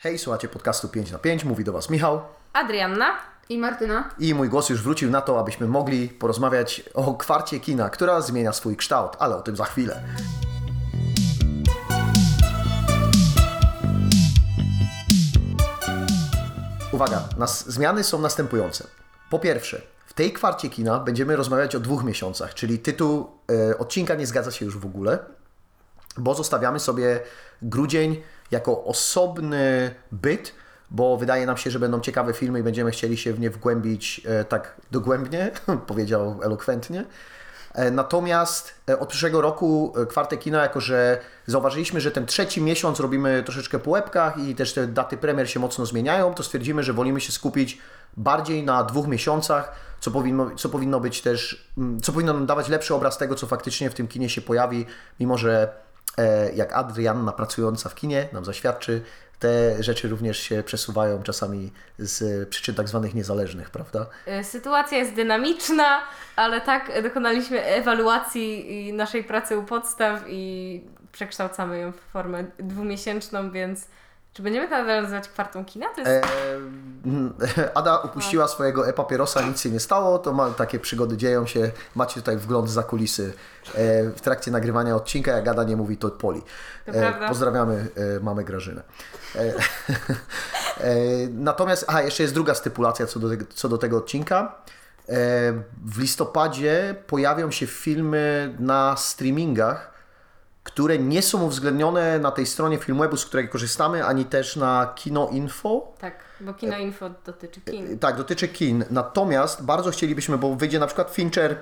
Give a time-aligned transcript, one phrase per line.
[0.00, 2.20] Hej, słuchacie podcastu 5 na 5, mówi do Was Michał
[2.52, 3.18] Adrianna.
[3.48, 4.10] I Martyna.
[4.18, 8.52] i mój głos już wrócił na to, abyśmy mogli porozmawiać o kwarcie kina, która zmienia
[8.52, 10.02] swój kształt, ale o tym za chwilę.
[16.92, 18.86] Uwaga, nas, zmiany są następujące.
[19.30, 23.30] Po pierwsze, w tej kwarcie kina będziemy rozmawiać o dwóch miesiącach, czyli tytuł
[23.70, 25.18] e, odcinka nie zgadza się już w ogóle,
[26.18, 27.20] bo zostawiamy sobie
[27.62, 30.54] grudzień jako osobny byt,
[30.90, 34.20] bo wydaje nam się, że będą ciekawe filmy i będziemy chcieli się w nie wgłębić
[34.24, 35.50] e, tak dogłębnie,
[35.86, 37.04] powiedział elokwentnie.
[37.74, 43.00] E, Natomiast e, od przyszłego roku kwarte kina, jako że zauważyliśmy, że ten trzeci miesiąc
[43.00, 46.92] robimy troszeczkę po łebkach i też te daty premier się mocno zmieniają, to stwierdzimy, że
[46.92, 47.78] wolimy się skupić
[48.16, 52.68] bardziej na dwóch miesiącach, co powinno, co powinno być też, mm, co powinno nam dawać
[52.68, 54.86] lepszy obraz tego, co faktycznie w tym kinie się pojawi,
[55.20, 55.72] mimo że
[56.54, 59.02] jak Adrianna pracująca w kinie nam zaświadczy,
[59.38, 64.06] te rzeczy również się przesuwają czasami z przyczyn tak zwanych niezależnych, prawda?
[64.40, 66.00] Y, Sytuacja jest dynamiczna,
[66.36, 73.86] ale tak dokonaliśmy ewaluacji naszej pracy u podstaw i przekształcamy ją w formę dwumiesięczną, więc
[74.38, 75.86] czy będziemy nadal nazywać kwartą kina?
[75.94, 76.26] To jest...
[77.56, 81.70] E, Ada upuściła swojego e-papierosa, nic się nie stało, to ma, takie przygody dzieją się.
[81.94, 83.32] Macie tutaj wgląd za kulisy
[83.74, 85.32] e, w trakcie nagrywania odcinka.
[85.32, 86.42] Jak Ada nie mówi, to poli.
[86.86, 87.28] To prawda.
[87.28, 88.82] pozdrawiamy e, mamę Grażynę.
[89.34, 89.40] E,
[90.80, 90.94] e,
[91.32, 94.54] natomiast, aha, jeszcze jest druga stypulacja co do, tego- co do tego odcinka.
[95.08, 95.12] E,
[95.84, 99.97] w listopadzie pojawią się filmy na streamingach,
[100.68, 105.28] które nie są uwzględnione na tej stronie Filmwebu, z której korzystamy, ani też na Kino
[105.28, 105.92] Info.
[105.98, 107.98] Tak, bo Kino Info dotyczy kin.
[107.98, 108.84] Tak, dotyczy kin.
[108.90, 111.56] Natomiast bardzo chcielibyśmy, bo wyjdzie na przykład Fincher,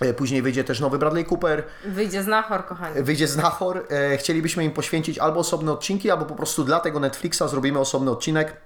[0.00, 3.02] e, później wyjdzie też nowy Bradley Cooper, Wyjdzie znachor, kochani.
[3.02, 3.84] wyjdzie Znachor.
[3.90, 8.10] E, Chcielibyśmy im poświęcić albo osobne odcinki, albo po prostu dla tego Netflixa zrobimy osobny
[8.10, 8.56] odcinek,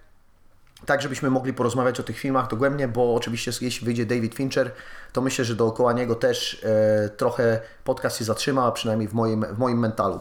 [0.88, 4.70] tak żebyśmy mogli porozmawiać o tych filmach dogłębnie, bo oczywiście jeśli wyjdzie David Fincher,
[5.12, 9.58] to myślę, że dookoła niego też e, trochę podcast się zatrzyma, przynajmniej w moim, w
[9.58, 10.20] moim mentalu.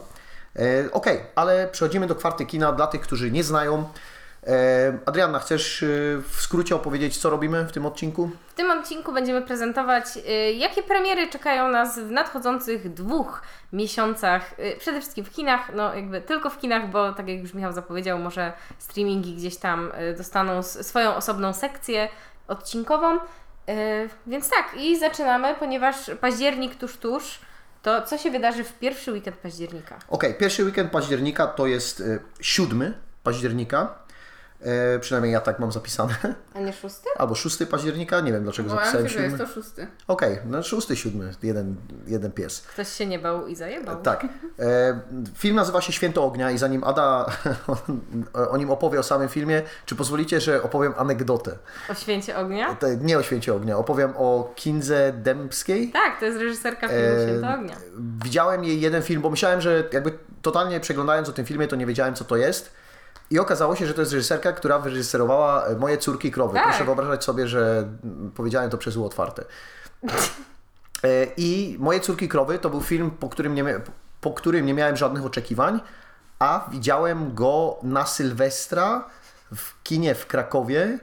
[0.56, 3.88] E, Okej, ale przechodzimy do kwarty kina dla tych, którzy nie znają.
[5.06, 5.86] Adrianna, chcesz e,
[6.28, 8.30] w skrócie opowiedzieć, co robimy w tym odcinku?
[8.48, 13.42] W tym odcinku będziemy prezentować, y, jakie premiery czekają nas w nadchodzących dwóch
[13.72, 14.58] miesiącach.
[14.58, 17.72] Y, przede wszystkim w kinach, no jakby tylko w kinach, bo tak jak już Michał
[17.72, 22.08] zapowiedział, może streamingi gdzieś tam y, dostaną swoją osobną sekcję
[22.48, 23.16] odcinkową.
[23.16, 23.20] Y,
[24.26, 27.38] Więc tak, i zaczynamy, ponieważ październik tuż, tuż.
[27.82, 29.98] To co się wydarzy w pierwszy weekend października?
[30.08, 34.07] Okej, pierwszy weekend października to jest e, 7 października.
[34.60, 36.14] E, przynajmniej ja tak mam zapisane.
[36.54, 37.08] A nie szósty?
[37.16, 39.30] Albo 6 października, nie wiem dlaczego Bałam zapisałem się, że 7.
[39.40, 39.86] jest to szósty.
[40.08, 41.76] Okej, no 6, 7, jeden,
[42.06, 42.60] jeden pies.
[42.60, 44.02] Ktoś się nie bał i zajebał.
[44.02, 44.24] Tak.
[44.58, 45.00] E,
[45.34, 47.26] film nazywa się Święto Ognia i zanim Ada
[48.50, 51.58] o nim opowie o samym filmie, czy pozwolicie, że opowiem anegdotę?
[51.90, 52.74] O święcie ognia?
[52.74, 55.90] Te- Nie o Święcie Ognia, opowiem o Kindze Dębskiej.
[55.92, 57.76] Tak, to jest reżyserka filmu E, Święto ognia.
[58.24, 61.86] Widziałem jej jeden film, bo myślałem, że jakby totalnie przeglądając o tym filmie, to nie
[61.86, 62.77] wiedziałem, co to jest.
[63.30, 66.54] I okazało się, że to jest reżyserka, która wyreżyserowała e, Moje córki krowy.
[66.54, 66.64] Tak.
[66.64, 69.44] Proszę wyobrażać sobie, że mm, powiedziałem to przez U otwarte.
[71.04, 73.80] E, I Moje córki krowy to był film, po którym nie,
[74.20, 75.80] po którym nie miałem żadnych oczekiwań,
[76.38, 79.04] a widziałem go na Sylwestra
[79.54, 80.98] w kinie w Krakowie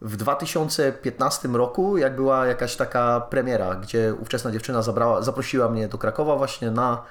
[0.00, 5.98] w 2015 roku, jak była jakaś taka premiera, gdzie ówczesna dziewczyna zabrała, zaprosiła mnie do
[5.98, 7.02] Krakowa właśnie na,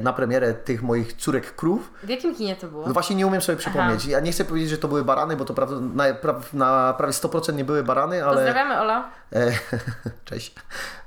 [0.00, 1.92] na premierę tych moich córek krów.
[2.02, 2.86] W jakim kinie to było?
[2.86, 4.06] No właśnie nie umiem sobie przypomnieć.
[4.06, 7.12] Ja nie chcę powiedzieć, że to były barany, bo to prawda, na, pra, na prawie
[7.12, 8.34] 100% nie były barany, ale...
[8.34, 9.10] Pozdrawiamy Ola.
[9.32, 9.52] E,
[10.24, 10.54] Cześć.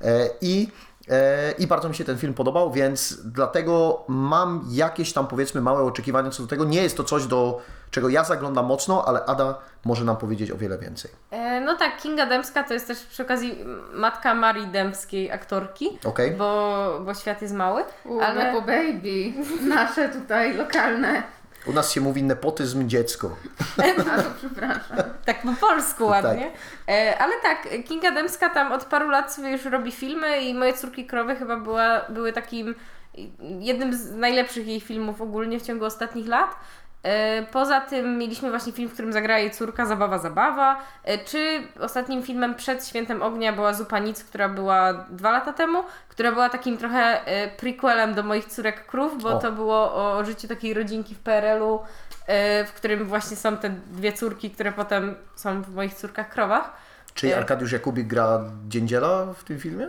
[0.00, 0.68] E, I,
[1.08, 5.82] e, I bardzo mi się ten film podobał, więc dlatego mam jakieś tam powiedzmy małe
[5.82, 6.64] oczekiwania co do tego.
[6.64, 10.56] Nie jest to coś, do czego ja zaglądam mocno, ale Ada może nam powiedzieć o
[10.56, 11.10] wiele więcej.
[11.30, 13.58] E, no tak, Kinga Dębska to jest też przy okazji
[13.92, 16.30] matka Marii Dębskiej, aktorki, Okej.
[16.30, 17.84] bo, bo świat jest mały.
[18.04, 19.32] U, Ale- Nepo Baby.
[19.68, 21.22] Nasze tutaj lokalne.
[21.66, 23.36] U nas się mówi nepotyzm dziecko.
[24.16, 24.96] A to przepraszam.
[25.24, 26.50] Tak po polsku ładnie.
[26.88, 30.72] E, ale tak, Kinga Dębska tam od paru lat sobie już robi filmy i Moje
[30.74, 32.74] córki krowy chyba była, były takim
[33.60, 36.56] jednym z najlepszych jej filmów ogólnie w ciągu ostatnich lat.
[37.02, 41.62] E, Poza tym mieliśmy właśnie film, w którym zagrała jej córka Zabawa Zabawa, E, czy
[41.80, 46.48] ostatnim filmem przed Świętem Ognia była Zupa Nic, która była dwa lata temu, która była
[46.48, 49.38] takim trochę e, prequelem do Moich Córek Krów, bo O.
[49.38, 51.80] to było o życiu takiej rodzinki w PRL-u,
[52.66, 56.72] w którym właśnie są te dwie córki, które potem są w Moich Córkach Krowach.
[57.14, 57.36] Czy.
[57.36, 59.88] Arkadiusz Jakubik gra dziędziela w tym filmie?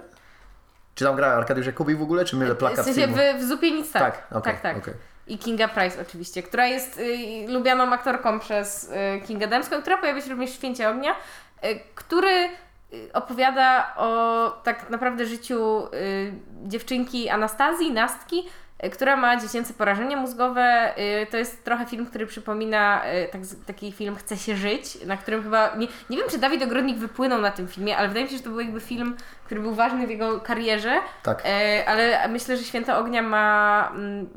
[0.96, 3.18] Czy tam gra Arkadiusz Jakubik w ogóle, czy mylę plakat w sensie filmu?
[3.38, 4.04] w, w Zupie Nic tak.
[4.04, 4.78] Tak, okej, tak, tak.
[4.78, 4.94] okej.
[5.30, 10.22] I Kinga Price oczywiście, która jest y, lubianą aktorką przez y, Kingę Dębską, która pojawia
[10.22, 12.50] się również w Święcie Ognia, y, który
[12.94, 16.34] y, opowiada o tak naprawdę życiu y,
[16.64, 18.44] dziewczynki Anastazji, Nastki,
[18.86, 20.94] y, która ma dziecięce porażenie mózgowe.
[21.32, 25.76] To jest trochę film, który przypomina tak, taki film Chce się żyć, na którym chyba,
[25.76, 28.44] nie, nie wiem czy Dawid Ogrodnik wypłynął na tym filmie, ale wydaje mi się, że
[28.44, 31.02] to był jakby film, który był ważny w jego karierze.
[31.24, 31.44] Tak.
[31.88, 34.30] Ale myślę, że Święto Ognia ma mm,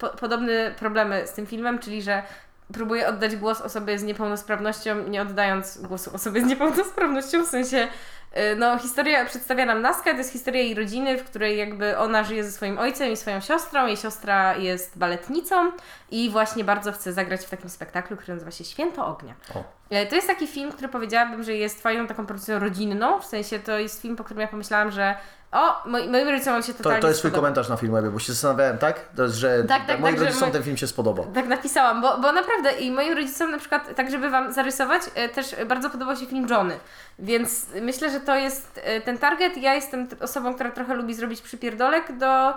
[0.00, 2.22] po, podobne problemy z tym filmem, czyli że
[2.72, 7.88] próbuje oddać głos osobie z niepełnosprawnością, nie oddając głosu osobie z niepełnosprawnością, w sensie
[8.32, 12.24] e, no historia przedstawia nam Naskę, to jest historia jej rodziny, w której jakby ona
[12.24, 15.72] żyje ze swoim ojcem i swoją siostrą, jej siostra jest baletnicą
[16.10, 19.34] i właśnie bardzo chce zagrać w takim spektaklu, który nazywa się Święto Ognia.
[19.54, 19.79] O.
[19.90, 23.58] E, To jest taki film, który powiedziałabym, że jest fajną taką produkcją rodzinną, w sensie
[23.58, 25.14] to jest film, po którym ja pomyślałam, że
[25.52, 27.46] o, moi, moim rodzicom się To, totalnie to jest twój spodoba.
[27.48, 29.00] komentarz na filmie, bo się zastanawiałem, tak?
[29.16, 31.26] To jest, że Tak, tak, moim tak, że rodzicom my- ten film się spodobał.
[31.34, 35.28] Tak napisałam, bo, bo naprawdę i moim rodzicom na przykład, tak żeby Wam zarysować, e,
[35.28, 36.78] też bardzo podobał się film Johnny.
[37.18, 39.56] Więc myślę, że to jest e, ten target.
[39.56, 42.54] Ja jestem osobą, która trochę lubi zrobić przypierdolek do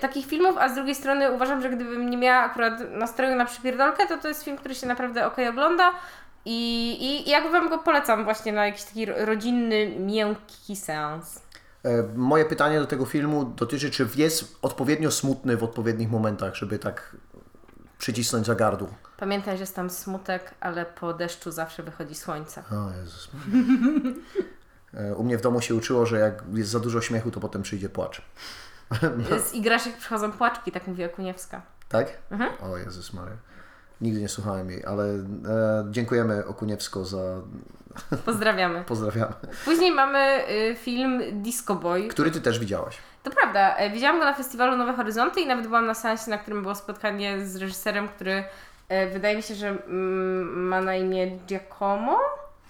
[0.00, 4.06] takich filmów, a z drugiej strony uważam, że gdybym nie miała akurat nastroju na przypierdolkę,
[4.06, 5.90] to to jest film, który się naprawdę ok ogląda.
[6.44, 11.40] I, i, i jakby Wam go polecam właśnie na jakiś taki ro- rodzinny, miękki seans.
[11.84, 16.78] E, Moje pytanie do tego filmu dotyczy, czy jest odpowiednio smutny w odpowiednich momentach, żeby
[16.78, 17.16] tak
[17.98, 18.88] przycisnąć za gardło.
[19.16, 22.62] Pamiętaj, że jest tam smutek, ale po deszczu zawsze wychodzi słońce.
[22.72, 23.28] O Jezus.
[24.94, 27.62] E, U mnie w domu się uczyło, że jak jest za dużo śmiechu, to potem
[27.62, 28.22] przyjdzie płacz.
[29.48, 31.62] Z igraszek przychodzą płaczki, tak mówi Okuniewska.
[31.88, 32.18] Tak?
[32.30, 32.50] Mhm.
[32.72, 33.36] O Jezus Maria.
[34.02, 35.22] Nigdy nie słuchałem jej, ale e,
[35.90, 37.18] dziękujemy Okuniewsko za...
[38.24, 38.84] Pozdrawiamy.
[38.88, 39.32] Pozdrawiamy.
[39.64, 42.08] Później mamy y, film Disco Boy.
[42.08, 42.98] Który Ty też widziałaś.
[43.22, 46.38] To prawda, e, widziałam go na festiwalu Nowe Horyzonty i nawet byłam na seansie, na
[46.38, 48.44] którym było spotkanie z reżyserem, który
[48.88, 52.18] e, wydaje mi się, że mm, ma na imię Giacomo.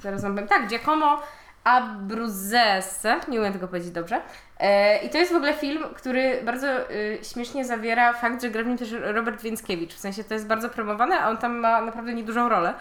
[0.00, 0.48] Zaraz wam powiem.
[0.48, 1.20] Tak, Giacomo
[1.64, 3.20] Abruzzese.
[3.28, 4.20] Nie umiem tego powiedzieć dobrze.
[4.60, 8.62] E, I to jest w ogóle film, który bardzo y, śmiesznie zawiera fakt, że gra
[8.62, 9.94] w nim też Robert Więckiewicz.
[9.94, 12.74] W sensie to jest bardzo promowane, a on tam ma naprawdę niedużą rolę.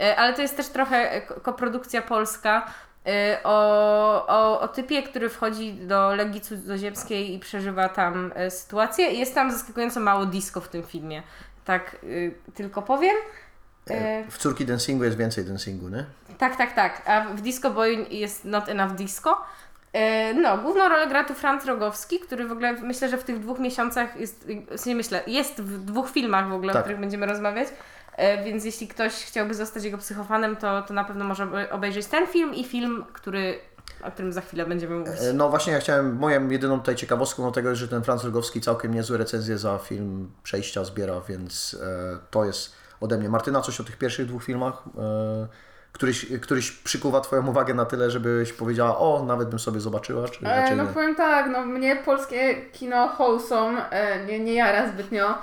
[0.00, 2.66] E, Ale to jest też trochę e, ko- koprodukcja polska
[3.06, 9.10] e, o, o, o typie, który wchodzi do Legii Cudzoziemskiej i przeżywa tam e, sytuację.
[9.10, 11.22] Jest tam zaskakująco mało disco w tym filmie.
[11.64, 11.96] Tak
[12.54, 13.16] tylko powiem.
[13.94, 16.04] E, W Córki Dancingu jest więcej dancingu, nie?
[16.38, 17.02] tak, tak, tak.
[17.08, 19.40] A w Disco Boy jest Not Enough Disco.
[19.92, 23.40] E, No, główną rolę gra tu Franz Rogowski, który w ogóle myślę, że w tych
[23.40, 24.46] dwóch miesiącach jest,
[24.76, 26.80] sensie myślę, jest w dwóch filmach w ogóle, Tak.
[26.80, 27.68] o których będziemy rozmawiać.
[28.16, 32.06] E, Więc jeśli ktoś chciałby zostać jego psychofanem, to, to na pewno może obe- obejrzeć
[32.06, 33.58] ten film i film, który,
[34.02, 35.14] o którym za chwilę będziemy mówić.
[35.34, 38.60] No właśnie ja chciałem, moją jedyną tutaj ciekawostką do tego jest, że ten Franz Rogowski
[38.60, 43.28] całkiem niezłe recenzje za film Przejścia zbiera, więc e, to jest ode mnie.
[43.28, 44.82] Martyna, coś o tych pierwszych dwóch filmach?
[44.98, 45.46] E,
[45.92, 50.46] któryś, któryś przykuwa Twoją uwagę na tyle, żebyś powiedziała, o, nawet bym sobie zobaczyła, czy
[50.46, 50.90] E, raczej no nie?
[50.90, 55.34] powiem tak, no mnie polskie kino wholesome e, nie, nie jara zbytnio,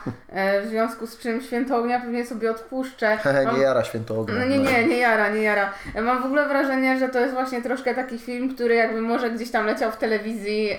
[0.63, 3.17] w związku z czym Święto Ognia pewnie sobie odpuszczę.
[3.45, 4.35] Mam- nie jara święto ognia.
[4.39, 5.73] No nie, nie, nie jara, nie jara.
[6.03, 9.51] Mam w ogóle wrażenie, że to jest właśnie troszkę taki film, który jakby może gdzieś
[9.51, 10.69] tam leciał w telewizji,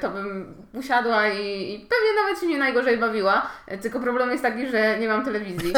[0.00, 3.50] to bym usiadła i, i pewnie nawet się nie najgorzej bawiła.
[3.82, 5.72] Tylko problem jest taki, że nie mam telewizji,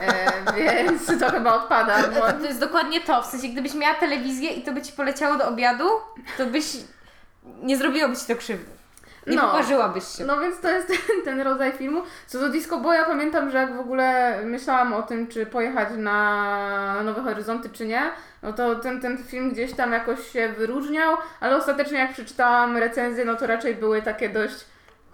[0.00, 2.08] e, więc to chyba odpada.
[2.08, 2.32] Bo...
[2.32, 5.48] To jest dokładnie to, w sensie gdybyś miała telewizję i to by Ci poleciało do
[5.48, 5.88] obiadu,
[6.38, 6.64] to byś,
[7.62, 8.73] nie zrobiłoby Ci to krzywdy.
[9.26, 9.42] Nie No.
[9.42, 10.24] poparzyłabyś się.
[10.24, 12.02] No więc to jest ten, ten rodzaj filmu.
[12.26, 17.02] Co do Disco Boya, pamiętam, że jak w ogóle myślałam o tym, czy pojechać na
[17.04, 18.02] Nowe Horyzonty, czy nie,
[18.42, 23.24] no to ten, ten film gdzieś tam jakoś się wyróżniał, ale ostatecznie jak przeczytałam recenzje,
[23.24, 24.64] no to raczej były takie dość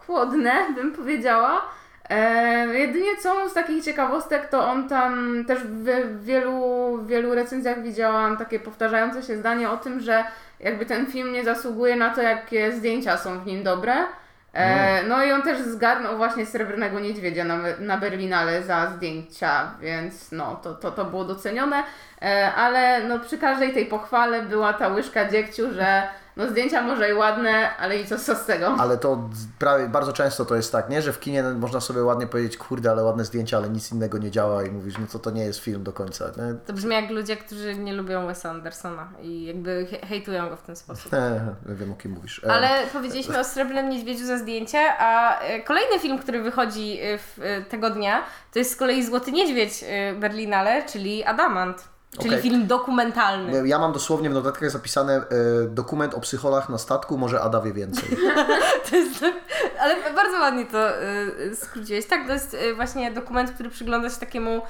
[0.06, 1.62] chłodne, bym powiedziała.
[2.10, 7.82] E, jedynie co z takich ciekawostek, to on tam też w wielu, w wielu recenzjach
[7.82, 10.24] widziałam takie powtarzające się zdanie o tym, że
[10.60, 13.94] jakby ten film nie zasługuje na to, jakie zdjęcia są w nim dobre.
[14.52, 20.32] E, no i on też zgarnął właśnie Srebrnego Niedźwiedzia na, na Berlinale za zdjęcia, więc
[20.32, 21.82] no to, to, to było docenione,
[22.22, 26.02] e, ale no przy każdej tej pochwale była ta łyżka dziegciu, że
[26.40, 28.76] no zdjęcia może i ładne, ale i co, co z tego?
[28.78, 29.28] Ale to
[29.58, 31.02] prawie, bardzo często to jest tak, nie?
[31.02, 34.30] Że w kinie można sobie ładnie powiedzieć, kurde, ale ładne zdjęcia, ale nic innego nie
[34.30, 36.24] działa i mówisz, no to to nie jest film do końca.
[36.24, 36.54] Nie?
[36.66, 40.62] To brzmi jak ludzie, którzy nie lubią Wesa Andersona i jakby he- hejtują go w
[40.62, 41.12] ten sposób.
[41.20, 42.44] E, wiem o kim mówisz.
[42.44, 47.18] E, Ale powiedzieliśmy o Srebrnym Niedźwiedziu za zdjęcie, a e, kolejny film, który wychodzi e,
[47.18, 49.84] w, e, tego dnia, to jest z kolei Złoty Niedźwiedź
[50.20, 51.88] Berlinale, czyli Adamant.
[52.18, 52.42] Czyli Okej.
[52.42, 53.68] film dokumentalny.
[53.68, 55.22] Ja mam dosłownie w notatkach zapisane e,
[55.68, 58.08] dokument o psycholach na statku, może Ada wie więcej.
[58.92, 59.24] Jest,
[59.80, 62.06] ale bardzo ładnie to y, skróciłeś.
[62.06, 64.62] Tak, to jest y, właśnie dokument, który przygląda się takiemu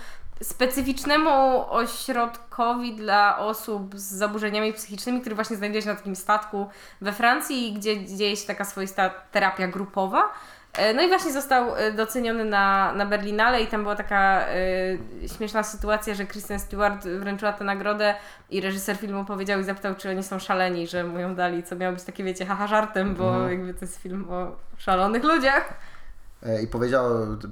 [0.42, 6.66] specyficznemu ośrodkowi dla osób z zaburzeniami psychicznymi, który właśnie znajduje się na takim statku
[7.00, 10.32] we Francji, gdzie dzieje się taka swoista terapia grupowa.
[10.74, 15.28] E, No i właśnie został e, doceniony na, na Berlinale i tam była taka e,
[15.28, 18.14] śmieszna sytuacja, że Kristen Stewart wręczyła tę nagrodę
[18.50, 21.76] i reżyser filmu powiedział i zapytał, czy oni są szaleni, że mu ją dali, co
[21.76, 25.74] miało być takie, wiecie, haha żartem, bo jakby to jest film o szalonych ludziach.
[26.62, 27.04] I powiedział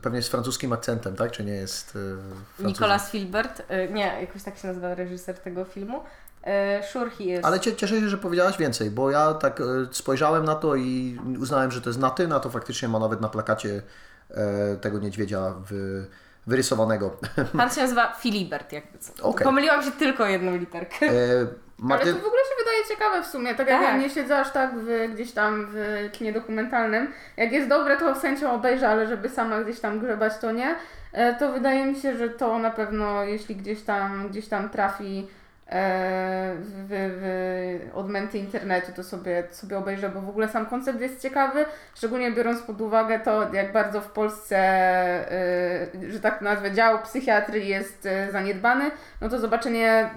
[0.03, 1.31] pewnie z francuskim akcentem, tak?
[1.31, 2.67] Czy nie jest francuzem?
[2.67, 6.03] Nicolas Filbert, nie, jakoś tak się nazywa reżyser tego filmu.
[6.45, 7.45] E, Sure he is.
[7.45, 11.19] Ale cie- cieszę się, że powiedziałaś więcej, bo ja tak e, spojrzałem na to i
[11.41, 13.83] uznałem, że to jest na ty, na to faktycznie ma nawet na plakacie
[14.31, 16.05] e, tego niedźwiedzia w,
[16.47, 17.17] wyrysowanego.
[17.57, 19.25] Pan się nazywa Filibert, jakby co.
[19.29, 19.45] Okej.
[19.45, 21.07] Pomyliłam się tylko jedną literkę.
[21.07, 21.47] E, Ale
[21.79, 23.93] Martyn, to w ogóle się wydaje ciekawe w sumie, tak jak Tak.
[23.95, 27.13] ja nie siedzę aż tak w, gdzieś tam w kinie dokumentalnym.
[27.37, 30.77] Jak jest dobre, to z chęcią obejrzę, ale żeby sama gdzieś tam grzebać, to nie.
[31.13, 35.29] E, To wydaje mi się, że to na pewno, jeśli gdzieś tam, gdzieś tam trafi
[35.71, 41.65] w, w odmęty internetu, to sobie, sobie obejrzę, bo w ogóle sam koncept jest ciekawy,
[41.95, 47.69] szczególnie biorąc pod uwagę to, jak bardzo w Polsce, e, że tak nazwę, dział psychiatrii
[47.69, 50.11] jest e, zaniedbany, no to zobaczenie e,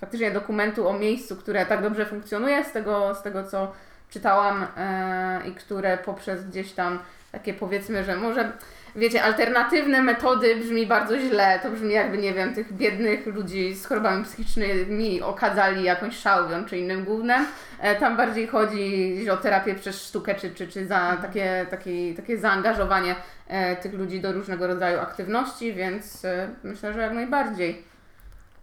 [0.00, 3.72] faktycznie dokumentu o miejscu, które tak dobrze funkcjonuje, z tego, z tego co
[4.10, 6.98] czytałam e, i które poprzez gdzieś tam
[7.32, 8.52] takie powiedzmy, że może
[8.96, 11.60] wiecie, alternatywne metody brzmi bardzo źle.
[11.62, 16.78] To brzmi jakby, nie wiem, tych biednych ludzi z chorobami psychicznymi okadzali jakąś szałwią czy
[16.78, 17.46] innym głównym.
[17.80, 22.38] E, tam bardziej chodzi o terapię przez sztukę, czy, czy, czy za takie, takie, takie
[22.38, 23.14] zaangażowanie
[23.48, 27.91] e, tych ludzi do różnego rodzaju aktywności, więc e, myślę, że jak najbardziej.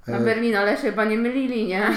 [0.09, 1.93] Na E, Berlinale się chyba nie mylili, nie?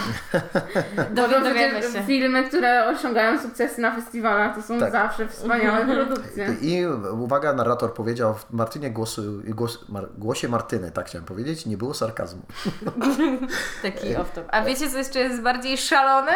[1.11, 2.03] Dowiadujemy się.
[2.07, 4.93] filmy, które osiągają sukcesy na festiwalach, to są Tak.
[4.93, 6.55] zawsze wspaniałe produkcje.
[6.61, 11.77] I uwaga, narrator powiedział w Martynie głosu, głos, mar, głosie Martyny, tak chciałem powiedzieć, nie
[11.77, 12.43] było sarkazmu.
[13.83, 14.45] Taki off-top.
[14.51, 16.33] A wiecie, co jeszcze jest bardziej szalone?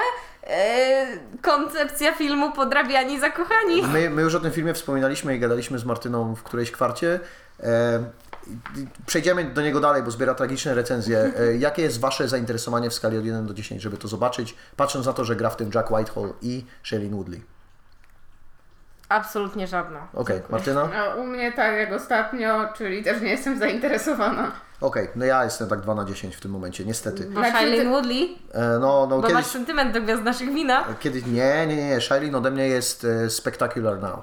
[0.46, 1.06] E,
[1.42, 3.82] koncepcja filmu Podrabiani zakochani.
[3.92, 7.20] My, my już o tym filmie wspominaliśmy i gadaliśmy z Martyną w którejś kwarcie.
[9.06, 11.32] Przejdziemy do niego dalej, bo zbiera tragiczne recenzje.
[11.38, 15.06] E, Jakie jest Wasze zainteresowanie w skali od 1 do 10, żeby to zobaczyć, patrząc
[15.06, 17.42] na to, że gra w tym Jack Whitehall i Shailene Woodley?
[19.08, 20.08] Absolutnie żadna.
[20.14, 20.88] Okej, Martyna?
[20.96, 24.52] A u mnie tak jak ostatnio, czyli też nie jestem zainteresowana.
[24.80, 27.24] Okej, no ja jestem tak 2 na 10 w tym momencie, niestety.
[27.24, 30.84] Bo Znaczy, Shailene Woodley, E, No, no bo masz kiedyś, sentyment do gwiazd naszych wina.
[31.00, 34.18] kiedyś, nie, nie, nie, Shailene ode mnie jest e, Spectacular Now.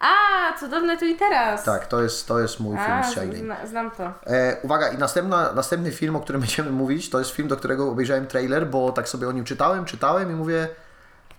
[0.00, 1.64] A, cudowne tu i teraz.
[1.64, 3.38] Tak, to jest, to jest mój film A, z Shailene.
[3.38, 4.12] zna, znam to.
[4.26, 7.90] E, uwaga, i następna, następny film, o którym będziemy mówić, to jest film, do którego
[7.90, 10.68] obejrzałem trailer, bo tak sobie o nim czytałem, czytałem i mówię,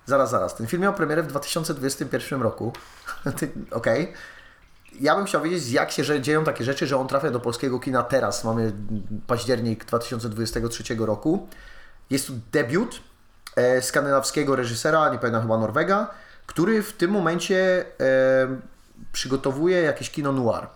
[0.06, 2.74] zaraz, zaraz, ten film miał premierę w 2021 roku.
[3.72, 4.14] Okej.
[5.00, 7.80] Ja bym chciał wiedzieć, jak się że dzieją takie rzeczy, że on trafia do polskiego
[7.80, 8.44] kina teraz.
[8.44, 8.72] Mamy
[9.28, 11.48] październik 2023 roku.
[12.10, 13.02] Jest tu debiut
[13.56, 16.08] e, skandynawskiego reżysera, nie pamiętam chyba Norwega,
[16.52, 18.58] który w tym momencie e,
[19.12, 20.68] przygotowuje jakieś kino noir.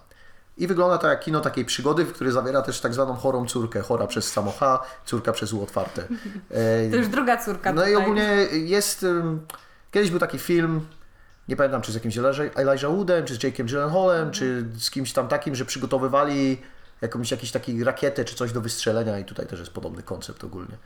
[0.58, 3.82] I wygląda to jak kino takiej przygody, w której zawiera też tak zwaną chorą córkę.
[3.82, 6.02] Chora przez samo H, córka przez U otwarte.
[6.52, 8.04] E, To już druga córka no i tutaj.
[8.04, 9.06] ogólnie jest.
[9.92, 10.88] Kiedyś był taki film,
[11.48, 12.18] nie pamiętam czy z jakimś
[12.56, 16.62] Elijah Woodem, czy z Jake'em Gyllenhaalem, czy z kimś tam takim, że przygotowywali
[17.02, 20.78] jakąś jakiś taki rakietę czy coś do wystrzelenia i tutaj też jest podobny koncept ogólnie.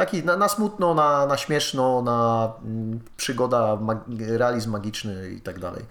[0.00, 5.58] Taki na, na smutno, na, na śmieszno, na mm, przygoda, mag, realizm magiczny i tak
[5.58, 5.82] dalej.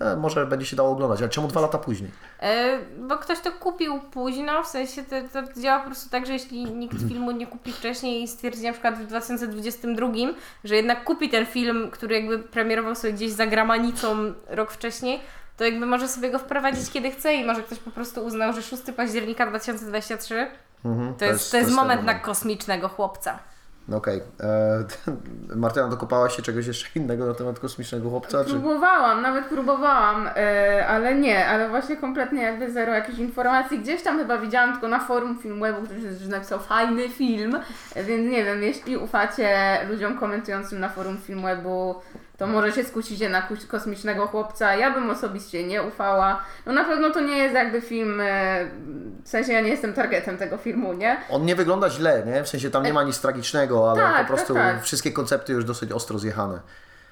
[0.00, 2.10] E, może będzie się dało oglądać, ale czemu dwa lata później?
[2.40, 6.32] E, bo ktoś to kupił późno, w sensie to, to działa po prostu tak, że
[6.32, 10.08] jeśli nikt filmu nie kupi wcześniej i stwierdzi na przykład w 2022,
[10.64, 15.20] że jednak kupi ten film, który jakby premierował sobie gdzieś za gramanicą rok wcześniej,
[15.56, 18.62] to jakby może sobie go wprowadzić kiedy chce i może ktoś po prostu uznał, że
[18.62, 20.50] 6 października 2023
[20.84, 23.38] Mhm, to, jest, to jest ten moment na kosmicznego chłopca.
[23.88, 24.20] No okej.
[24.40, 24.84] E,
[25.56, 28.44] Martyna, dokopałaś się czegoś jeszcze innego na temat kosmicznego chłopca?
[28.44, 28.50] Czy...
[28.50, 33.78] Próbowałam, nawet próbowałam, e, ale nie, ale właśnie kompletnie jakby zero jakichś informacji.
[33.78, 37.58] Gdzieś tam chyba widziałam tylko na forum Filmwebu, ktoś napisał fajny film,
[37.96, 41.94] więc nie wiem, jeśli ufacie ludziom komentującym na forum Filmwebu,
[42.42, 44.76] to może się skusicie na kosmicznego chłopca.
[44.76, 46.44] Ja bym osobiście nie ufała.
[46.66, 48.24] No na pewno to nie jest jakby film, e,
[49.24, 51.16] w sensie ja nie jestem targetem tego filmu, nie?
[51.30, 52.44] On nie wygląda źle, nie?
[52.44, 54.82] W sensie tam nie ma nic tragicznego, ale Tak, po prostu tak, tak.
[54.84, 56.60] wszystkie koncepty już dosyć ostro zjechane.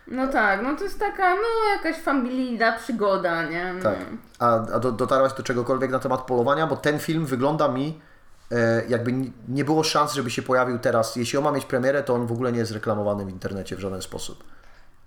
[0.06, 1.42] No tak, no to jest taka, no
[1.76, 3.72] jakaś familijna przygoda, nie?
[3.72, 3.82] No.
[3.82, 3.98] Tak.
[4.38, 6.66] A, a do, dotarłaś do czegokolwiek na temat polowania?
[6.66, 8.00] Bo ten film wygląda mi
[8.52, 9.12] e, jakby
[9.48, 11.16] nie było szans, żeby się pojawił teraz.
[11.16, 13.80] Jeśli on ma mieć premierę, to on w ogóle nie jest reklamowany w internecie w
[13.80, 14.44] żaden sposób.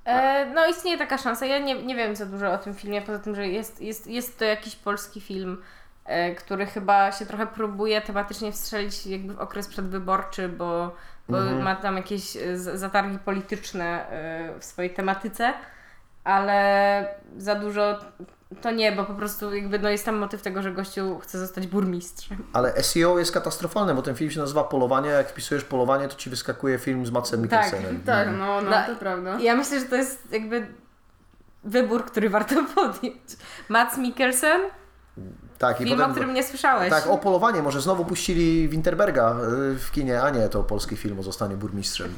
[0.06, 1.46] E, no istnieje taka szansa.
[1.46, 4.40] Ja nie, nie wiem za dużo o tym filmie, poza tym, że jest, jest, jest
[4.40, 5.64] to jakiś polski film,
[6.06, 10.96] e, który chyba się trochę próbuje tematycznie wstrzelić jakby w okres przedwyborczy, bo,
[11.30, 15.54] bo ma tam jakieś e, z- zatargi polityczne e, w swojej tematyce,
[16.24, 17.08] ale
[17.38, 18.00] za dużo
[18.62, 21.68] to nie, bo po prostu jakby no jest tam motyw tego, że gościu chce zostać
[21.68, 22.44] burmistrzem.
[22.54, 26.16] Ale SEO jest katastrofalne, bo ten film się nazywa Polowanie, a jak wpisujesz Polowanie, to
[26.16, 28.02] ci wyskakuje film z Matsem Mikkelsenem.
[28.06, 29.40] Tak, no, no, No, to prawda.
[29.40, 30.68] Ja myślę, że to jest jakby
[31.64, 33.38] wybór, który warto podjąć.
[33.70, 34.62] Mats Mikkelsen,
[35.58, 36.12] tak i film, potem...
[36.12, 36.90] o którym nie słyszałeś.
[36.90, 37.62] Tak, o polowanie.
[37.62, 39.36] Może znowu puścili Winterberga
[39.74, 42.14] y, w kinie, a nie, to polski film o zostaniu burmistrzem.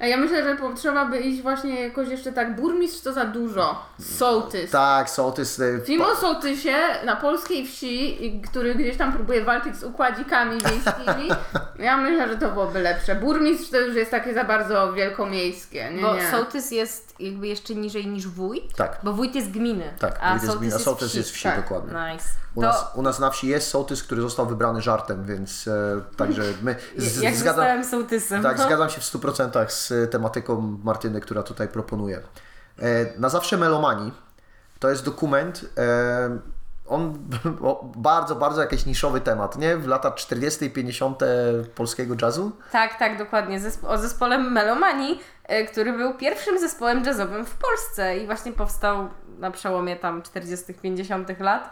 [0.00, 3.86] A ja myślę, że trzeba by iść właśnie jakoś jeszcze tak, burmistrz to za dużo.
[4.00, 4.70] Sołtys.
[4.70, 5.58] tak, sołtys.
[5.58, 8.18] y, Film o sołtysie na polskiej wsi,
[8.50, 11.28] który gdzieś tam próbuje walczyć z układzikami wiejskimi,
[11.86, 13.14] ja myślę, że to byłoby lepsze.
[13.14, 16.30] Burmistrz to już jest takie za bardzo wielkomiejskie, nie, Bo nie.
[16.30, 18.76] sołtys jest jakby jeszcze niżej niż wójt.
[18.76, 19.00] Tak.
[19.02, 19.92] Bo wójt jest gminy.
[19.98, 21.18] Tak, a wójt jest sołtys jest sołtys wsi.
[21.18, 21.56] jest wsi, Tak.
[21.62, 21.92] dokładnie.
[22.12, 22.24] Nice.
[22.54, 26.00] U To nas, u nas na wsi jest sołtys, który został wybrany żartem, więc e,
[26.16, 28.42] także my z, jak zgadzam, zostałem sołtysem.
[28.42, 28.64] tak, no.
[28.64, 32.20] zgadzam się w 100% z tematyką Martyny, która tutaj proponuje.
[32.78, 34.12] E, na zawsze melomanii
[34.78, 36.38] to jest dokument, e,
[36.88, 37.18] on
[37.96, 39.76] bardzo, bardzo jakiś niszowy temat, nie?
[39.76, 40.64] W latach 40.
[40.64, 41.20] i 50.
[41.74, 42.52] polskiego jazzu.
[42.72, 43.60] Tak, tak, dokładnie.
[43.60, 49.08] Zespo- o zespole Melomani, e, który był pierwszym zespołem jazzowym w Polsce i właśnie powstał
[49.38, 51.40] na przełomie tam 40., 50.
[51.40, 51.70] lat.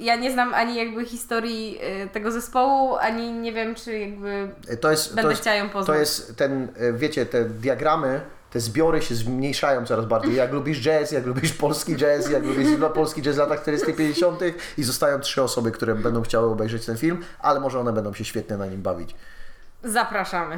[0.00, 4.76] Ja nie znam ani jakby historii e, tego zespołu, ani nie wiem, czy jakby E,
[4.76, 5.86] To jest, będę to jest, chciała ją poznać.
[5.86, 10.34] To jest ten, e, wiecie, te diagramy, te zbiory się zmniejszają coraz bardziej.
[10.34, 14.40] Jak lubisz jazz, jak lubisz polski jazz, jak lubisz polski jazz w latach 40 50
[14.78, 18.24] i zostają trzy osoby, które będą chciały obejrzeć ten film, ale może one będą się
[18.24, 19.14] świetnie na nim bawić.
[19.84, 20.54] Zapraszamy.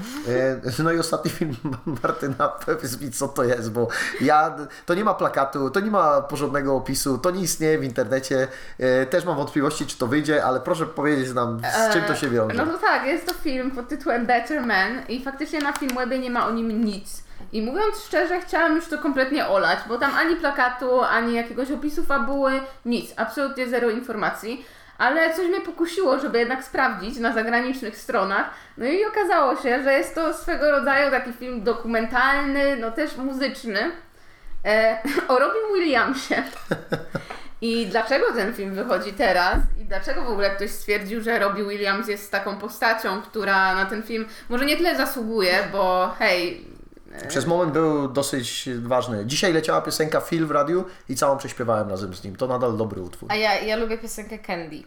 [0.78, 1.56] E, No i ostatni film
[2.02, 3.88] Martyna, powiedz mi co to jest, bo
[4.20, 8.48] ja, to nie ma plakatu, to nie ma porządnego opisu, to nie istnieje w internecie.
[8.78, 11.60] E, Też mam wątpliwości, czy to wyjdzie, ale proszę powiedzieć nam,
[11.90, 12.56] z czym to się wiąże.
[12.56, 16.30] No to tak, jest to film pod tytułem Better Man i faktycznie na Filmwebie nie
[16.30, 17.22] ma o nim nic.
[17.52, 22.04] I mówiąc szczerze, chciałam już to kompletnie olać, bo tam ani plakatu, ani jakiegoś opisu
[22.04, 24.64] fabuły, nic, absolutnie zero informacji.
[25.02, 28.50] Ale coś mnie pokusiło, żeby jednak sprawdzić na zagranicznych stronach.
[28.78, 33.92] No i okazało się, że jest to swego rodzaju taki film dokumentalny, no też muzyczny
[34.64, 36.34] e, o Robin Williamsie.
[37.60, 39.58] I dlaczego ten film wychodzi teraz?
[39.80, 44.02] I dlaczego w ogóle ktoś stwierdził, że Robbie Williams jest taką postacią, która na ten
[44.02, 46.66] film może nie tyle zasługuje, bo hej,
[47.28, 49.26] Przez moment był dosyć ważny.
[49.26, 52.36] Dzisiaj leciała piosenka Phil w radiu i całą prześpiewałem razem z nim.
[52.36, 53.28] To nadal dobry utwór.
[53.32, 54.82] A ja, ja lubię piosenkę Candy.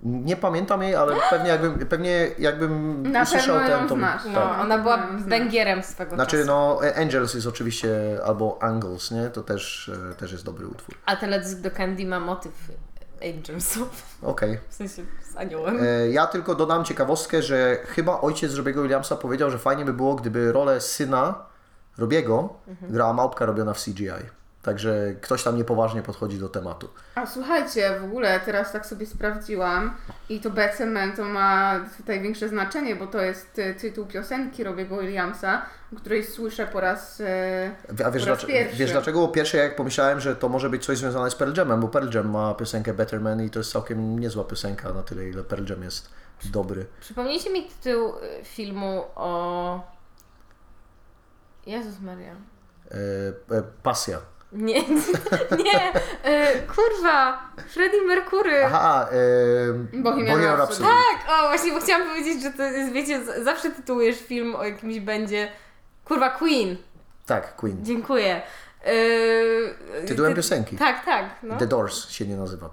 [0.00, 3.94] Nie pamiętam jej, ale pewnie jakbym, pewnie jakbym Na usłyszał pewno ją ten, to...
[3.94, 4.22] znasz.
[4.26, 4.60] No, Tak.
[4.60, 5.22] ona była Znam.
[5.28, 6.46] węgierem swego Znaczy czasu.
[6.46, 7.90] no Angels jest oczywiście,
[8.26, 9.26] albo Angles, nie?
[9.30, 10.94] To też, e, też jest dobry utwór.
[11.06, 12.52] A teledysk do Candy ma motyw
[13.24, 14.02] Angelsów.
[14.22, 14.58] Okej.
[14.68, 15.02] W sensie
[15.36, 15.78] z aniołem.
[15.82, 20.14] E, Ja tylko dodam ciekawostkę, że chyba ojciec Robiego Williamsa powiedział, że fajnie by było,
[20.14, 21.34] gdyby rolę syna
[21.98, 22.92] Robiego Mhm.
[22.92, 24.10] grała małpka robiona w CGI.
[24.66, 26.88] Także ktoś tam niepoważnie podchodzi do tematu.
[27.14, 29.96] A słuchajcie, w ogóle teraz tak sobie sprawdziłam
[30.28, 34.64] i to Better Man to ma tutaj większe znaczenie, bo to jest e, tytuł piosenki
[34.64, 37.20] Robiego Williamsa, o której słyszę po raz...
[37.20, 38.76] E, A wiesz, Po raz dlaczego, pierwszy.
[38.76, 39.26] wiesz dlaczego?
[39.26, 42.16] Po pierwsze, jak pomyślałem, że to może być coś związane z Pearl Jamem, bo Pearl
[42.16, 45.64] Jam ma piosenkę Better Man i to jest całkiem niezła piosenka na tyle, ile Pearl
[45.70, 46.10] Jam jest
[46.44, 46.86] dobry.
[47.00, 49.80] Przypomnijcie mi tytuł y, filmu o...
[51.66, 52.32] Jezus Maria.
[52.90, 52.96] E,
[53.56, 54.18] e, pasja.
[54.52, 54.80] Nie,
[55.64, 58.64] nie, y, kurwa, Freddie Mercury.
[58.64, 59.08] Aha,
[59.92, 60.82] e, Bohemian Rhapsody.
[60.88, 65.00] Tak, o właśnie, bo chciałam powiedzieć, że to jest, wiecie, zawsze tytułujesz film o jakimś
[65.00, 65.48] będzie...
[66.04, 66.76] Kurwa, Queen.
[67.26, 67.76] Tak, Queen.
[67.84, 68.42] Dziękuję.
[68.86, 70.76] Yy, Tytułem ty- piosenki.
[70.76, 71.24] Tak, tak.
[71.42, 71.56] No.
[71.56, 72.70] The Doors się nie nazywa.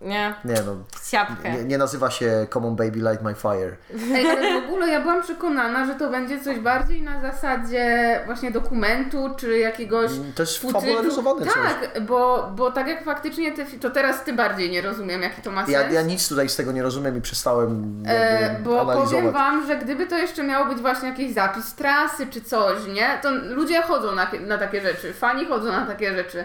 [0.00, 1.52] Nie, Nie no, siapkę.
[1.52, 3.76] nie, nie nazywa się Come on Baby Light My Fire.
[4.14, 8.50] Ej, ale w ogóle ja byłam przekonana, że to będzie coś bardziej na zasadzie właśnie
[8.50, 10.72] dokumentu, czy jakiegoś Mm, to jest footage'u.
[10.72, 11.54] fabularyzowane coś.
[11.54, 15.50] Tak, bo, bo tak jak faktycznie te to teraz ty bardziej nie rozumiem, jaki to
[15.50, 15.72] ma sens.
[15.72, 19.34] Ja, ja nic tutaj z tego nie rozumiem i przestałem E, bo powiem analizować.
[19.34, 23.18] Wam, że gdyby to jeszcze miało być właśnie jakiś zapis trasy czy coś, nie?
[23.22, 26.44] To ludzie chodzą na, na takie rzeczy, fani chodzą na takie rzeczy,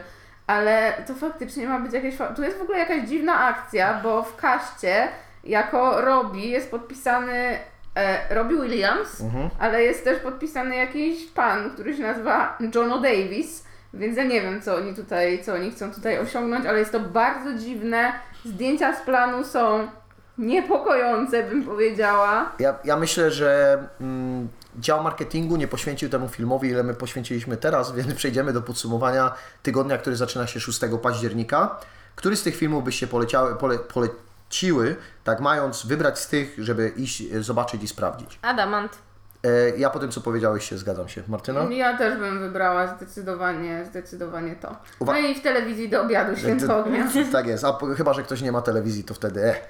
[0.52, 2.16] ale to faktycznie ma być jakieś...
[2.36, 5.08] Tu jest w ogóle jakaś dziwna akcja, bo w kaście
[5.44, 7.58] jako Robbie jest podpisany
[7.96, 9.50] e, Robbie Williams, Mhm.
[9.60, 14.62] ale jest też podpisany jakiś pan, który się nazywa John Davis, więc ja nie wiem,
[14.62, 18.14] co oni tutaj, co oni chcą tutaj osiągnąć, ale jest to bardzo dziwne.
[18.46, 19.88] Zdjęcia z planu są
[20.38, 22.52] niepokojące, bym powiedziała.
[22.60, 24.48] Ja, ja myślę, że mm,
[24.80, 29.32] dział marketingu nie poświęcił temu filmowi, ile my poświęciliśmy teraz, więc przejdziemy do podsumowania
[29.64, 31.80] tygodnia, który zaczyna się 6 października.
[32.16, 37.22] Który z tych filmów byście poleciały, pole, poleciły, tak mając wybrać z tych, żeby iść,
[37.34, 38.40] e, zobaczyć i sprawdzić?
[38.42, 38.98] Adamant.
[39.44, 41.24] E, ja po tym, co powiedziałeś, się zgadzam się.
[41.28, 41.64] Martyna?
[41.64, 44.76] Ja też bym wybrała zdecydowanie, zdecydowanie to.
[45.00, 47.08] Uwa- No i w telewizji do obiadu święto ognia.
[47.32, 49.62] Tak jest, a po, chyba, że ktoś nie ma telewizji, to wtedy eh.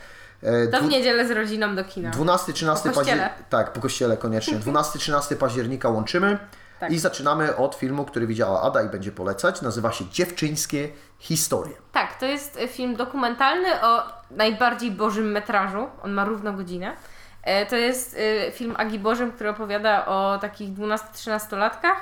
[0.44, 2.12] E, To w niedzielę z rodziną do kina.
[2.12, 2.94] 12-13 Po kościele.
[2.96, 3.34] października.
[3.50, 4.58] Tak, po kościele koniecznie.
[4.66, 6.38] 12-13 października łączymy
[6.80, 6.92] Tak.
[6.92, 9.62] i zaczynamy od filmu, który widziała Ada i będzie polecać.
[9.62, 11.74] Nazywa się Dziewczyńskie historie.
[11.92, 15.88] Tak, to jest film dokumentalny o najbardziej bożym metrażu.
[16.04, 16.96] On ma równo godzinę.
[17.44, 21.96] E, To jest e, film Agi Bożym, który opowiada o takich 12-13-latkach,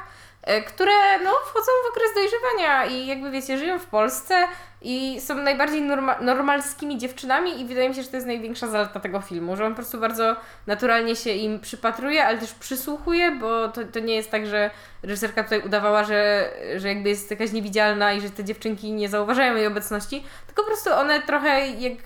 [0.44, 4.48] e, które no, wchodzą w okres dojrzewania i jakby wiecie, żyją w Polsce
[4.82, 9.00] i są najbardziej norma- normalskimi dziewczynami i wydaje mi się, że to jest największa zaleta
[9.00, 10.36] tego filmu, że on po prostu bardzo
[10.68, 14.70] naturalnie się im przypatruje, ale też przysłuchuje, bo to, to nie jest tak, że
[15.04, 19.56] reżyserka tutaj udawała, że, że jakby jest jakaś niewidzialna i że te dziewczynki nie zauważają
[19.56, 21.98] jej obecności, tylko po prostu one trochę jak...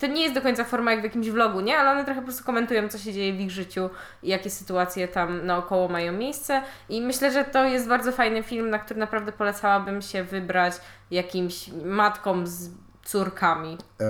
[0.00, 1.78] To nie jest do końca forma jak w jakimś vlogu, nie?
[1.78, 3.90] Ale one trochę po prostu komentują, co się dzieje w ich życiu
[4.22, 8.70] i jakie sytuacje tam naokoło mają miejsce i myślę, że to jest bardzo fajny film,
[8.70, 10.74] na który naprawdę polecałabym się wybrać
[11.10, 12.70] jakimś matkom z
[13.04, 13.78] córkami.
[14.00, 14.04] E,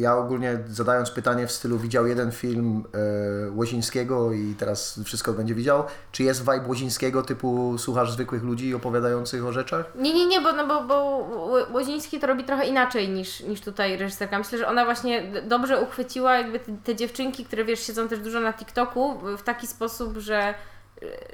[0.00, 5.54] Ja ogólnie zadając pytanie w stylu widział jeden film e, Łozińskiego i teraz wszystko będzie
[5.54, 5.84] widział.
[6.12, 9.86] Czy jest vibe Łozińskiego typu słuchasz zwykłych ludzi opowiadających o rzeczach?
[9.94, 10.94] Nie, nie, nie, bo, no bo, bo
[11.46, 14.38] Ło- Łoziński to robi trochę inaczej niż, niż tutaj reżyserka.
[14.38, 18.40] Myślę, że ona właśnie dobrze uchwyciła jakby te, te dziewczynki, które wiesz, siedzą też dużo
[18.40, 20.54] na TikToku w taki sposób, że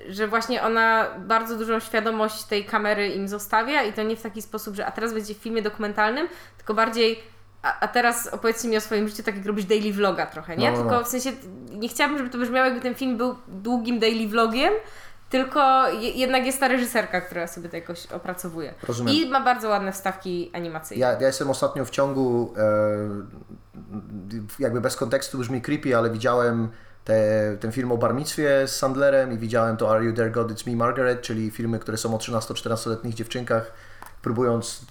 [0.09, 4.43] że właśnie ona bardzo dużą świadomość tej kamery im zostawia i to nie w taki
[4.43, 7.23] sposób, że a teraz będzie w filmie dokumentalnym, tylko bardziej
[7.63, 10.71] a, a teraz opowiedzcie mi o swoim życiu tak jak robisz daily vloga trochę, nie?
[10.71, 10.91] No, no, no.
[10.91, 11.33] Tylko w sensie
[11.71, 14.73] nie chciałabym, żeby to brzmiało jakby ten film był długim daily vlogiem,
[15.31, 18.75] tylko je, jednak jest ta reżyserka, która sobie to jakoś opracowuje.
[18.83, 19.15] Rozumiem.
[19.15, 21.01] I ma bardzo ładne wstawki animacyjne.
[21.01, 22.63] Ja, ja jestem ostatnio w ciągu, e,
[24.59, 26.69] jakby bez kontekstu brzmi creepy, ale widziałem
[27.07, 30.67] te, ten film o barmictwie z Sandlerem i widziałem to Are You There God It's
[30.67, 33.73] Me Margaret, czyli filmy, które są o 13-14-letnich dziewczynkach,
[34.23, 34.87] próbując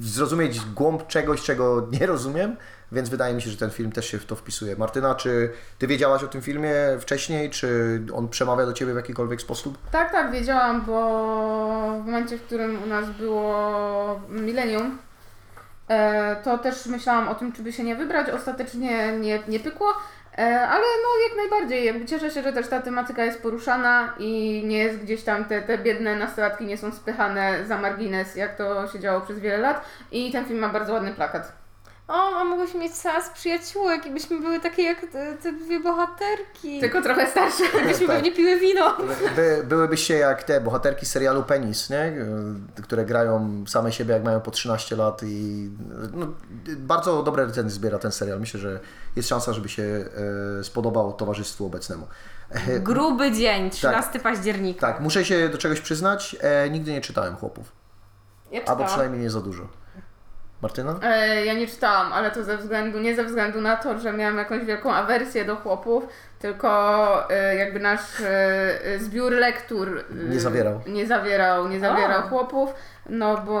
[0.00, 2.56] zrozumieć głąb czegoś, czego nie rozumiem,
[2.92, 4.76] więc wydaje mi się, że ten film też się w to wpisuje.
[4.76, 9.40] Martyna, czy Ty wiedziałaś o tym filmie wcześniej, czy on przemawia do Ciebie w jakikolwiek
[9.40, 9.78] sposób?
[9.92, 14.98] Tak, tak, wiedziałam, bo w momencie, w którym u nas było milenium,
[15.88, 18.30] e, to też myślałam o tym, czy by się nie wybrać.
[18.30, 19.94] Ostatecznie nie, nie pykło,
[20.46, 22.06] ale no jak najbardziej.
[22.06, 25.78] Cieszę się, że też ta tematyka jest poruszana i nie jest gdzieś tam, te, te
[25.78, 29.84] biedne nastolatki nie są spychane za margines, jak to się działo przez wiele lat.
[30.12, 31.59] I ten film ma bardzo ładny plakat.
[32.10, 36.80] O, a mogłyśmy mieć seans przyjaciółek i byśmy były takie jak te, te dwie bohaterki.
[36.80, 37.64] Tylko trochę starsze.
[37.86, 38.16] Byśmy Tak.
[38.16, 38.96] pewnie piły wino.
[39.36, 42.12] By, byłybyście jak te bohaterki serialu Penis, nie?
[42.82, 45.70] które grają same siebie jak mają po 13 lat i
[46.12, 46.26] no,
[46.76, 48.40] bardzo dobre recenzje zbiera ten serial.
[48.40, 48.80] Myślę, że
[49.16, 50.04] jest szansa, żeby się
[50.60, 52.06] e, spodobał towarzystwu obecnemu.
[52.50, 54.80] E, Gruby dzień, 13 października.
[54.80, 57.72] tak, muszę się do czegoś przyznać, e, nigdy nie czytałem chłopów.
[58.52, 59.79] Ja Albo przynajmniej nie za dużo.
[60.62, 60.98] Martyna?
[61.02, 64.38] E, ja nie czytałam, ale to ze względu, nie ze względu na to, że miałam
[64.38, 66.04] jakąś wielką awersję do chłopów,
[66.38, 70.80] tylko e, jakby nasz e, zbiór lektur e, Nie zawierał.
[70.86, 72.74] nie zawierał, nie zawierał chłopów,
[73.08, 73.60] no bo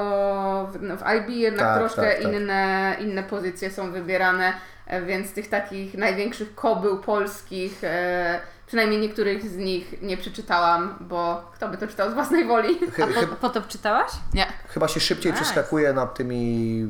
[0.72, 2.32] w, no, w IB jednak Tak, troszkę tak, tak.
[2.32, 4.52] Inne, inne pozycje są wybierane,
[4.86, 11.50] e, więc tych takich największych kobył polskich, e, przynajmniej niektórych z nich nie przeczytałam, bo
[11.54, 12.78] kto by to czytał z własnej woli?
[12.78, 14.10] Chy, chy, Po, potop czytałaś?
[14.34, 14.46] Nie.
[14.68, 15.44] chyba się szybciej Nice.
[15.44, 16.88] przeskakuje nad tymi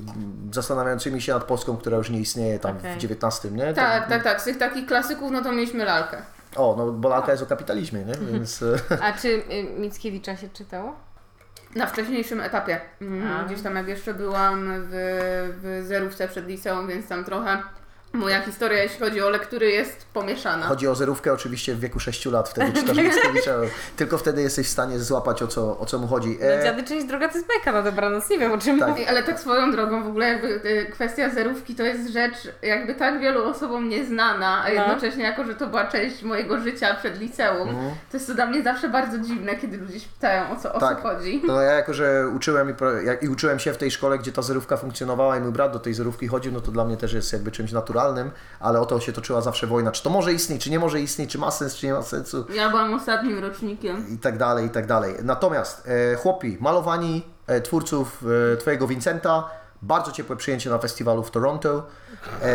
[0.52, 2.94] zastanawiającymi się nad Polską, która już nie istnieje tam Okej.
[3.08, 3.74] w XIX, nie?
[3.74, 4.40] Tak, tak, tak.
[4.40, 6.16] Z tych takich klasyków, no to mieliśmy lalkę.
[6.56, 8.14] O, no bo lalka jest o kapitalizmie, nie?
[8.32, 8.62] Więc...
[8.62, 9.42] e, A czy y,
[9.78, 10.96] Mickiewicza się czytało?
[11.74, 12.80] Na wcześniejszym etapie.
[13.00, 13.04] A.
[13.04, 14.90] Mm, gdzieś tam jak jeszcze byłam w,
[15.62, 17.62] w zerówce przed liceum, więc tam trochę
[18.12, 20.66] moja historia, jeśli chodzi o lektury, jest pomieszana.
[20.66, 23.54] Chodzi o zerówkę oczywiście w wieku 6 lat, wtedy czytasz Mickiewicza.
[23.96, 26.38] Tylko wtedy jesteś w stanie złapać o co, o co mu chodzi.
[26.40, 28.88] No, E, dziady część droga to jest bajka na dobranoc, nie wiem o czym Tak.
[28.88, 29.00] mówię.
[29.02, 32.94] Ej, Ale tak swoją drogą, w ogóle jakby y, kwestia zerówki to jest rzecz jakby
[32.94, 34.74] tak wielu osobom nieznana, a No.
[34.74, 37.90] jednocześnie jako, że to była część mojego życia przed liceum, Mhm.
[38.10, 40.80] to jest to dla mnie zawsze bardzo dziwne, kiedy ludzie się pytają o co, o
[40.80, 40.96] Tak.
[40.96, 41.42] co chodzi.
[41.46, 42.74] No ja jako, że uczyłem i,
[43.24, 45.94] i uczyłem się w tej szkole, gdzie ta zerówka funkcjonowała i mój brat do tej
[45.94, 47.99] zerówki chodził, no to dla mnie też jest jakby czymś naturalnym,
[48.60, 49.92] ale o to się toczyła zawsze wojna.
[49.92, 52.46] Czy to może istnieć, czy nie może istnieć, czy ma sens, czy nie ma sensu
[52.54, 54.06] Ja byłam ostatnim rocznikiem.
[54.14, 55.14] i tak dalej, i tak dalej.
[55.22, 59.50] Natomiast e, chłopi, malowani e, twórców e, Twojego Vincenta
[59.82, 61.86] Bardzo ciepłe przyjęcie na festiwalu w Toronto.
[62.42, 62.46] E,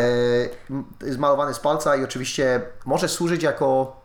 [0.70, 3.96] m- jest malowany z palca i oczywiście może służyć jako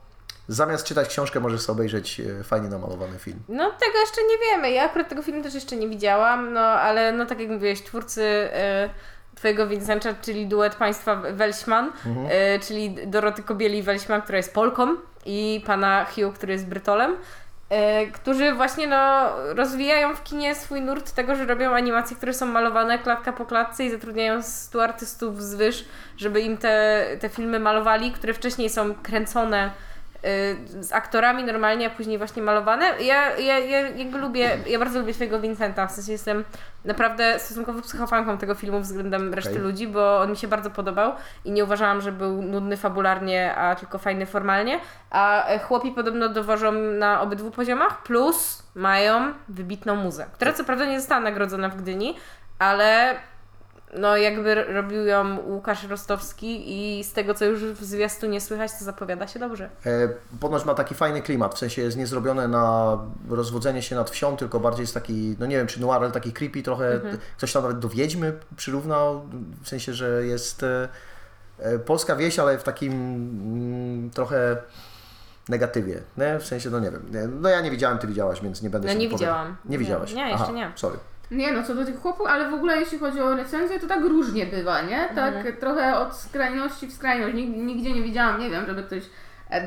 [0.47, 3.39] zamiast czytać książkę, możesz sobie obejrzeć e, fajnie namalowany film.
[3.49, 4.71] No tego jeszcze nie wiemy.
[4.71, 8.23] Ja akurat tego filmu też jeszcze nie widziałam, no ale no tak jak mówiłeś, twórcy
[8.53, 8.89] e,
[9.41, 11.91] twojego Vincenta, czyli duet państwa Welśman,
[12.29, 14.87] e, czyli Doroty Kobieli Welśman, która jest Polką
[15.25, 17.15] i pana Hugh, który jest Brytolem.
[17.69, 22.45] e, Którzy właśnie no, rozwijają w kinie swój nurt tego, że robią animacje, które są
[22.45, 25.85] malowane klatka po klatce i zatrudniają stu artystów z wyż,
[26.17, 29.90] żeby im te, te filmy malowali, które wcześniej są kręcone y,
[30.79, 32.85] z aktorami normalnie, a później właśnie malowane.
[32.85, 36.43] Ja, ja, ja jakby lubię, ja bardzo lubię twojego Vincenta, w sensie jestem
[36.85, 39.63] naprawdę stosunkowo psychofanką tego filmu względem reszty Okej.
[39.63, 41.13] ludzi, bo on mi się bardzo podobał
[41.45, 44.79] i nie uważałam, że był nudny fabularnie, a tylko fajny formalnie.
[45.09, 50.85] A e, chłopi podobno dowożą na obydwu poziomach, plus mają wybitną muzę, która co prawda
[50.85, 52.17] nie została nagrodzona w Gdyni,
[52.59, 53.15] ale
[53.99, 56.63] no jakby robił ją Łukasz Rostowski
[56.99, 59.69] i z tego co już w zwiastunie słychać, to zapowiada się dobrze.
[59.85, 62.97] E, Ponoć ma taki fajny klimat, w sensie jest niezrobione na
[63.29, 66.33] rozwodzenie się nad wsią, tylko bardziej jest taki, no nie wiem czy noir, ale taki
[66.33, 66.99] creepy trochę,
[67.37, 69.21] ktoś tam nawet do Wiedźmy przyrównał,
[69.63, 70.89] w sensie, że jest e,
[71.59, 74.57] e, polska wieś, ale w takim mm, trochę
[75.49, 76.39] negatywie, nie?
[76.39, 78.87] w sensie, no nie wiem, nie, no ja nie widziałem, ty widziałaś, więc nie będę
[78.87, 79.57] No się nie widziałam.
[79.65, 80.13] Nie widziałaś?
[80.13, 80.71] Nie, jeszcze Aha, nie.
[80.75, 80.97] sorry.
[81.31, 84.01] Nie no, co do tych chłopów, ale w ogóle jeśli chodzi o recenzję, to tak
[84.01, 85.09] różnie bywa, nie?
[85.15, 87.35] Tak trochę od skrajności w skrajność.
[87.35, 89.03] Nig- Nigdzie nie widziałam, nie wiem, żeby ktoś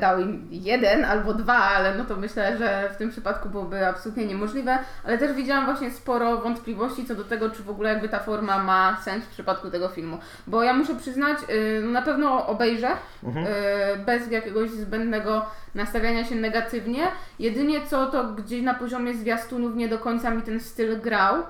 [0.01, 4.25] dał im jeden albo dwa, ale no to myślę, że w tym przypadku byłoby absolutnie
[4.25, 4.77] niemożliwe.
[5.03, 8.63] Ale też widziałam właśnie sporo wątpliwości co do tego, czy w ogóle jakby ta forma
[8.63, 10.17] ma sens w przypadku tego filmu.
[10.47, 15.45] Bo ja muszę przyznać, y, no na pewno obejrzę y, bez jakiegoś zbędnego
[15.75, 17.07] nastawiania się negatywnie.
[17.39, 21.43] Jedynie co to gdzieś na poziomie zwiastunów nie do końca mi ten styl grał.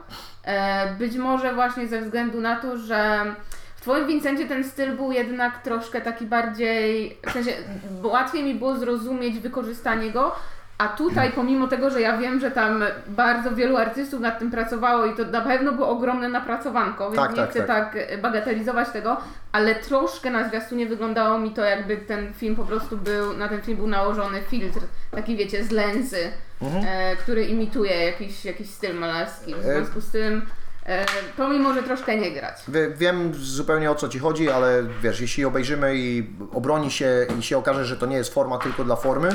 [0.43, 3.25] E, Być może właśnie ze względu na to, że
[3.85, 7.51] Twoim Vincencie ten styl był jednak troszkę taki bardziej, w sensie
[8.03, 10.35] łatwiej mi było zrozumieć wykorzystanie go,
[10.77, 15.05] a tutaj pomimo tego, że ja wiem, że tam bardzo wielu artystów nad tym pracowało
[15.05, 17.93] i to na pewno było ogromne napracowanko, więc Tak, nie tak, chcę tak.
[17.93, 19.17] tak e, bagatelizować tego,
[19.51, 23.61] ale troszkę na zwiastunie wyglądało mi to jakby ten film po prostu był, na ten
[23.61, 24.79] film był nałożony filtr,
[25.11, 29.55] taki wiecie, z lensy, e, który imituje jakiś, jakiś styl malarski.
[29.55, 30.41] W związku z tym
[30.85, 31.05] e,
[31.37, 32.55] to mi może troszkę nie grać.
[32.67, 37.43] Wie- Wiem zupełnie o co Ci chodzi, ale wiesz, jeśli obejrzymy i obroni się i
[37.43, 39.29] się okaże, że to nie jest forma tylko dla formy,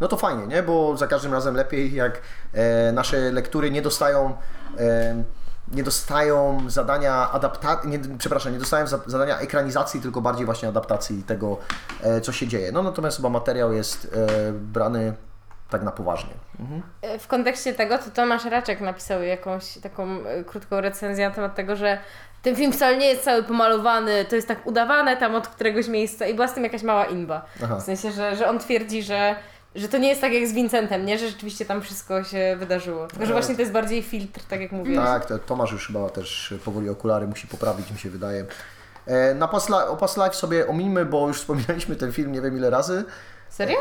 [0.00, 0.62] no to fajnie, nie?
[0.62, 2.20] Bo za każdym razem lepiej, jak
[2.52, 4.36] e, nasze lektury nie dostają
[4.78, 5.24] e,
[5.72, 11.22] nie dostają zadania adaptacji, nie, przepraszam, nie dostają za, zadania ekranizacji, tylko bardziej właśnie adaptacji
[11.22, 11.56] tego,
[12.02, 12.72] e, co się dzieje.
[12.72, 14.16] No natomiast chyba materiał jest
[14.48, 15.14] e, brany
[15.70, 16.30] tak na poważnie.
[16.60, 16.82] Mhm.
[17.02, 21.54] E, W kontekście tego, to Tomasz Raczek napisał jakąś taką e, krótką recenzję na temat
[21.54, 21.98] tego, że
[22.42, 26.26] ten film wcale nie jest cały pomalowany, to jest tak udawane tam od któregoś miejsca
[26.26, 27.44] i była z tym jakaś mała inba.
[27.64, 27.76] Aha.
[27.76, 29.36] W sensie, że, że on twierdzi, że,
[29.74, 31.18] że to nie jest tak jak z Vincentem, nie?
[31.18, 33.06] Że rzeczywiście tam wszystko się wydarzyło.
[33.06, 33.34] Tylko, że E.
[33.34, 35.06] właśnie to jest bardziej filtr, tak jak mówiłeś.
[35.06, 38.44] Tak, to Tomasz już chyba też powoli okulary musi poprawić, mi się wydaje.
[39.06, 42.40] E, Na Past Li- o Past Life sobie omijmy, bo już wspominaliśmy ten film nie
[42.40, 43.04] wiem ile razy.
[43.48, 43.76] Serio?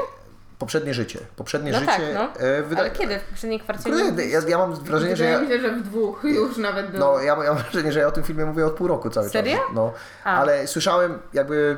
[0.60, 1.20] Poprzednie życie.
[1.36, 1.92] Poprzednie No życie.
[1.92, 2.24] tak, no.
[2.40, 3.20] e, wyda- Ale kiedy?
[3.20, 3.84] W poprzedniej kwarcie?
[3.84, 7.06] Kurde, Ja, ja mam wrażenie, że ja, się, że w dwóch już nawet było.
[7.14, 9.30] no, ja, ja mam wrażenie, że ja o tym filmie mówię od pół roku cały
[9.30, 9.58] Serio?
[9.58, 9.66] czas.
[9.74, 10.38] No, A.
[10.38, 11.78] ale słyszałem jakby,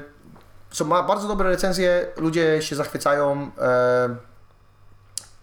[0.71, 4.15] co ma bardzo dobre recenzje, ludzie się zachwycają e,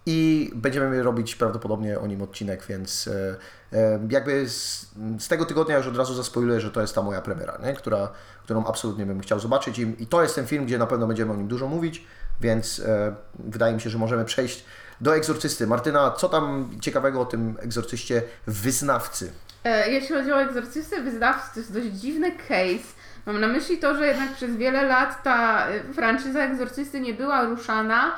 [0.06, 3.36] i będziemy robić prawdopodobnie o nim odcinek, więc e,
[3.78, 4.86] e, jakby z,
[5.18, 7.74] z tego tygodnia już od razu zaspoiluję, że to jest ta moja premiera, nie?
[7.74, 8.08] Która,
[8.44, 11.32] którą absolutnie bym chciał zobaczyć I, i to jest ten film, gdzie na pewno będziemy
[11.32, 12.06] o nim dużo mówić,
[12.40, 14.64] więc e, wydaje mi się, że możemy przejść
[15.00, 15.66] do Egzorcysty.
[15.66, 19.32] Martyna, co tam ciekawego o tym egzorcyście wyznawcy?
[19.64, 22.94] E, Jeśli chodzi o egzorcystę wyznawcy, to jest dość dziwny case.
[23.26, 27.44] Mam na myśli to, że jednak przez wiele lat ta e, franczyza egzorcysty nie była
[27.44, 28.12] ruszana.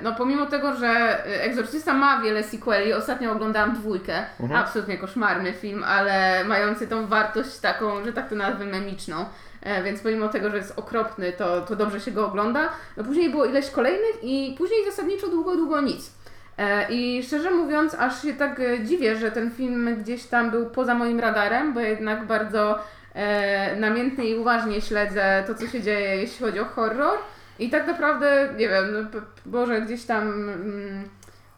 [0.00, 6.44] No pomimo tego, że Egzorcysta ma wiele sequeli, ostatnio oglądałam dwójkę, absolutnie koszmarny film, ale
[6.44, 9.24] mający tą wartość taką, że tak to nazwę memiczną.
[9.62, 12.68] E, więc pomimo tego, że jest okropny, to, to dobrze się go ogląda.
[12.96, 16.12] No później było ileś kolejnych i później zasadniczo długo, długo nic.
[16.58, 20.66] E, I szczerze mówiąc, aż się tak e, dziwię, że ten film gdzieś tam był
[20.66, 22.78] poza moim radarem, bo jednak bardzo
[23.14, 27.18] e, namiętnie i uważnie śledzę to, co się dzieje, jeśli chodzi o horror.
[27.58, 31.08] I tak naprawdę, nie wiem, no, może gdzieś tam mm,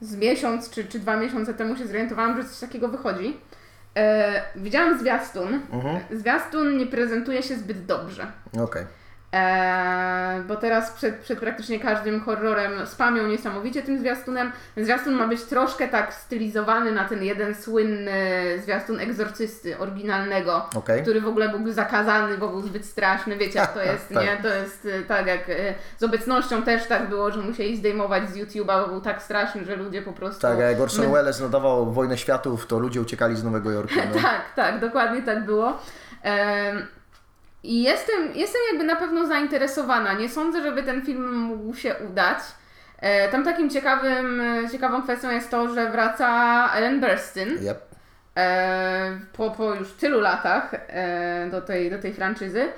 [0.00, 3.36] z miesiąc czy, czy dwa miesiące temu się zorientowałam, że coś takiego wychodzi.
[3.96, 5.60] E, widziałam zwiastun.
[5.72, 6.00] Mhm.
[6.10, 8.26] Zwiastun nie prezentuje się zbyt dobrze.
[8.62, 8.84] Okej.
[9.34, 14.52] Eee, bo teraz przed, przed praktycznie każdym horrorem spamią niesamowicie tym zwiastunem.
[14.76, 18.12] Zwiastun ma być troszkę tak stylizowany na ten jeden słynny
[18.62, 21.02] zwiastun egzorcysty oryginalnego, Okej.
[21.02, 23.36] który w ogóle był zakazany, bo był zbyt straszny.
[23.36, 24.24] Wiecie jak to jest, Tak.
[24.24, 24.36] nie?
[24.42, 28.36] To jest y, tak jak y, z obecnością też tak było, że musieli zdejmować z
[28.36, 30.40] YouTube'a, bo był tak straszny, że ludzie po prostu...
[30.40, 33.94] Tak, jak Orson My- Welles nadawał Wojnę Światów, to ludzie uciekali z Nowego Jorku.
[34.14, 34.20] No.
[34.22, 35.78] tak, tak, dokładnie tak było.
[36.22, 36.86] Em,
[37.64, 40.12] I jestem, jestem jakby na pewno zainteresowana.
[40.12, 42.38] Nie sądzę, żeby ten film mógł się udać.
[43.00, 46.28] E, Tam takim ciekawym, ciekawą kwestią jest to, że wraca
[46.74, 47.82] Ellen Burstyn Yep.
[48.36, 52.68] e, po, po już tylu latach e, do tej, do tej franczyzy.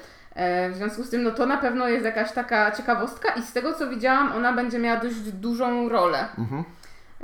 [0.71, 3.75] W związku z tym, no to na pewno jest jakaś taka ciekawostka i z tego
[3.75, 6.29] co widziałam, ona będzie miała dość dużą rolę.
[6.39, 6.65] Mhm.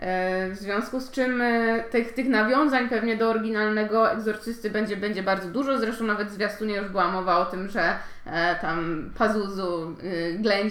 [0.03, 5.23] E, W związku z czym e, tych, tych nawiązań pewnie do oryginalnego egzorcysty będzie, będzie
[5.23, 5.79] bardzo dużo.
[5.79, 7.95] Zresztą nawet w zwiastunie już była mowa o tym, że
[8.27, 9.97] e, tam Pazuzu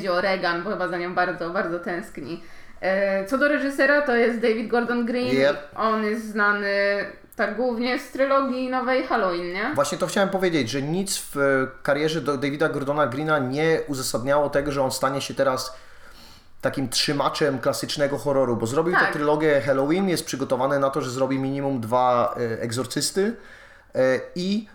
[0.05, 2.43] y, o Regan, bo chyba za nią bardzo, bardzo tęskni.
[2.81, 5.35] E, co do reżysera, to jest David Gordon Green.
[5.35, 5.57] Yep.
[5.75, 6.69] On jest znany
[7.35, 9.71] tak głównie z trylogii nowej Halloween, nie?
[9.75, 14.71] Właśnie to chciałem powiedzieć, że nic w e, karierze Davida Gordona Greena nie uzasadniało tego,
[14.71, 15.77] że on stanie się teraz
[16.61, 19.07] takim trzymaczem klasycznego horroru, bo zrobił Tak.
[19.07, 23.35] tę trylogię Halloween, jest przygotowany na to, że zrobi minimum dwa e, egzorcysty
[23.95, 24.67] e, i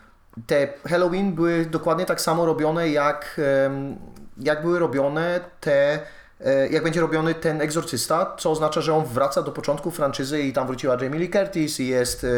[0.47, 3.97] te Halloween były dokładnie tak samo robione, jak, em,
[4.39, 5.99] jak były robione te
[6.45, 10.53] e, jak będzie robiony ten egzorcysta, co oznacza, że on wraca do początku franczyzy i
[10.53, 12.29] tam wróciła Jamie Lee Curtis i jest e,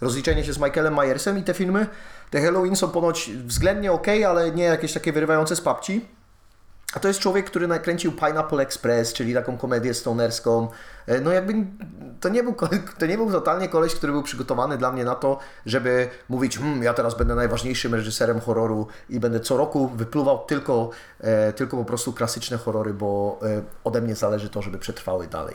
[0.00, 1.86] rozliczenie się z Michaelem Myersem i te filmy,
[2.30, 6.06] te Halloween są ponoć względnie ok, ale nie jakieś takie wyrywające z papci.
[6.94, 10.68] A to jest człowiek, który nakręcił Pineapple Express, czyli taką komedię stonerską.
[11.06, 11.52] E, No jakby
[12.20, 12.54] to nie, był,
[12.98, 16.82] to nie był totalnie koleś, który był przygotowany dla mnie na to, żeby mówić, hm,
[16.82, 21.84] ja teraz będę najważniejszym reżyserem horroru i będę co roku wypluwał tylko, e, tylko po
[21.84, 25.54] prostu klasyczne horrory, bo e, ode mnie zależy to, żeby przetrwały dalej.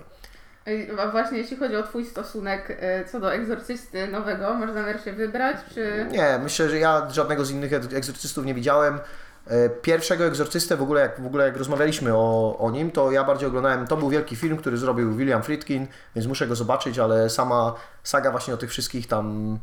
[0.66, 2.78] Ej, A właśnie jeśli chodzi o Twój stosunek
[3.12, 6.06] co do egzorcysty nowego, masz zamiar się wybrać, czy...
[6.12, 9.00] Nie, myślę, że ja żadnego z innych eg- egzorcystów nie widziałem.
[9.48, 13.24] E, Pierwszego egzorcystę, w ogóle jak, w ogóle jak rozmawialiśmy o, o nim, to ja
[13.24, 17.30] bardziej oglądałem, to był wielki film, który zrobił William Friedkin, więc muszę go zobaczyć, ale
[17.30, 19.58] sama saga właśnie o tych wszystkich tam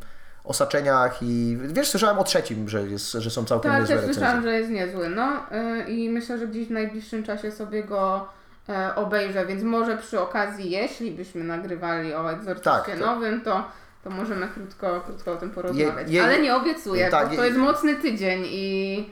[0.45, 4.42] osaczeniach i wiesz, słyszałem o trzecim, że, jest, że są całkiem Tak, niezłe też słyszałam,
[4.42, 5.29] że jest niezły, no
[5.87, 8.29] y, i myślę, że gdzieś w najbliższym czasie sobie go
[8.68, 13.64] e, obejrzę, więc może przy okazji, jeśli byśmy nagrywali o egzorcyście Tak, nowym, to,
[14.05, 16.09] to możemy krótko, krótko o tym porozmawiać.
[16.09, 19.11] Je- je- Ale nie obiecuję, tak, bo to je- jest mocny tydzień i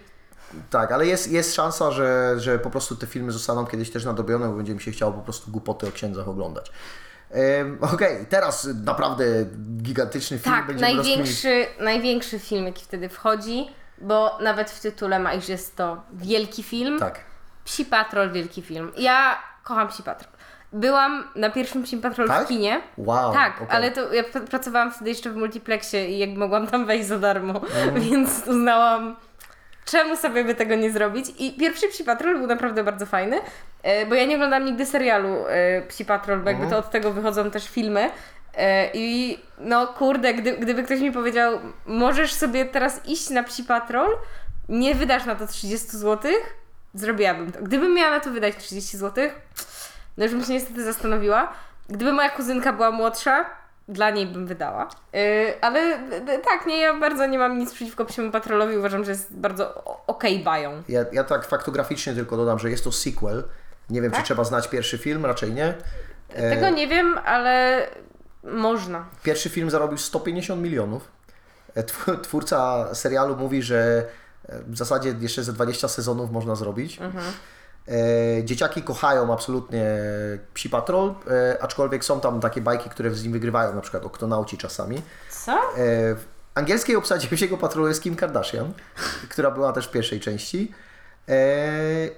[0.71, 4.49] Tak, ale jest, jest szansa, że, że po prostu te filmy zostaną kiedyś też nadrobione,
[4.49, 6.73] bo będzie mi się chciało po prostu głupoty o księdzach oglądać.
[7.81, 9.25] Okej, teraz naprawdę
[9.77, 10.57] gigantyczny film.
[10.57, 11.45] Tak, będziemy rozkminić.
[11.45, 13.67] największy, największy film, jaki wtedy wchodzi,
[14.01, 16.99] bo nawet w tytule ma, iż jest to wielki film.
[16.99, 17.21] Tak.
[17.65, 18.93] Psi Patrol, wielki film.
[18.97, 20.33] Ja kocham Psi Patrol.
[20.73, 22.45] Byłam na pierwszym Psi Patrol Tak?
[22.45, 22.81] w kinie.
[22.97, 23.33] Wow.
[23.33, 23.77] tak, okej.
[23.77, 27.19] ale to ja pr- pracowałam wtedy jeszcze w multiplexie i jakby mogłam tam wejść za
[27.19, 27.61] darmo,
[28.11, 29.17] więc uznałam,
[29.85, 31.27] czemu sobie by tego nie zrobić.
[31.39, 33.41] I pierwszy Psi Patrol był naprawdę bardzo fajny,
[33.83, 37.13] e, bo ja nie oglądam nigdy serialu e, Psi Patrol, bo jakby to od tego
[37.13, 38.11] wychodzą też filmy.
[38.55, 43.65] E, I no kurde, gdy, gdyby ktoś mi powiedział, możesz sobie teraz iść na Psi
[43.65, 44.17] Patrol,
[44.69, 46.33] nie wydasz na to 30 zł,
[46.95, 47.63] zrobiłabym to.
[47.63, 49.31] Gdybym miała na to wydać 30 zł,
[50.17, 51.53] no już bym się niestety zastanowiła.
[51.89, 53.47] Gdyby moja kuzynka była młodsza,
[53.89, 54.89] dla niej bym wydała.
[55.13, 55.21] Yy,
[55.61, 58.77] ale yy, tak, nie, ja bardzo nie mam nic przeciwko Psiemu Patrolowi.
[58.77, 60.83] Uważam, że jest bardzo okej bają.
[60.89, 63.45] Ja, ja tak faktograficznie tylko dodam, że jest to sequel.
[63.91, 64.25] Nie wiem, czy Tak?
[64.25, 65.75] trzeba znać pierwszy film, raczej nie.
[66.29, 67.87] E, Tego nie wiem, ale
[68.45, 69.05] można.
[69.23, 71.09] Pierwszy film zarobił 150 milionów.
[71.75, 74.05] E, tw- Twórca serialu mówi, że
[74.49, 76.99] e, w zasadzie jeszcze ze 20 sezonów można zrobić.
[77.01, 77.11] E,
[78.45, 79.85] Dzieciaki kochają absolutnie
[80.55, 84.59] Psi Patrol, e, aczkolwiek są tam takie bajki, które z nim wygrywają, na przykład Oktonauci
[84.59, 85.03] czasami.
[85.31, 85.53] Co?
[85.53, 85.57] E,
[86.15, 88.73] W angielskiej obsadzie Psiego Patrolu jest Kim Kardashian,
[89.29, 90.73] która była też w pierwszej części.
[91.29, 91.35] E,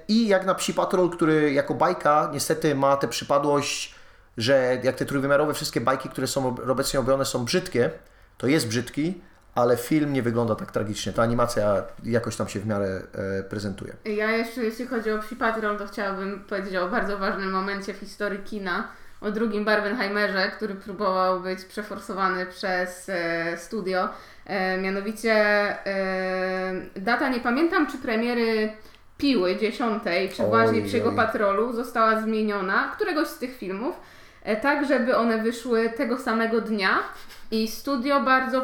[0.07, 3.95] I jak na Psi Patrol, który jako bajka niestety ma tę przypadłość,
[4.37, 7.89] że jak te trójwymiarowe wszystkie bajki, które są ob- obecnie robione są brzydkie,
[8.37, 9.21] to jest brzydki,
[9.55, 11.13] ale film nie wygląda tak tragicznie.
[11.13, 13.01] Ta animacja jakoś tam się w miarę
[13.39, 13.93] e, prezentuje.
[14.05, 17.97] Ja jeszcze, jeśli chodzi o Psi Patrol, to chciałabym powiedzieć o bardzo ważnym momencie w
[17.97, 18.87] historii kina,
[19.21, 24.09] o drugim Barbenheimerze, który próbował być przeforsowany przez e, studio.
[24.45, 28.71] E, mianowicie e, data, nie pamiętam czy premiery
[29.17, 31.11] Piły dziesiątej, czy właśnie Psiego.
[31.11, 33.95] Patrolu została zmieniona, któregoś z tych filmów,
[34.61, 36.99] tak żeby one wyszły tego samego dnia.
[37.51, 38.61] I studio bardzo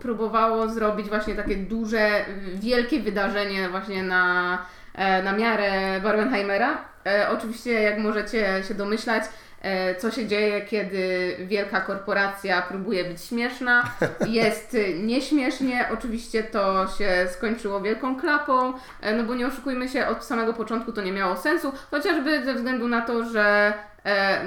[0.00, 2.10] próbowało zrobić właśnie takie duże,
[2.54, 4.58] wielkie wydarzenie właśnie na,
[4.94, 6.84] e, na miarę Barbenheimera.
[7.06, 9.24] E, oczywiście, jak możecie się domyślać,
[9.62, 13.82] e, co się dzieje, kiedy wielka korporacja próbuje być śmieszna.
[14.26, 15.88] Jest e, nieśmiesznie.
[15.92, 20.92] Oczywiście to się skończyło wielką klapą, e, no bo nie oszukujmy się, od samego początku
[20.92, 23.72] to nie miało sensu, chociażby ze względu na to, że e,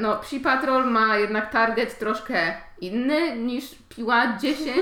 [0.01, 4.76] no, Psi Patrol ma jednak target troszkę inny niż Piła 10.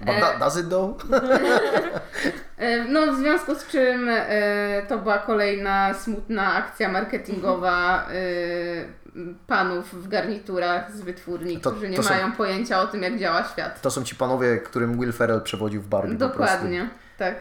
[0.00, 1.04] But that, does it though?
[2.58, 8.12] E, No, w związku z czym e, to była kolejna smutna akcja marketingowa e,
[9.46, 13.18] panów w garniturach z wytwórni, To- którzy nie to są- mają pojęcia o tym, jak
[13.18, 13.80] działa świat.
[13.80, 16.14] To są ci panowie, którym Will Ferrell przewodził w Barbie.
[16.14, 17.34] Dokładnie, tak.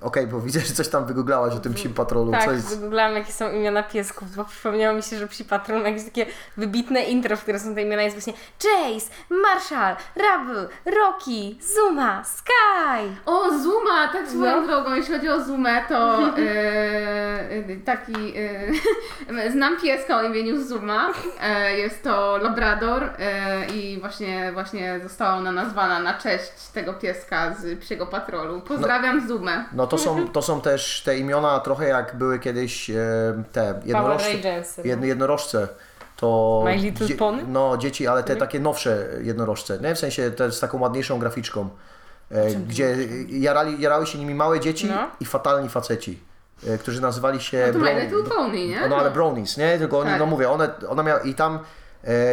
[0.00, 2.32] Okej, bo widzę, że coś tam wygooglałaś o tym psim patrolu.
[2.32, 2.76] Tak, co jest...
[2.76, 6.26] wygooglałam jakie są imiona piesków, bo przypomniało mi się, że Psi Patrol ma jakieś takie
[6.56, 13.16] wybitne intro, w które są te imiona, jest właśnie Chase, Marshall, Rabu, Rocky, Zuma, Sky.
[13.26, 14.66] O, Zuma, tak swoją No.
[14.66, 21.08] drogą, jeśli chodzi o Zumę, to e, taki, e, znam pieska o imieniu Zuma,
[21.42, 23.10] e, jest to Labrador
[23.74, 28.60] i właśnie, właśnie została ona nazwana na cześć tego pieska z Psiego Patrolu.
[28.60, 29.64] Pozdrawiam Zumę.
[29.72, 32.94] No to są, to są też te imiona trochę jak były kiedyś e,
[33.52, 34.28] te jednorożce.
[34.78, 34.84] No.
[34.84, 35.68] Jedno, jednorożce.
[36.16, 37.44] To My Little Pony?
[37.48, 39.78] No, dzieci, ale te takie nowsze jednorożce.
[39.78, 39.94] Nie?
[39.94, 41.68] W sensie te z taką ładniejszą graficzką.
[42.30, 42.96] E, gdzie
[43.28, 45.06] jarali, jarały się nimi małe dzieci No.
[45.20, 46.18] i fatalni faceci.
[46.68, 47.64] E, którzy nazywali się.
[47.66, 48.88] No to My Brown- Little Pony, nie?
[48.88, 49.78] No ale brownies, nie?
[49.78, 50.18] Tylko oni, Tak.
[50.18, 51.58] no mówię, one, ona miała i tam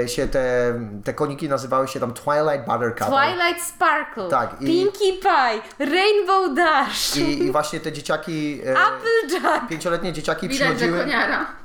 [0.07, 3.07] się te, te koniki nazywały się tam Twilight Buttercup.
[3.07, 9.67] Twilight Sparkle, Tak, i- Pinkie Pie, Rainbow Dash, I, I właśnie te dzieciaki, e, Applejack.
[9.69, 11.05] pięcioletnie dzieciaki Widać, przychodziły,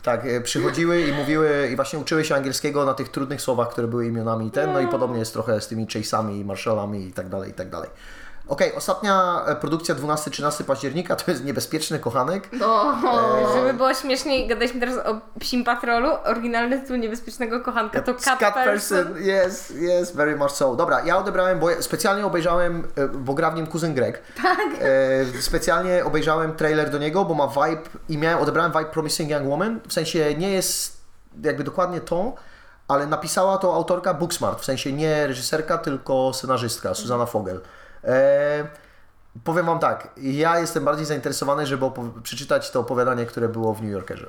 [0.03, 3.87] tak, e, przychodziły i mówiły i właśnie uczyły się angielskiego na tych trudnych słowach, które
[3.87, 7.51] były imionami ten, no i podobnie jest trochę z tymi Chase'ami, Marshallami i tak dalej,
[7.51, 7.91] i tak dalej.
[8.49, 12.51] Okej, ostatnia e, produkcja 12-13 października to jest Niebezpieczny Kochanek.
[12.65, 12.95] O,
[13.55, 16.09] Żeby było śmieszniej, gadaliśmy teraz o Psim Patrolu.
[16.25, 19.15] Oryginalny tytuł niebezpiecznego kochanka to Cat, Person.
[19.17, 20.77] Yes, yes, very much so.
[20.77, 24.23] Dobra, ja odebrałem, bo ja specjalnie obejrzałem, e, bo gra w nim kuzyn Greg.
[24.43, 24.59] Tak.
[24.81, 29.49] E, specjalnie obejrzałem trailer do niego, bo ma vibe i miałem, odebrałem vibe Promising Young
[29.49, 29.81] Woman.
[29.89, 30.97] W sensie nie jest
[31.43, 32.35] jakby dokładnie to,
[32.89, 34.61] ale napisała to autorka Booksmart.
[34.61, 37.61] W sensie nie reżyserka, tylko scenarzystka, Susanna Fogel.
[38.05, 38.67] E,
[39.45, 41.91] powiem Wam tak, ja jestem bardziej zainteresowany, żeby
[42.23, 44.27] przeczytać to opowiadanie, które było w New Yorkerze.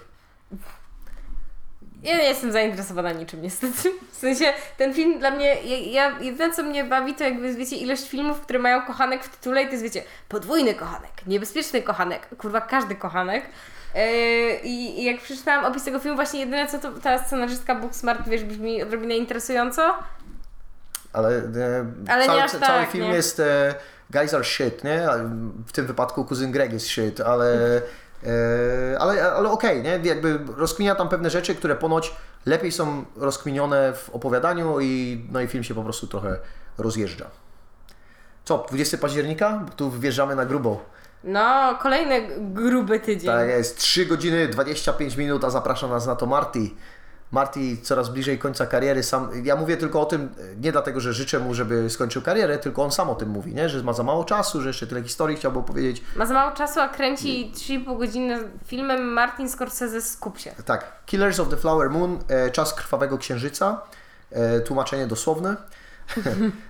[2.04, 3.92] Ja nie jestem zainteresowana niczym niestety.
[4.12, 7.76] W sensie ten film dla mnie, ja, ja jedyne co mnie bawi to jakby wiecie
[7.76, 12.28] ilość filmów, które mają kochanek w tytule i to jest wiecie podwójny kochanek, niebezpieczny kochanek,
[12.38, 13.46] kurwa każdy kochanek.
[13.96, 14.02] Yy,
[14.64, 18.84] i jak przeczytałam opis tego filmu, właśnie jedyne co to ta scenarzystka Booksmart, wiesz, brzmi
[18.84, 19.94] odrobinę interesująco.
[21.16, 21.42] Ale,
[22.08, 23.14] Ale cały, cały tak, film nie?
[23.14, 23.76] jest e,
[24.10, 25.08] guys are shit, nie?
[25.68, 27.82] W tym wypadku kuzyn Greg jest shit, ale,
[28.24, 30.00] e, ale, ale okej, nie?
[30.04, 35.48] Jakby rozkminia tam pewne rzeczy, które ponoć lepiej są rozkminione w opowiadaniu i, no i
[35.48, 36.38] film się po prostu trochę
[36.78, 37.26] rozjeżdża.
[38.46, 39.62] Co, 20 października?
[39.66, 40.86] Bo tu wjeżdżamy na grubo.
[41.24, 43.32] No, kolejny gruby tydzień.
[43.32, 46.70] Tak jest, 3 godziny 25 minut, a zaprasza nas na to Marty.
[47.36, 49.04] Marty coraz bliżej końca kariery.
[49.04, 50.30] Sam, ja mówię tylko o tym,
[50.62, 53.70] nie dlatego, że życzę mu, żeby skończył karierę, tylko on sam o tym mówi, nie?
[53.70, 56.04] że ma za mało czasu, że jeszcze tyle historii chciałby opowiedzieć.
[56.16, 60.52] Ma za mało czasu, a kręci 3,5 godziny filmem Martin Scorsese skup się.
[60.66, 63.82] Tak, Killers of the Flower Moon, e, Czas Krwawego Księżyca,
[64.32, 65.56] e, tłumaczenie dosłowne.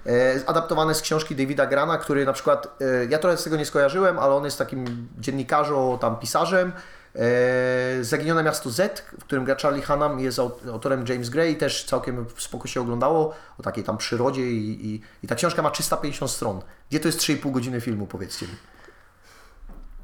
[0.06, 0.12] e,
[0.46, 2.68] adaptowane z książki Davida Grana, który na przykład,
[3.10, 6.72] ja trochę z tego nie skojarzyłem, ale on jest takim dziennikarzem, tam pisarzem.
[7.16, 11.84] E, Zaginione miasto Z, w którym gra Charlie Hunnam, jest aut- autorem James Gray, też
[11.86, 16.32] całkiem spoko się oglądało, o takiej tam przyrodzie i, i, i ta książka ma 350
[16.32, 16.62] stron.
[16.90, 18.54] Gdzie to jest 3,5 godziny filmu, powiedzcie mi.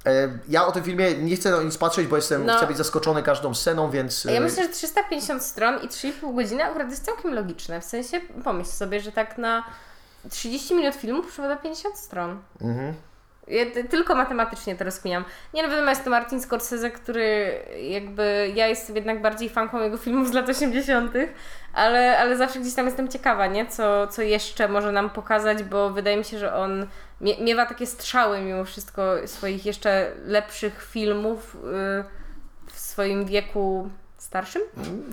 [0.05, 2.57] E, Ja o tym filmie nie chcę na nic patrzeć, bo jestem, No.
[2.57, 4.25] chcę być zaskoczony każdą sceną, więc...
[4.25, 7.81] Ja e, myślę, że 350 stron i 3,5 godziny akurat jest całkiem logiczne.
[7.81, 9.63] W sensie pomyśl sobie, że tak na
[10.29, 12.39] 30 minut filmu przypada 50 stron.
[12.61, 12.93] Mhm.
[13.47, 15.25] Ja tylko matematycznie to rozkminiam.
[15.53, 17.57] Nie no wiadomo, jest to Martin Scorsese, który
[17.89, 21.13] jakby, ja jestem jednak bardziej fanką jego filmów z lat 80.,
[21.73, 23.67] ale, ale zawsze gdzieś tam jestem ciekawa, nie?
[23.67, 26.87] Co, co jeszcze może nam pokazać, bo wydaje mi się, że on
[27.21, 32.03] mie- miewa takie strzały mimo wszystko swoich jeszcze lepszych filmów yy,
[32.67, 33.89] w swoim wieku
[34.31, 34.61] starszym.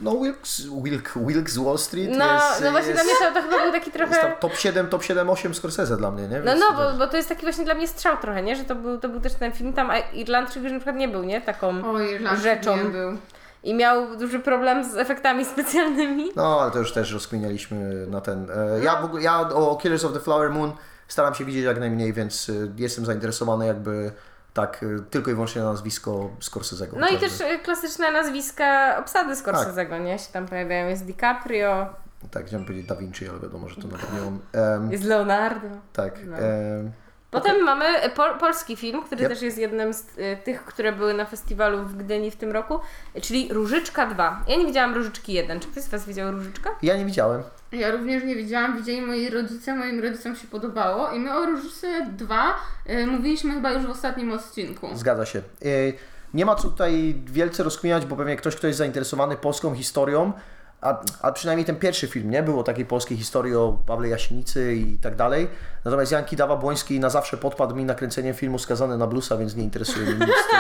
[0.03, 3.43] No Wilkes, Wilk, Wilkes Wall Street No, jest, no właśnie jest, dla mnie to, to
[3.49, 4.33] chyba był taki trochę...
[4.41, 6.39] top 7, top 7, 8 Scorsese dla mnie, nie?
[6.39, 8.57] No, Więc no, to- bo, bo to jest taki właśnie dla mnie strzał trochę, nie?
[8.57, 11.09] Że to był, to był też ten film tam, a Irlandczyk już na przykład nie
[11.09, 11.41] był, nie?
[11.41, 12.77] Taką o Irlandczyk rzeczą.
[12.77, 13.19] nie był.
[13.65, 16.31] I miał duży problem z efektami specjalnymi.
[16.37, 18.51] No, ale to już też rozkminialiśmy na ten...
[18.51, 19.03] e, Ja, No.
[19.03, 20.73] w ogóle, ja o Killers of the Flower Moon
[21.09, 24.13] staram się widzieć jak najmniej, więc e, jestem zainteresowany jakby
[24.59, 26.97] Tak, y, tylko i wyłącznie na nazwisko Scorsese'ego.
[26.97, 30.19] No i też e, klasyczne nazwiska obsady Scorsese'ego, nie?
[30.19, 30.89] Się tam pojawiają.
[30.89, 31.87] Jest DiCaprio,
[32.31, 34.39] Tak, chciałem powiedzieć Da Vinci, ale wiadomo, że to nie mam.
[34.53, 35.69] Em, jest Leonardo.
[35.93, 36.15] tak.
[36.27, 36.37] No.
[36.37, 36.93] em,
[37.31, 39.29] Potem mamy e, pol, polski film, który Yep.
[39.33, 42.81] też jest jednym z e, tych, które były na festiwalu w Gdyni w tym roku,
[43.23, 44.45] czyli Różyczka 2.
[44.49, 45.61] Ja nie widziałam Różyczki 1.
[45.61, 46.71] Czy ktoś z Was widział Różyczka?
[46.83, 47.43] ja nie widziałem.
[47.73, 52.07] Ja również nie widziałam, widzieli moi rodzice, moim rodzicom się podobało i my o Różce
[52.13, 52.55] 2
[52.91, 54.89] y, mówiliśmy chyba już w ostatnim odcinku.
[54.95, 55.43] Zgadza się.
[55.65, 55.93] Y,
[56.35, 60.33] Nie ma co tutaj wielce rozkminiać, bo pewnie ktoś, kto jest zainteresowany polską historią,
[60.81, 62.43] a, a przynajmniej ten pierwszy film, nie?
[62.43, 65.49] Było takiej polskiej historii o Pawle Jasienicy i tak dalej.
[65.85, 70.07] Natomiast Janki Dawa-Błoński na zawsze podpadł mi nakręceniem filmu Skazany na bluesa, więc nie interesuje
[70.07, 70.57] mnie nic, co,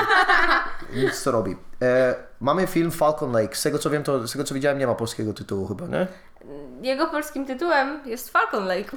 [1.00, 1.56] nic, co robi.
[1.82, 3.56] E, mamy film Falcon Lake.
[3.56, 6.06] Z tego co wiem, to z tego co widziałem, nie ma polskiego tytułu chyba, nie?
[6.82, 8.90] Jego polskim tytułem jest Falcon Lake.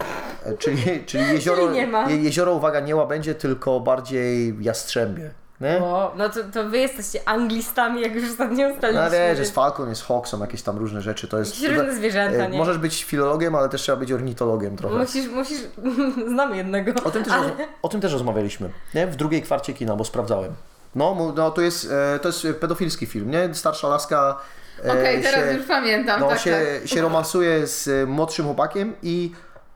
[0.45, 2.09] E, Czyli, czyli jezioro, Czyli nie ma.
[2.09, 5.31] je, jezioro, uwaga, nie łabędzie, tylko bardziej jastrzębie.
[5.61, 5.77] Nie?
[5.77, 9.05] O, no to, to Wy jesteście anglistami, jak już ostatnio ustaliliśmy.
[9.05, 11.27] No wiesz, jest falcon, jest hawk, są jakieś tam różne rzeczy.
[11.27, 11.61] To jest.
[11.61, 12.57] Jakieś różne zwierzęta, E, nie?
[12.57, 14.97] Możesz być filologiem, ale też trzeba być ornitologiem trochę.
[14.97, 15.59] Musisz, musisz...
[16.33, 16.91] Znam jednego.
[17.03, 17.47] O tym, też ale...
[17.47, 19.07] roz, o tym też rozmawialiśmy, nie?
[19.07, 20.53] W drugiej kwarcie kina, bo sprawdzałem.
[20.95, 23.55] No, no to, jest, e, to jest pedofilski film, nie?
[23.55, 24.37] Starsza laska
[24.85, 26.89] e, Okej, teraz się, już pamiętam, no, tak, się, tak.
[26.89, 29.31] się romansuje z młodszym chłopakiem i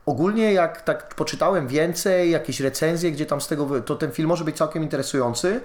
[0.05, 4.43] ogólnie jak tak poczytałem więcej, jakieś recenzje, gdzie tam z tego, to ten film może
[4.43, 5.61] być całkiem interesujący,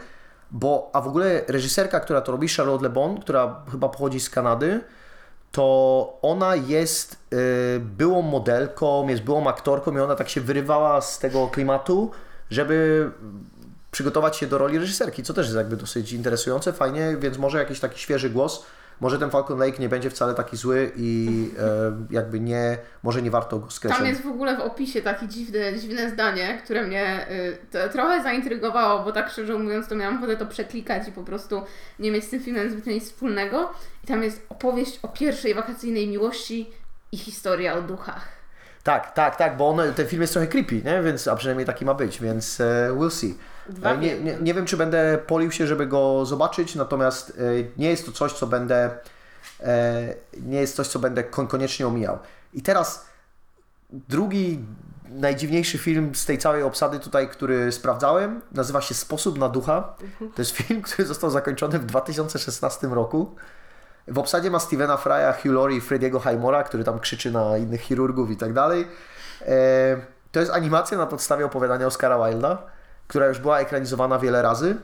[0.51, 4.31] bo, a w ogóle reżyserka, która to robi, Charlotte Le Bon, która chyba pochodzi z
[4.31, 4.81] Kanady,
[5.53, 11.19] to ona jest y, byłą modelką, jest byłą aktorką i ona tak się wyrywała z
[11.19, 12.11] tego klimatu,
[12.51, 13.11] żeby
[13.91, 17.81] przygotować się do roli reżyserki, co też jest jakby dosyć interesujące, fajnie, więc może jakiś
[17.81, 18.65] taki świeży głos,
[19.01, 21.29] może ten Falcon Lake nie będzie wcale taki zły i
[21.59, 23.99] e, jakby nie, może nie warto go skreślać.
[23.99, 27.27] Tam jest w ogóle w opisie takie dziwne, dziwne zdanie, które mnie
[27.87, 31.63] y, trochę zaintrygowało, bo tak szczerze mówiąc to miałam ochotę to przeklikać i po prostu
[31.99, 33.73] nie mieć z tym filmem zbytnio nic wspólnego.
[34.05, 36.71] I tam jest opowieść o pierwszej wakacyjnej miłości
[37.13, 38.29] i historia o duchach.
[38.83, 41.03] Tak, tak, tak, bo on, ten film jest trochę creepy, nie?
[41.03, 43.35] Więc, a przynajmniej taki ma być, więc e, we'll see.
[43.71, 44.25] Dwa E, nie, wiem.
[44.25, 47.43] nie, nie wiem, czy będę polił się, żeby go zobaczyć, natomiast e,
[47.77, 48.91] nie jest to coś, co będę
[49.61, 52.19] e, nie jest coś, co będę kon- koniecznie omijał.
[52.55, 53.07] I teraz
[53.91, 54.65] drugi
[55.09, 59.95] najdziwniejszy film z tej całej obsady tutaj, który sprawdzałem, nazywa się Sposób na ducha.
[60.19, 63.35] To jest film, który został zakończony w 2016 roku.
[64.09, 67.81] W obsadzie ma Stevena Frya, Hugh Laurie i Frediego Highmora, który tam krzyczy na innych
[67.81, 68.89] chirurgów i tak dalej.
[70.33, 72.59] To jest animacja na podstawie opowiadania Oscara Wilda,
[73.11, 74.77] która już była ekranizowana wiele razy.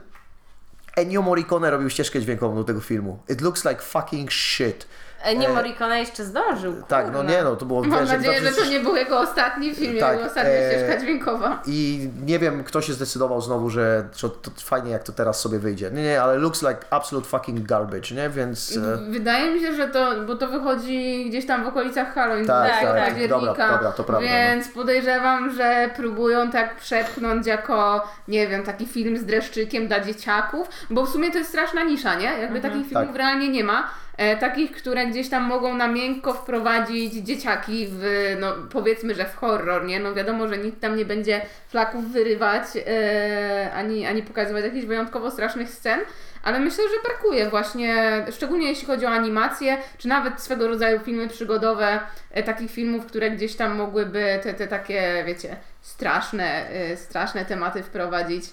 [0.97, 3.23] Ennio Morricone robił ścieżkę dźwiękową do tego filmu.
[3.29, 4.87] It looks like fucking shit.
[5.37, 6.75] Nie Morricone jeszcze zdążył.
[6.89, 7.31] Tak, no kurna.
[7.31, 7.83] nie no, to było...
[7.85, 10.71] Mam wiesz, nadzieję, że to 2000 nie był jego ostatni film, Tak, jego ostatnia e,
[10.71, 11.63] ścieżka dźwiękowa.
[11.67, 15.59] I nie wiem, kto się zdecydował znowu, że, że to fajnie jak to teraz sobie
[15.59, 15.91] wyjdzie.
[15.91, 18.31] Nie, nie, ale looks like absolute fucking garbage, nie?
[18.31, 18.77] Więc...
[18.77, 22.71] e, Wydaje mi się, że to, bo to wychodzi gdzieś tam w okolicach Halloween, Tak,
[22.71, 24.33] tak, tak, października, dobra, dobra, to prawda, no.
[24.35, 30.69] więc podejrzewam, że próbują tak przepchnąć jako, nie wiem, taki film z dreszczykiem dla dzieciaków,
[30.91, 32.39] bo w sumie to jest straszna nisza, nie?
[32.41, 33.17] Jakby takich filmów Tak.
[33.17, 33.91] realnie nie ma.
[34.17, 39.37] E, takich, które gdzieś tam mogą na miękko wprowadzić dzieciaki w, no powiedzmy, że w
[39.37, 40.01] horror, nie?
[40.01, 45.31] No wiadomo, że nikt tam nie będzie flaków wyrywać, e, ani, ani pokazywać jakichś wyjątkowo
[45.31, 46.01] strasznych scen,
[46.43, 51.29] ale myślę, że brakuje właśnie, szczególnie jeśli chodzi o animacje, czy nawet swego rodzaju filmy
[51.29, 52.01] przygodowe,
[52.31, 58.45] e, takich filmów, które gdzieś tam mogłyby te, te takie, wiecie, straszne, straszne tematy wprowadzić.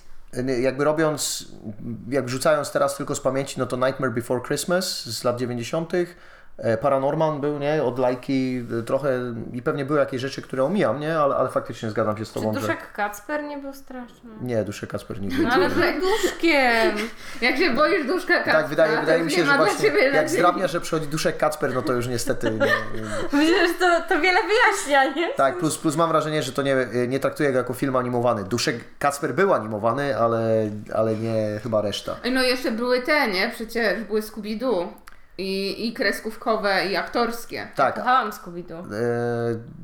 [0.61, 1.47] Jakby robiąc,
[2.09, 5.93] jak wrzucając teraz tylko z pamięci, no to Nightmare Before Christmas z lat 90.
[6.57, 7.83] e, Paranorman był, nie?
[7.83, 9.19] Od lajki e, trochę
[9.53, 11.19] i pewnie były jakieś rzeczy, które omijam, nie?
[11.19, 12.59] Ale, ale faktycznie zgadzam się z Czy Tobą, że...
[12.59, 14.29] Duszek Kacper nie był straszny?
[14.41, 15.43] Nie, Duszek Kacper nigdy.
[15.43, 16.97] No ale z duszkiem!
[17.41, 20.67] Jak się boisz duszka Kacpra, Tak, wydaje, wydaje mi się, nie że właśnie jak zdrabnia,
[20.67, 22.59] że przychodzi Duszek Kacper, no to już niestety nie,
[23.33, 25.33] Myślę, że to, to wiele wyjaśnia, nie?
[25.33, 26.75] Tak, plus, plus mam wrażenie, że to nie,
[27.07, 28.43] nie traktuję go jako film animowany.
[28.43, 32.15] Duszek Kacper był animowany, ale, ale nie chyba reszta.
[32.31, 33.51] No jeszcze były te, nie?
[33.55, 34.87] Przecież były Scooby-Doo.
[35.37, 37.67] I, I kreskówkowe, i aktorskie.
[37.75, 38.93] Tak, Kochałam Scooby-Doo.
[38.93, 38.95] e,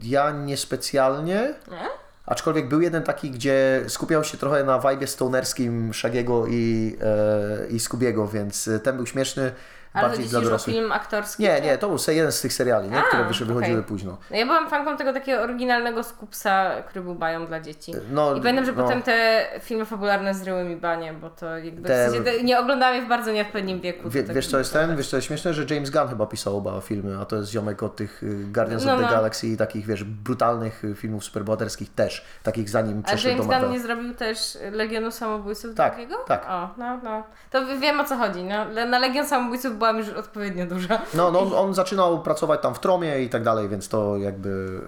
[0.03, 1.87] ja niespecjalnie, Nie?
[2.25, 7.79] aczkolwiek był jeden taki, gdzie skupiał się trochę na vibe stonerskim Shagiego i, e, i
[7.79, 9.51] Scoobiego, więc ten był śmieszny,
[9.93, 10.75] Ale bardziej dla dorosłych.
[10.75, 11.43] film aktorski?
[11.43, 12.97] Nie, czy- nie, to był jeden z tych seriali, nie?
[12.99, 13.87] A, które wyszły, wychodziły okej.
[13.87, 14.17] późno.
[14.31, 17.93] No ja byłam fanką tego takiego oryginalnego skupsa, który był bają dla dzieci.
[18.11, 18.83] No, I pamiętam, że no.
[18.83, 22.95] potem te filmy fabularne zryły mi banie, bo to jakby Te- w sensie, nie oglądałam
[22.95, 24.09] je w bardzo nieodpowiednim wieku.
[24.09, 24.95] Wie, tak wiesz co jest ten?
[24.97, 25.53] Wiesz co jest śmieszne?
[25.53, 28.85] Że James Gunn chyba pisał oba filmy, a to jest ziomek od tych y, Guardians
[28.85, 29.11] No, of the no.
[29.11, 32.25] Galaxy i takich, wiesz, brutalnych y, filmów superbohaterskich też.
[32.43, 33.61] takich zanim A przeszedł do James.
[33.63, 36.15] Gunn nie zrobił też Legionu Samobójców Tak, drugiego?
[36.27, 36.45] tak.
[36.49, 37.23] O, no, no.
[37.51, 38.43] To wiem o co chodzi.
[38.43, 38.85] No.
[38.85, 41.01] Na Legion Samobójców byłam już odpowiednio duża.
[41.13, 44.81] No, no on, zaczynał pracować tam w Tromie i tak dalej, więc to jakby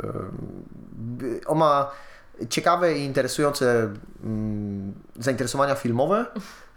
[1.43, 1.91] e, on ma
[2.49, 6.25] ciekawe i interesujące mm, zainteresowania filmowe,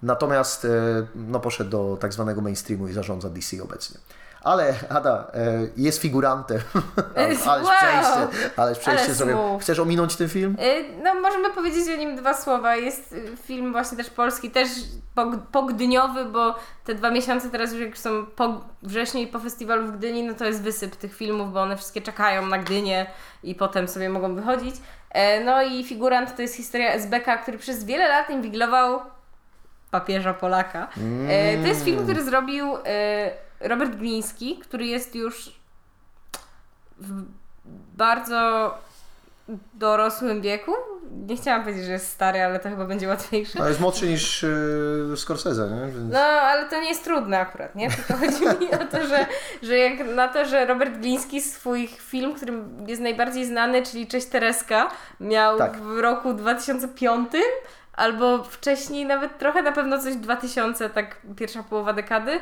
[0.02, 0.68] natomiast e,
[1.14, 3.98] no, poszedł do tak zwanego mainstreamu i zarządza DC obecnie.
[4.44, 6.58] Ale Ada e, jest figurantem.
[7.16, 7.66] ależ Wow!
[7.78, 9.36] przejście, ależ przejście Ale sobie.
[9.60, 10.56] Chcesz ominąć ten film?
[10.60, 12.76] Y, No, możemy powiedzieć o nim dwa słowa.
[12.76, 14.68] Jest y, film właśnie też polski, też
[15.16, 19.86] pog- pogdyniowy, bo te dwa miesiące teraz już jak są po wrześniu i po festiwalu
[19.86, 23.06] w Gdyni, no to jest wysyp tych filmów, bo one wszystkie czekają na Gdynię
[23.42, 24.74] i potem sobie mogą wychodzić.
[25.10, 29.00] E, No i figurant to jest historia SBK, który przez wiele lat inwigilował
[29.90, 30.88] papieża Polaka.
[31.28, 33.30] E, To jest film, który zrobił e,
[33.68, 35.52] Robert Gliński, który jest już
[36.98, 37.22] w
[37.96, 38.74] bardzo
[39.74, 40.72] dorosłym wieku.
[41.26, 43.58] Nie chciałam powiedzieć, że jest stary, ale to chyba będzie łatwiejsze.
[43.58, 45.92] No, jest młodszy niż e, Scorsese, nie?
[45.92, 46.12] Więc...
[46.12, 47.90] No, ale to nie jest trudne akurat, nie?
[47.90, 49.26] Tylko chodzi mi o to, że,
[49.62, 54.26] że jak na to, że Robert Gliński swój film, którym jest najbardziej znany, czyli Cześć
[54.26, 54.90] Tereska,
[55.20, 55.76] miał Tak.
[55.76, 57.28] w roku 2005
[57.92, 62.40] albo wcześniej nawet trochę, na pewno coś 2000, tak pierwsza połowa dekady.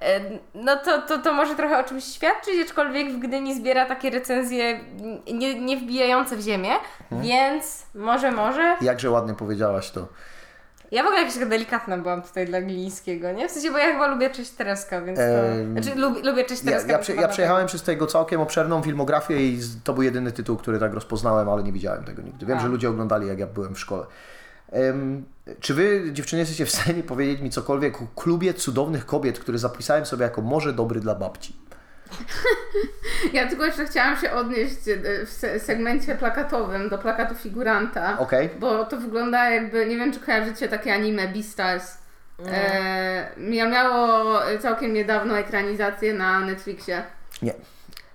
[0.00, 0.20] E,
[0.54, 4.80] No to, to, to może trochę o czymś świadczyć, aczkolwiek w Gdyni zbiera takie recenzje
[5.34, 6.70] nie, nie wbijające w ziemię,
[7.10, 8.76] więc może, może.
[8.80, 10.08] Jakże ładnie powiedziałaś to.
[10.90, 13.48] Ja w ogóle jakaś taka delikatna byłam tutaj dla Glińskiego, nie?
[13.48, 15.24] W sensie, bo ja chyba lubię Cześć Tereska, więc to...
[15.24, 16.92] Em, Znaczy lubię, lubię Cześć Ja, Tereska.
[16.92, 17.32] ja, prze, ja dlatego.
[17.32, 21.62] przejechałem przez tego całkiem obszerną filmografię i to był jedyny tytuł, który tak rozpoznałem, ale
[21.62, 22.46] nie widziałem tego nigdy.
[22.46, 22.60] Wiem, A.
[22.60, 24.06] że ludzie oglądali, jak ja byłem w szkole.
[25.60, 30.06] Czy wy, dziewczyny, jesteście w stanie powiedzieć mi cokolwiek o klubie cudownych kobiet, który zapisałem
[30.06, 31.56] sobie jako może dobry dla babci?
[33.32, 38.18] Ja tylko jeszcze chciałam się odnieść e, w se- segmencie plakatowym do plakatu figuranta.
[38.18, 38.50] Okej.
[38.60, 41.98] Bo to wygląda jakby, nie wiem czy kojarzycie takie anime Beastars.
[42.46, 47.02] E, mia- miało całkiem niedawno ekranizację na Netflixie.
[47.42, 47.54] Nie.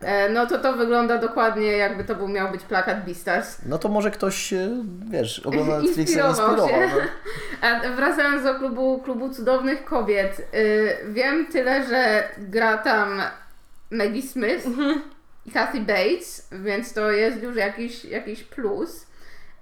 [0.05, 3.57] E, no to to wygląda dokładnie jakby to był, miał być plakat Beastars.
[3.65, 4.69] No to może ktoś, e,
[5.09, 6.89] wiesz, ogląda Netflixa i Inspirował inspirował.
[6.89, 7.05] się.
[7.61, 7.67] No.
[7.69, 10.47] A wracając do klubu, klubu cudownych kobiet.
[10.53, 13.21] Y, wiem tyle, że gra tam
[13.91, 14.67] Maggie Smith
[15.45, 19.05] i Kathy Bates, więc to jest już jakiś, jakiś plus.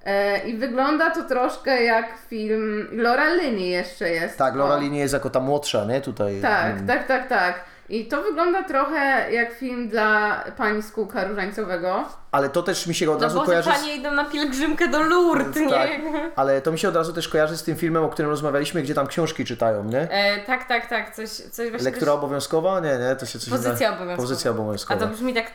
[0.05, 2.87] E, I wygląda to troszkę jak film.
[2.91, 4.37] Laura Linney jeszcze jest.
[4.37, 4.77] Tak, Laura.
[4.77, 6.01] Linney jest jako ta młodsza, nie?
[6.01, 6.41] Tutaj.
[6.41, 6.87] Tak, mm.
[6.87, 7.70] tak, tak, tak.
[7.91, 12.03] I to wygląda trochę jak film dla pani z kółka różańcowego.
[12.31, 13.69] Ale to też mi się od No razu bo te kojarzy...
[13.69, 15.69] z- panie idą na pielgrzymkę do Lourdes, nie?
[15.69, 15.89] Tak,
[16.35, 18.93] ale to mi się od razu też kojarzy z tym filmem, o którym rozmawialiśmy, gdzie
[18.93, 19.99] tam książki czytają, nie?
[20.11, 21.89] E, tak, tak, tak, coś, coś właśnie...
[21.91, 22.79] Lektura obowiązkowa?
[22.79, 24.17] Nie, nie, to się coś Pozycja obowiązkowa.
[24.27, 24.99] Pozycja A obowiązkowa.
[24.99, 25.51] to brzmi tak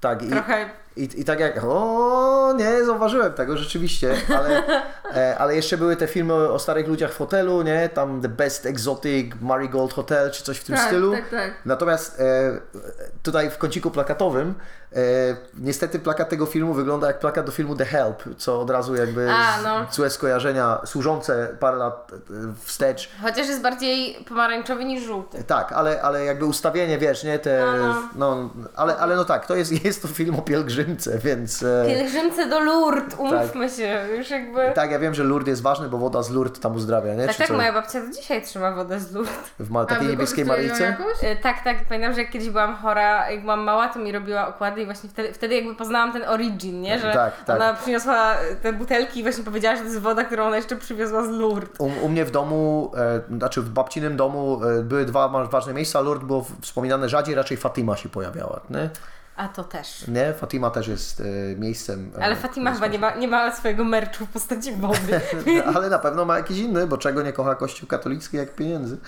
[0.00, 0.62] Tak, i, trochę...
[0.62, 0.66] i,
[0.96, 4.62] i tak jak, o nie, zauważyłem tego rzeczywiście, ale,
[5.14, 7.88] e, ale jeszcze były te filmy o, starych ludziach w hotelu, nie?
[7.88, 11.12] Tam The Best Exotic Marigold Hotel, czy coś w tym tak, stylu.
[11.12, 11.52] tak, tak.
[11.64, 12.60] Natomiast e,
[13.22, 14.54] tutaj w kąciku plakatowym,
[14.92, 15.00] e,
[15.58, 19.30] niestety plakat tego filmu wygląda jak plakat do filmu The Help, co od razu jakby
[19.30, 19.86] A, no.
[19.92, 22.16] złe skojarzenia, służące parę lat e,
[22.64, 23.10] wstecz.
[23.22, 25.44] Chociaż jest bardziej pomarańczowy niż żółty.
[25.44, 29.56] Tak, ale, ale jakby ustawienie, wiesz, nie, te, No, no, ale, ale no tak, to
[29.56, 30.42] jest, jest to film o
[30.86, 34.72] pielgrzymce, więc e, Pielgrzymce do Lourdes, umówmy się, już jakby...
[34.74, 37.32] tak, ja wiem, że Lourdes jest ważny, bo woda z Lourdes tam uzdrawia, nie, Tak,
[37.32, 37.54] czy tak, co?
[37.54, 39.34] moja babcia do dzisiaj trzyma wodę z Lourdes.
[39.58, 40.46] w ma, takiej niebieskiej
[40.80, 41.24] jakoś?
[41.24, 41.76] E, Tak, tak.
[41.88, 45.10] Pamiętam, że jak kiedyś byłam chora, jak byłam mała, to mi robiła okłady i właśnie
[45.10, 46.98] wtedy, wtedy jakby poznałam ten origin, nie?
[46.98, 47.56] Że Tak, tak.
[47.56, 51.24] ona przyniosła te butelki i właśnie powiedziała, że to jest woda, którą ona jeszcze przywiozła
[51.24, 51.80] z Lourdes.
[51.80, 56.00] U, u mnie w domu, e, znaczy w babcinym domu e, były dwa ważne miejsca.
[56.00, 58.60] Lourdes było wspominane rzadziej, raczej Fatima się pojawiała.
[58.70, 58.90] Nie?
[59.36, 60.08] A to też.
[60.08, 60.34] nie?
[60.34, 61.24] Fatima też jest e,
[61.56, 62.12] miejscem.
[62.18, 65.20] e, Ale Fatima chyba nie ma, nie ma swojego merczu w postaci wody.
[65.74, 68.98] Ale na pewno ma jakiś inny, bo czego nie kocha Kościół katolicki jak pieniędzy.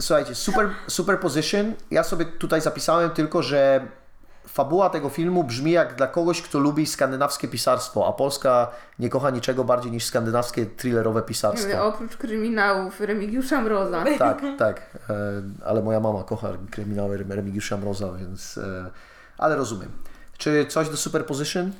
[0.00, 1.74] Słuchajcie, super, Superposition.
[1.90, 3.86] Ja sobie tutaj zapisałem tylko, że
[4.48, 9.30] fabuła tego filmu brzmi jak dla kogoś, kto lubi skandynawskie pisarstwo, a Polska nie kocha
[9.30, 11.84] niczego bardziej niż skandynawskie thrillerowe pisarstwo.
[11.86, 14.04] Oprócz kryminałów Remigiusza Mroza.
[14.18, 14.96] Tak, tak.
[15.10, 15.14] E,
[15.64, 18.58] ale moja mama kocha kryminały Remigiusza Mroza, więc...
[18.58, 18.90] E,
[19.38, 19.90] ale rozumiem.
[20.38, 21.72] Czy coś do Superposition?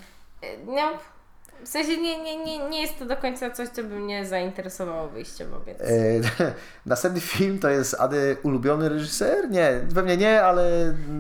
[0.66, 0.90] No,
[1.64, 5.09] w sensie nie, nie, nie, nie jest to do końca coś, co by mnie zainteresowało
[5.09, 5.80] wyjściowo, więc...
[5.80, 5.84] E,
[6.86, 9.50] następny film to jest Ady ulubiony reżyser?
[9.50, 10.62] Nie, pewnie nie, ale...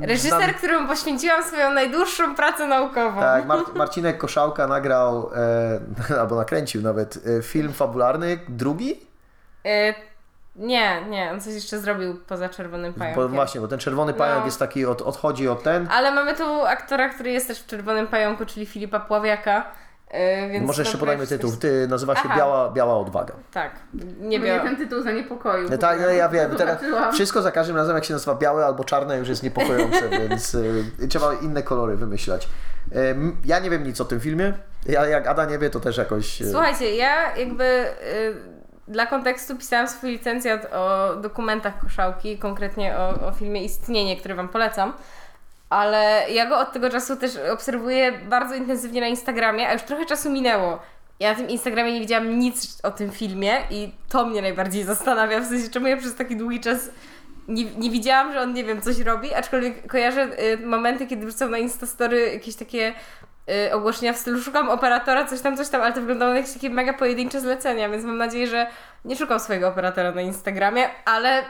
[0.02, 3.20] Reżyser, znam- któremu poświęciłam swoją najdłuższą pracę naukową.
[3.20, 5.30] Tak, Mar- Marcinek Koszałka nagrał,
[6.10, 9.00] e, albo nakręcił nawet, e, film fabularny, drugi?
[9.66, 9.94] E,
[10.56, 13.22] Nie, nie, on coś jeszcze zrobił poza Czerwonym Pająkiem.
[13.22, 14.44] Bo właśnie, bo ten czerwony pająk No.
[14.46, 15.88] jest taki, od, odchodzi od ten.
[15.90, 19.64] Ale mamy tu aktora, który jest też w Czerwonym Pająku, czyli Filipa Pławiaka.
[20.12, 21.50] Yy, więc Może jeszcze podajmy tytuł.
[21.60, 22.36] Ty nazywa się Aha.
[22.36, 23.34] Biała, Biała Odwaga.
[23.52, 23.70] Tak,
[24.20, 24.62] nie Mnie wiem.
[24.62, 25.68] ten tytuł zaniepokoił.
[25.70, 26.56] No tak, no ja wiem.
[26.56, 26.78] Teraz
[27.12, 31.08] wszystko za każdym razem, jak się nazywa białe albo czarne, już jest niepokojące, więc y,
[31.08, 32.48] trzeba inne kolory wymyślać.
[33.10, 34.52] Ym, ja nie wiem nic o tym filmie.
[34.86, 36.42] Ja, jak Ada nie wie, to też jakoś.
[36.42, 38.34] y, Słuchajcie, ja jakby y,
[38.88, 44.48] dla kontekstu pisałam swój licencjat o dokumentach Koszałki, konkretnie o, o filmie Istnienie, który Wam
[44.48, 44.92] polecam.
[45.70, 50.06] Ale ja go od tego czasu też obserwuję bardzo intensywnie na Instagramie, a już trochę
[50.06, 50.78] czasu minęło.
[51.20, 55.40] Ja na tym Instagramie nie widziałam nic o tym filmie i to mnie najbardziej zastanawia,
[55.40, 56.90] w sensie czemu ja przez taki długi czas
[57.48, 61.48] nie, nie widziałam, że on, nie wiem, coś robi, aczkolwiek kojarzę y, momenty, kiedy wrzucał
[61.48, 62.94] na Instastory jakieś takie
[63.68, 66.70] y, ogłoszenia w stylu szukam operatora, coś tam, coś tam, ale to wyglądało jak takie
[66.70, 68.66] mega pojedyncze zlecenia, więc mam nadzieję, że
[69.04, 71.42] nie szukam swojego operatora na Instagramie, ale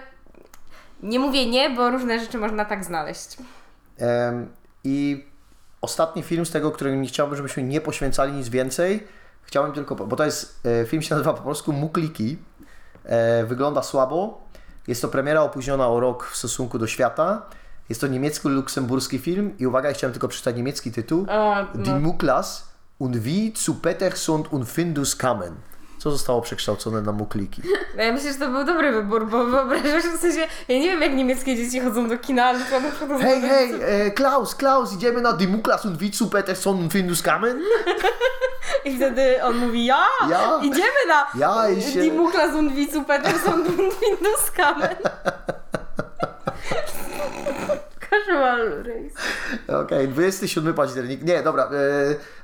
[1.03, 3.37] nie mówię nie, bo różne rzeczy można tak znaleźć.
[4.84, 5.26] I
[5.80, 9.07] ostatni film z tego, którym nie chciałbym, żebyśmy nie poświęcali nic więcej.
[9.42, 12.38] Chciałbym tylko, bo to jest, e, film się nazywa po polsku Mukliki.
[13.05, 14.40] E, Wygląda słabo.
[14.86, 17.42] Jest to premiera opóźniona o rok w stosunku do świata.
[17.88, 21.26] Jest to niemiecko-luksemburski film i uwaga, ja chciałem tylko przeczytać niemiecki tytuł.
[21.28, 22.01] O, Die no.
[22.01, 22.68] Muklas
[22.99, 25.55] und wie zu Peterson und Findus kamen.
[25.99, 27.62] Co zostało przekształcone na Mukliki?
[27.96, 31.03] No ja myślę, że to był dobry wybór, bo wyobrażasz w sensie, ja nie wiem
[31.03, 33.74] jak niemieckie dzieci chodzą do kina, ale to na przykład Hej, hej,
[34.07, 37.61] e, Klaus, Klaus, idziemy na Die Muklas und wie zu Peterson und Findus kamen?
[38.84, 40.59] I wtedy on mówi, ja, Ja.
[40.62, 44.88] idziemy na Ja, się- Die Muklas und Wicu Peterson und Windows Kamen.
[48.27, 49.79] Casual race.
[49.81, 51.23] Okej, 27 październik.
[51.23, 51.64] Nie, dobra.
[51.64, 51.69] E,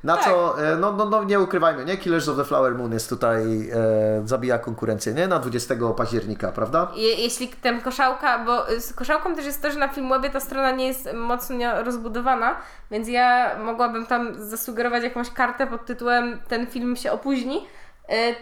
[0.04, 0.24] na Tak.
[0.24, 1.96] co, e, no, no, no nie ukrywajmy, nie?
[1.96, 5.28] Killers of the Flower Moon jest tutaj, e, zabija konkurencję, nie?
[5.28, 6.92] Na 20 października, prawda?
[6.94, 10.70] Je, jeśli ten koszałka, bo z koszałką też jest to, że na Filmwebie ta strona
[10.70, 12.56] nie jest mocno rozbudowana,
[12.90, 17.66] więc ja mogłabym tam zasugerować jakąś kartę pod tytułem ten film się opóźni,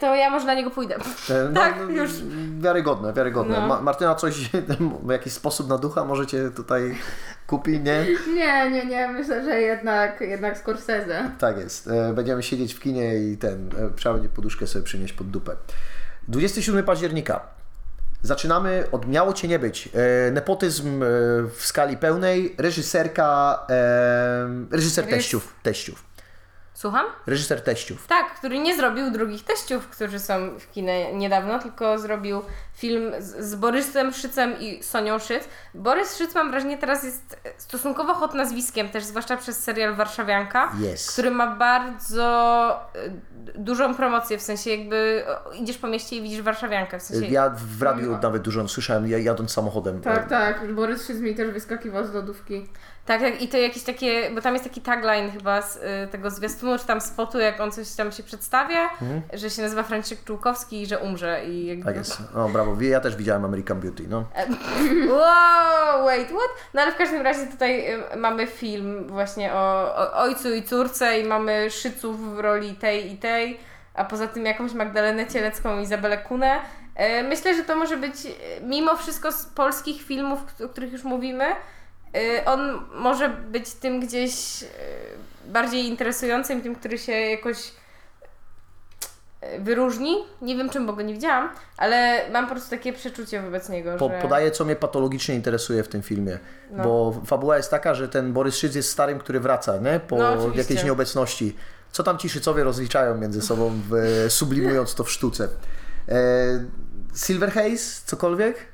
[0.00, 0.96] to ja może na niego pójdę.
[1.30, 2.10] E, no, Tak, no, już.
[2.58, 3.60] Wiarygodne, wiarygodne.
[3.60, 3.66] No.
[3.66, 4.50] Ma, Martyna, coś,
[5.06, 6.98] w jakiś sposób na ducha możecie tutaj
[7.46, 8.06] kupi, nie?
[8.34, 11.30] Nie, nie, nie, myślę, że jednak, jednak Scorsese.
[11.38, 11.88] Tak jest.
[11.88, 15.56] E, Będziemy siedzieć w kinie i ten, e, trzeba będzie poduszkę sobie przynieść pod dupę.
[16.28, 17.40] 27 października.
[18.22, 19.88] Zaczynamy od Miało Cię Nie Być.
[20.28, 21.06] E, nepotyzm e,
[21.56, 22.54] w skali pełnej.
[22.58, 26.11] Reżyserka, e, reżyser teściów, teściów.
[26.82, 27.06] Słucham?
[27.26, 28.06] Reżyser teściów.
[28.06, 32.42] Tak, który nie zrobił drugich teściów, którzy są w kinie niedawno, tylko zrobił
[32.74, 35.44] film z, z Borysem Szycem i Sonią Szyc.
[35.74, 41.12] Borys Szyc, mam wrażenie, teraz jest stosunkowo hot nazwiskiem, też zwłaszcza przez serial Warszawianka, Jest.
[41.12, 45.24] który ma bardzo y, dużą promocję, w sensie jakby
[45.54, 47.26] idziesz po mieście i widzisz Warszawiankę, w sensie...
[47.26, 50.00] Ja w radiu nawet dużo słyszałem, ja- jadąc samochodem.
[50.00, 52.68] Tak, tak, Borys Szyc mi też wyskakiwał z lodówki.
[53.06, 56.30] Tak, tak, i to jakieś takie, bo tam jest taki tagline chyba z y, tego
[56.30, 58.90] zwiastunu, czy tam spotu, jak on coś tam się przedstawia,
[59.32, 61.84] że się nazywa Franciszek Czółkowski i że umrze i jakby...
[61.84, 62.18] Tak jest.
[62.34, 62.76] O, brawo.
[62.80, 64.24] Ja też widziałem American Beauty, no.
[65.18, 66.50] Wow, wait, what?
[66.74, 71.18] No ale w każdym razie tutaj y, mamy film właśnie o, o ojcu i córce
[71.20, 73.60] i mamy szyców w roli tej i tej,
[73.94, 76.60] a poza tym jakąś Magdalenę Cielecką i Izabelę Kunę.
[76.94, 78.30] E, Myślę, że to może być, e,
[78.62, 81.56] mimo wszystko z polskich filmów, o których już mówimy, e,
[82.44, 84.66] on może być tym gdzieś e,
[85.46, 87.72] bardziej interesującym, tym, który się jakoś
[89.40, 90.16] e, wyróżni.
[90.42, 93.96] Nie wiem czym, bo go nie widziałam, ale mam po prostu takie przeczucie wobec niego,
[93.96, 94.18] Po, że...
[94.22, 96.38] podaję, co mnie patologicznie interesuje w tym filmie.
[96.70, 96.84] No.
[96.84, 100.00] Bo fabuła jest taka, że ten Borys Szyc jest starym, który wraca, nie?
[100.00, 101.56] Po No, jakiejś nieobecności.
[101.92, 105.48] Co tam ci Szycowie rozliczają między sobą, w, sublimując to w sztuce.
[106.08, 106.64] E,
[107.16, 108.71] Silverhaze, cokolwiek?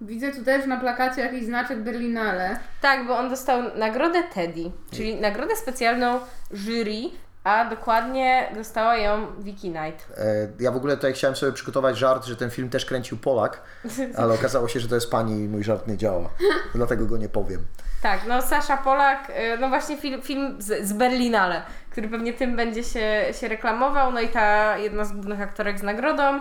[0.00, 2.58] Widzę tu też na plakacie jakiś znaczek Berlinale.
[2.80, 6.20] Tak, bo on dostał nagrodę Teddy, czyli nagrodę specjalną
[6.50, 7.10] jury,
[7.44, 10.08] a dokładnie dostała ją Vicky Knight.
[10.18, 10.24] E,
[10.60, 13.62] ja w ogóle tutaj chciałem sobie przygotować żart, że ten film też kręcił Polak,
[14.18, 16.30] ale okazało się, że to jest pani i mój żart nie działa.
[16.74, 17.60] Dlatego go nie powiem.
[18.02, 22.56] Tak, no Sasha Polak, y, no właśnie film, film z, z Berlinale, który pewnie tym
[22.56, 26.40] będzie się, się reklamował, no i ta jedna z głównych aktorek z nagrodą.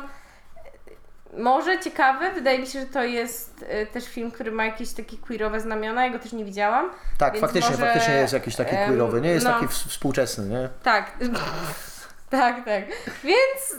[1.38, 5.18] Może ciekawy, wydaje mi się, że to jest y, też film, który ma jakieś takie
[5.18, 6.90] queerowe znamiona, ja go też nie widziałam.
[7.18, 9.30] Tak, faktycznie, może, faktycznie jest jakiś taki em, queerowy, nie?
[9.30, 9.54] Jest no.
[9.54, 10.70] taki w- współczesny, nie?
[10.84, 11.12] Tak,
[12.30, 12.84] tak, tak.
[13.24, 13.76] Więc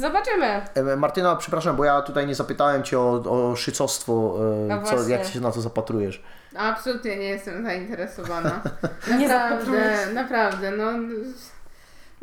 [0.00, 0.62] zobaczymy.
[0.96, 3.12] Martyna, przepraszam, bo ja tutaj nie zapytałem Cię o,
[3.50, 6.22] o szycostwo, e, No co, jak się na to zapatrujesz.
[6.56, 8.60] Absolutnie nie jestem zainteresowana.
[9.18, 10.14] Nie Naprawdę, zapatrujesz.
[10.14, 10.92] naprawdę, no...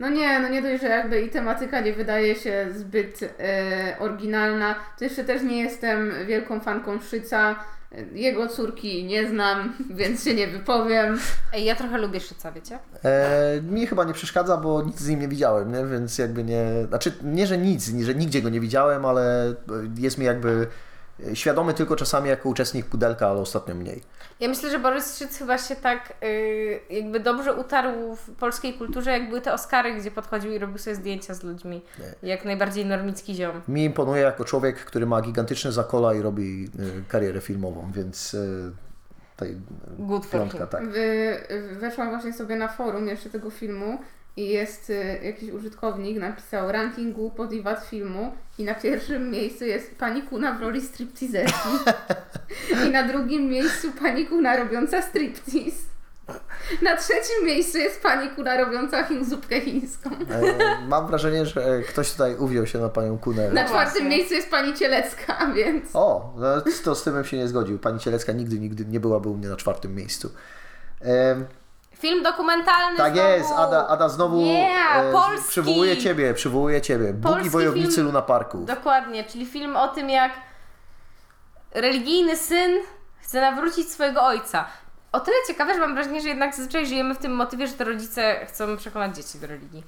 [0.01, 4.75] No nie, no nie dość, że jakby i tematyka nie wydaje się zbyt e, oryginalna,
[4.97, 7.55] to jeszcze też nie jestem wielką fanką Szyca.
[8.13, 11.19] Jego córki nie znam, więc się nie wypowiem.
[11.53, 12.79] Ej, ja trochę lubię Szyca, wiecie?
[13.03, 15.85] E, mi chyba nie przeszkadza, bo nic z nim nie widziałem, nie?
[15.85, 16.65] więc jakby nie.
[16.87, 19.53] Znaczy, nie, że nic, nie, że nigdzie go nie widziałem, ale
[19.97, 20.67] jest mi jakby
[21.33, 24.03] świadomy tylko czasami jako uczestnik pudelka, ale ostatnio mniej.
[24.39, 29.11] Ja myślę, że Borys Szyc chyba się tak y, jakby dobrze utarł w polskiej kulturze,
[29.11, 31.81] jak były te Oscary, gdzie podchodził i robił sobie zdjęcia z ludźmi.
[32.23, 33.61] Jak najbardziej normicki ziom.
[33.67, 38.71] Mi imponuje jako człowiek, który ma gigantyczne zakola i robi y, karierę filmową, więc y,
[39.35, 39.57] tutaj
[39.99, 40.89] Good for piątka, tak.
[40.89, 41.37] Wy,
[41.79, 43.99] weszłam właśnie sobie na forum jeszcze tego filmu
[44.37, 49.65] i jest y, jakiś użytkownik napisał ranking głupot i wad filmu i na pierwszym miejscu
[49.65, 51.69] jest pani Kuna w roli stripteaserki
[52.87, 55.91] i na drugim miejscu pani Kuna robiąca striptease.
[56.81, 60.09] Na trzecim miejscu jest pani Kuna robiąca chin, zupkę chińską.
[60.09, 63.51] E, mam wrażenie, że ktoś tutaj uwziął się na panią Kunę.
[63.51, 64.09] Na czwartym właśnie.
[64.09, 65.89] miejscu jest pani Cielecka, więc...
[65.93, 66.47] O, no,
[66.83, 67.79] to z tym bym się nie zgodził.
[67.79, 70.31] Pani Cielecka nigdy, nigdy nie byłaby u mnie na czwartym miejscu.
[71.01, 71.45] Em,
[72.01, 73.29] Film dokumentalny tak znowu.
[73.29, 75.49] jest, Ada, Ada znowu Yeah, e, polski.
[75.49, 77.13] przywołuje Ciebie, przywołuje Ciebie.
[77.13, 78.57] Bugi Polski wojownicy film- Luna Parku.
[78.57, 80.31] Dokładnie, czyli film o tym, jak
[81.71, 82.71] religijny syn
[83.21, 84.65] chce nawrócić swojego ojca.
[85.11, 87.83] O tyle ciekawe, że mam wrażenie, że jednak zazwyczaj żyjemy w tym motywie, że to
[87.83, 89.83] rodzice chcą przekonać dzieci do religii.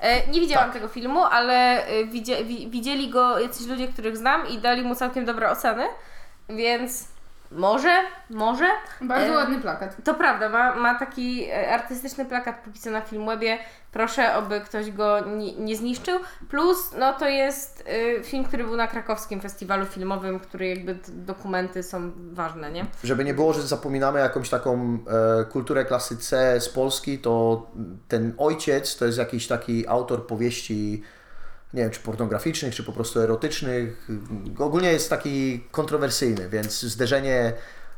[0.00, 0.74] E, Nie widziałam Tak.
[0.74, 4.94] tego filmu, ale e, widzie, wi, widzieli go jacyś ludzie, których znam i dali mu
[4.94, 5.84] całkiem dobre oceny,
[6.48, 7.04] więc
[7.54, 8.00] może,
[8.30, 8.66] może.
[9.00, 9.96] Bardzo E, ładny plakat.
[10.04, 13.58] To prawda, ma, ma taki e, artystyczny plakat póki co na Filmwebie.
[13.92, 16.20] Proszę, oby ktoś go nie, nie zniszczył.
[16.48, 17.84] Plus, no to jest
[18.20, 22.86] y, film, który był na krakowskim festiwalu filmowym, który jakby dokumenty są ważne, nie?
[23.04, 24.98] Żeby nie było, że zapominamy jakąś taką
[25.40, 27.66] e, kulturę klasy C z Polski, to
[28.08, 31.02] ten ojciec to jest jakiś taki autor powieści,
[31.74, 34.08] nie wiem, czy pornograficznych, czy po prostu erotycznych.
[34.58, 37.52] Ogólnie jest taki kontrowersyjny, więc zderzenie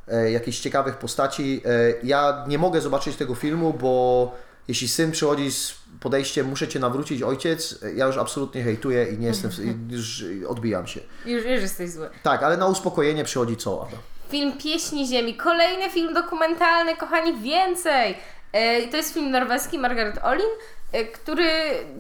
[0.09, 1.63] e, jakichś ciekawych postaci.
[1.65, 4.33] E, ja nie mogę zobaczyć tego filmu, bo
[4.69, 9.19] jeśli syn przychodzi z podejściem muszę cię nawrócić ojciec, e, ja już absolutnie hejtuję i
[9.19, 9.51] nie jestem,
[9.91, 11.01] już odbijam się.
[11.27, 12.11] Już, już jesteś zły.
[12.23, 13.97] Tak, ale na uspokojenie przychodzi co, Ada?
[14.31, 15.35] Film Pieśni Ziemi.
[15.35, 18.17] Kolejny film dokumentalny, kochani, więcej!
[18.55, 20.51] E, i to jest film norweski Margaret Olin,
[20.93, 21.45] e, który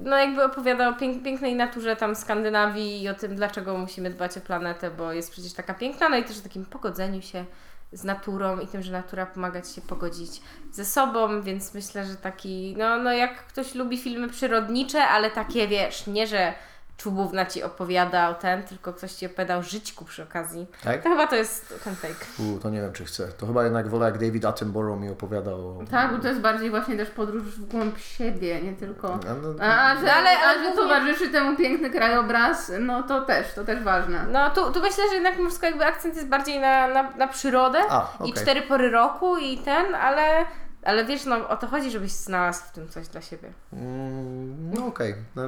[0.02, 4.38] no jakby opowiada o pięk, pięknej naturze tam Skandynawii i o tym, dlaczego musimy dbać
[4.38, 7.44] o planetę, bo jest przecież taka piękna, no i też o takim pogodzeniu się
[7.92, 10.40] z naturą i tym, że natura pomaga Ci się pogodzić
[10.72, 15.68] ze sobą, więc myślę, że taki, no, no jak ktoś lubi filmy przyrodnicze, ale takie,
[15.68, 16.54] wiesz, nie, że
[16.96, 20.66] czubówna Ci opowiada o ten, tylko ktoś Ci opowiadał o żyćku przy okazji.
[20.84, 21.02] Tak?
[21.02, 22.24] To chyba to jest ten take.
[22.38, 23.28] U, to nie wiem, czy chcę.
[23.28, 25.78] To chyba jednak wolę, jak David Attenborough mi opowiada o...
[25.90, 29.14] Tak, bo to jest bardziej właśnie też podróż w głąb siebie, nie tylko...
[29.14, 33.02] A, no, A, a że, No ale- ale a że towarzyszy temu piękny krajobraz, no
[33.02, 34.26] to też, to też ważne.
[34.32, 37.78] No tu, tu myślę, że jednak mimo jakby akcent jest bardziej na, na, na przyrodę
[37.90, 38.32] A, i okej.
[38.42, 40.46] cztery pory roku i ten, ale,
[40.84, 43.52] ale wiesz, no o to chodzi, żebyś znalazł w tym coś dla siebie.
[43.72, 45.14] Mm, No okej.
[45.36, 45.42] No,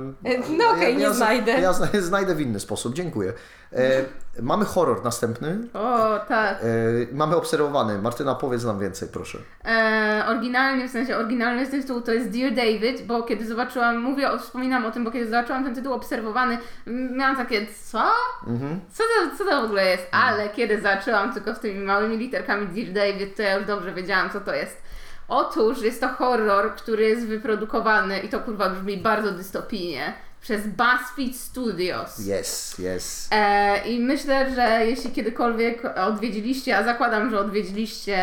[0.59, 1.53] No okej, nie z- znajdę.
[1.53, 3.33] Ja zna- znajdę w inny sposób, dziękuję.
[3.73, 4.05] E,
[4.43, 5.59] mamy horror następny.
[5.75, 6.59] O, tak.
[6.63, 6.65] E,
[7.13, 7.99] mamy obserwowany.
[7.99, 9.39] Martyna, powiedz nam więcej, proszę.
[9.65, 14.87] E, oryginalnie, w sensie oryginalny tytuł to jest Dear David, bo kiedy zobaczyłam, mówię, wspominam
[14.87, 18.03] o tym, bo kiedy zobaczyłam ten tytuł obserwowany, miałam takie, co?
[18.47, 18.81] Mhm.
[18.93, 20.07] Co to, co to w ogóle jest?
[20.13, 24.31] Ale kiedy zaczęłam tylko z tymi małymi literkami Dear David, to ja już dobrze wiedziałam,
[24.31, 24.87] co to jest.
[25.29, 31.37] Otóż jest to horror, który jest wyprodukowany i to kurwa brzmi bardzo dystopijnie przez BuzzFeed
[31.37, 32.19] Studios.
[32.19, 33.29] Yes, yes.
[33.33, 38.19] E, I myślę, że jeśli kiedykolwiek odwiedziliście, a zakładam, że odwiedziliście.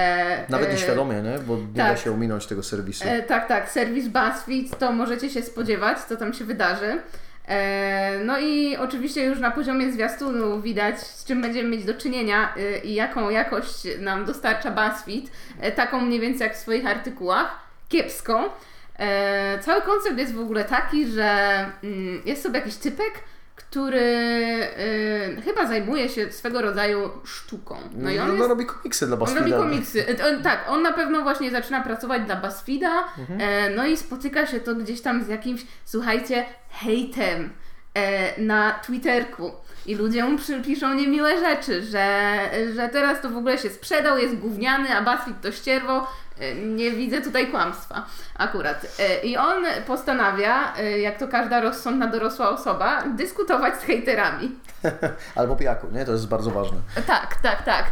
[0.49, 1.39] Nawet e, nieświadomie, nie?
[1.39, 1.95] Bo nie tak.
[1.95, 3.03] da się ominąć tego serwisu.
[3.07, 7.01] E, tak, tak, serwis BuzzFeed, to możecie się spodziewać, co tam się wydarzy.
[7.47, 12.53] E, no i oczywiście już na poziomie zwiastunu widać, z czym będziemy mieć do czynienia
[12.57, 17.59] e, i jaką jakość nam dostarcza BuzzFeed, e, taką mniej więcej jak w swoich artykułach,
[17.89, 18.43] kiepską.
[19.61, 21.25] Cały koncept jest w ogóle taki, że
[21.83, 23.11] mm, jest sobie jakiś typek,
[23.55, 27.75] który e, chyba zajmuje się swego rodzaju sztuką.
[27.95, 29.41] No i on no, jest robi komiksy dla on BuzzFeeda.
[29.41, 30.05] robi komiksy.
[30.07, 33.03] E, On, tak, on na pewno właśnie zaczyna pracować dla BuzzFeeda,
[33.39, 37.49] e, no i spotyka się to gdzieś tam z jakimś, słuchajcie, hejtem
[37.93, 39.51] e, na Twitterku.
[39.85, 42.39] I ludzie mu piszą niemiłe rzeczy, że,
[42.75, 46.07] że teraz to w ogóle się sprzedał, jest gówniany, a BuzzFeed to ścierwo.
[46.39, 48.05] E, Nie widzę tutaj kłamstwa
[48.37, 48.85] akurat.
[48.99, 54.51] E, I on postanawia, e, jak to każda rozsądna dorosła osoba, dyskutować z hejterami.
[55.35, 56.05] Albo pijaku, nie?
[56.05, 56.77] To jest bardzo ważne.
[57.07, 57.85] Tak, tak, tak.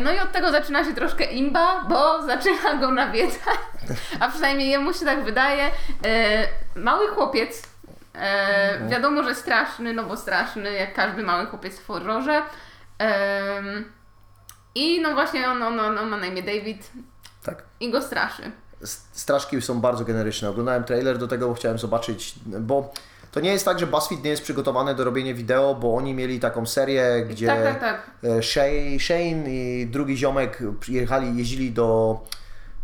[0.00, 3.58] No i od tego zaczyna się troszkę imba, bo zaczyna go nawiedzać,
[4.20, 5.70] a przynajmniej jemu się tak wydaje.
[6.76, 7.62] Mały chłopiec,
[8.14, 12.42] e, wiadomo, że straszny, no bo straszny, jak każdy mały chłopiec w horrorze.
[14.74, 16.90] I no właśnie on, on, on, on ma na imię David
[17.46, 17.62] Tak.
[17.80, 18.42] i go straszy.
[19.12, 20.50] Straszki są bardzo generyczne.
[20.50, 22.92] Oglądałem trailer do tego, bo chciałem zobaczyć, bo
[23.32, 26.40] to nie jest tak, że BuzzFeed nie jest przygotowany do robienia wideo, bo oni mieli
[26.40, 28.10] taką serię, gdzie Tak, tak, tak.
[28.24, 28.42] e,
[28.98, 32.20] Shane i drugi ziomek przyjechali, jeździli do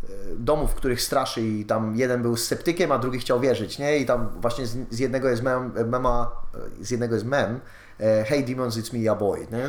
[0.04, 0.06] e,
[0.36, 3.98] domów, w których straszy i tam jeden był sceptykiem, a drugi chciał wierzyć, nie?
[3.98, 6.30] I tam właśnie z, z jednego jest mem, mema,
[6.80, 7.60] e, z jednego jest mem,
[8.26, 9.68] Hey demons, it's me, your boy, nie?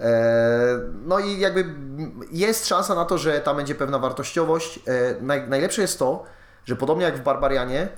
[0.00, 1.64] E, no i jakby
[2.30, 4.80] jest szansa na to, że tam będzie pewna wartościowość.
[4.86, 6.24] E, naj, najlepsze jest to,
[6.64, 7.88] że podobnie jak w Barbarianie,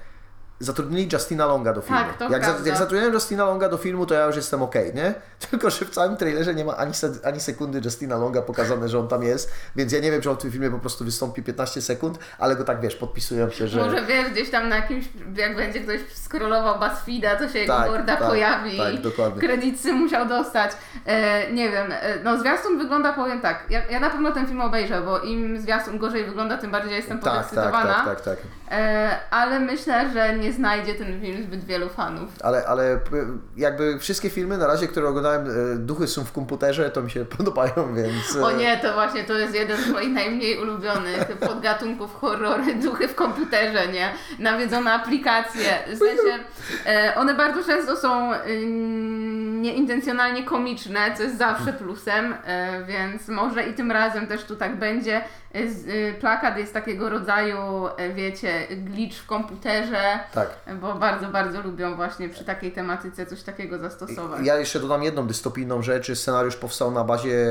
[0.60, 2.00] zatrudnili Justina Longa do filmu.
[2.00, 4.94] Tak, to jak, za, jak zatrudniłem Justina Longa do filmu, to ja już jestem okej,
[4.94, 5.14] nie?
[5.50, 8.98] Tylko, że w całym trailerze nie ma ani, se, ani sekundy Justina Longa pokazane, że
[8.98, 11.42] on tam jest, więc ja nie wiem, czy on w tym filmie po prostu wystąpi
[11.42, 13.80] 15 sekund, ale go tak, wiesz, podpisują się, że...
[13.80, 15.04] Może wiesz, gdzieś tam na jakimś,
[15.36, 19.40] jak będzie ktoś scrollował BuzzFeeda, to się jego Tak, morda tak, pojawi tak, i dokładnie.
[19.40, 20.70] kredycy musiał dostać.
[21.06, 24.60] E, nie wiem, e, no zwiastun wygląda, powiem tak, ja, ja na pewno ten film
[24.60, 27.94] obejrzę, bo im zwiastun gorzej wygląda, tym bardziej jestem tak, tak, podekscytowana.
[27.94, 28.38] tak, tak, tak.
[28.70, 32.28] E, ale myślę, że nie znajdzie ten film zbyt wielu fanów.
[32.44, 33.26] Ale, ale p-
[33.56, 37.24] jakby wszystkie filmy na razie, które oglądałem, e, duchy są w komputerze, to mi się
[37.36, 38.36] podobają, więc...
[38.36, 43.08] e, O nie, to właśnie to jest jeden z moich najmniej ulubionych podgatunków horrory, duchy
[43.08, 44.12] w komputerze, nie?
[44.38, 45.78] Nawiedzone aplikacje.
[45.86, 46.44] W sensie,
[47.16, 48.30] one bardzo często są
[49.60, 52.34] nieintencjonalnie komiczne, co jest zawsze plusem,
[52.86, 55.20] więc może i tym razem też tu tak będzie.
[56.20, 57.58] Plakat jest takiego rodzaju,
[58.14, 60.76] wiecie, glitch w komputerze, Tak.
[60.80, 64.46] bo bardzo, bardzo lubią właśnie przy takiej tematyce coś takiego zastosować.
[64.46, 66.18] Ja jeszcze dodam jedną dystopijną rzecz.
[66.18, 67.46] Scenariusz powstał na bazie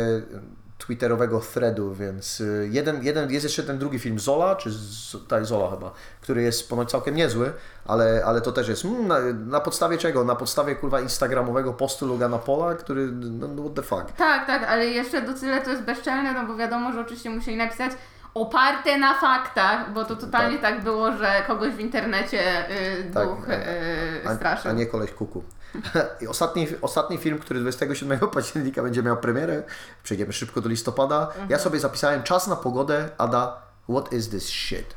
[0.78, 5.46] twitterowego threadu, więc y, jeden, jeden jest jeszcze ten drugi film Zola, czy z, tak
[5.46, 7.54] Zola chyba, który jest ponoć całkiem niezły,
[7.86, 10.24] ale, ale to też jest mm, na, na podstawie czego?
[10.24, 14.12] Na podstawie kurwa instagramowego postu Logana Pola, który no, no what the fuck.
[14.18, 17.58] Tak, tak, ale jeszcze do tyle to jest bezczelne, no bo wiadomo, że oczywiście musieli
[17.58, 17.92] napisać
[18.36, 23.50] oparte na faktach, bo to totalnie tak, było, że kogoś w internecie y, Tak, duch
[23.50, 24.72] a- y, straszył.
[24.72, 25.44] A nie koleś kuku.
[26.22, 29.64] I ostatni, ostatni film, który 27 października będzie miał premierę,
[30.04, 31.28] przejdziemy szybko do listopada.
[31.28, 31.50] Mhm.
[31.50, 33.58] Ja sobie zapisałem czas na pogodę, Ada,
[33.90, 34.96] what is this shit?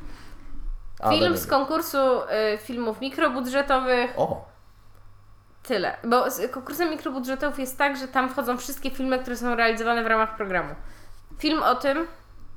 [1.00, 1.98] Ada, Film z konkursu
[2.54, 4.10] y, filmów mikrobudżetowych.
[4.16, 4.48] O,
[5.62, 5.96] Tyle.
[6.04, 10.06] Bo z konkursem mikrobudżetów jest tak, że tam wchodzą wszystkie filmy, które są realizowane w
[10.06, 10.74] ramach programu.
[11.38, 12.06] Film o tym,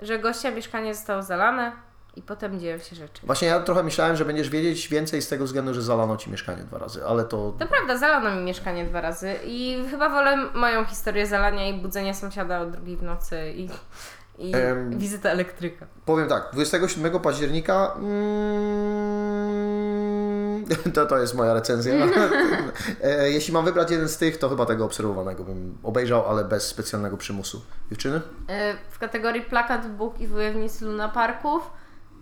[0.01, 1.71] że gościa mieszkanie zostało zalane
[2.15, 3.25] i potem dzieją się rzeczy.
[3.25, 6.63] Właśnie ja trochę myślałem, że będziesz wiedzieć więcej z tego względu, że zalano ci mieszkanie
[6.63, 7.53] dwa razy, ale to.
[7.59, 12.13] To prawda, zalano mi mieszkanie dwa razy i chyba wolę moją historię zalania i budzenia
[12.13, 13.69] sąsiada o drugiej w nocy i,
[14.41, 14.53] i
[14.89, 15.85] wizyta elektryka.
[16.05, 17.95] Powiem tak, 27 października.
[19.41, 21.93] Mm, to, to jest moja recenzja.
[23.03, 26.67] E, Jeśli mam wybrać jeden z tych, to chyba tego obserwowanego bym obejrzał, ale bez
[26.67, 27.61] specjalnego przymusu.
[27.89, 28.15] Dziewczyny?
[28.17, 28.21] Y,
[28.89, 31.71] W kategorii plakat, Bóg i wojownicy Luna Parków.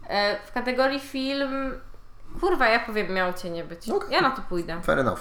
[0.03, 0.07] Y,
[0.47, 1.71] W kategorii film...
[2.41, 3.89] Kurwa, ja powiem, miał cię nie być.
[3.89, 4.11] Okej.
[4.11, 4.81] Ja na to pójdę.
[4.81, 5.19] Fair enough.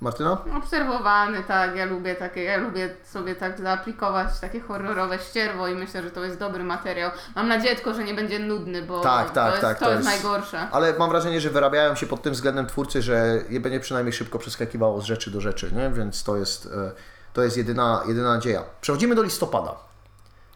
[0.00, 0.38] Martyna?
[0.56, 6.02] Obserwowany, tak, ja lubię takie, ja lubię sobie tak zaaplikować takie horrorowe ścierwo i myślę,
[6.02, 7.10] że to jest dobry materiał.
[7.36, 9.90] Mam nadzieję tylko, że nie będzie nudny, bo Tak, to, tak, jest, tak, to, to
[9.92, 10.68] jest jest- najgorsze.
[10.70, 14.38] Ale mam wrażenie, że wyrabiają się pod tym względem twórcy, że je będzie przynajmniej szybko
[14.38, 15.90] przeskakiwało z rzeczy do rzeczy, nie?
[15.90, 16.92] więc to jest, e,
[17.32, 18.62] to jest jedyna, jedyna nadzieja.
[18.80, 19.89] Przechodzimy do listopada.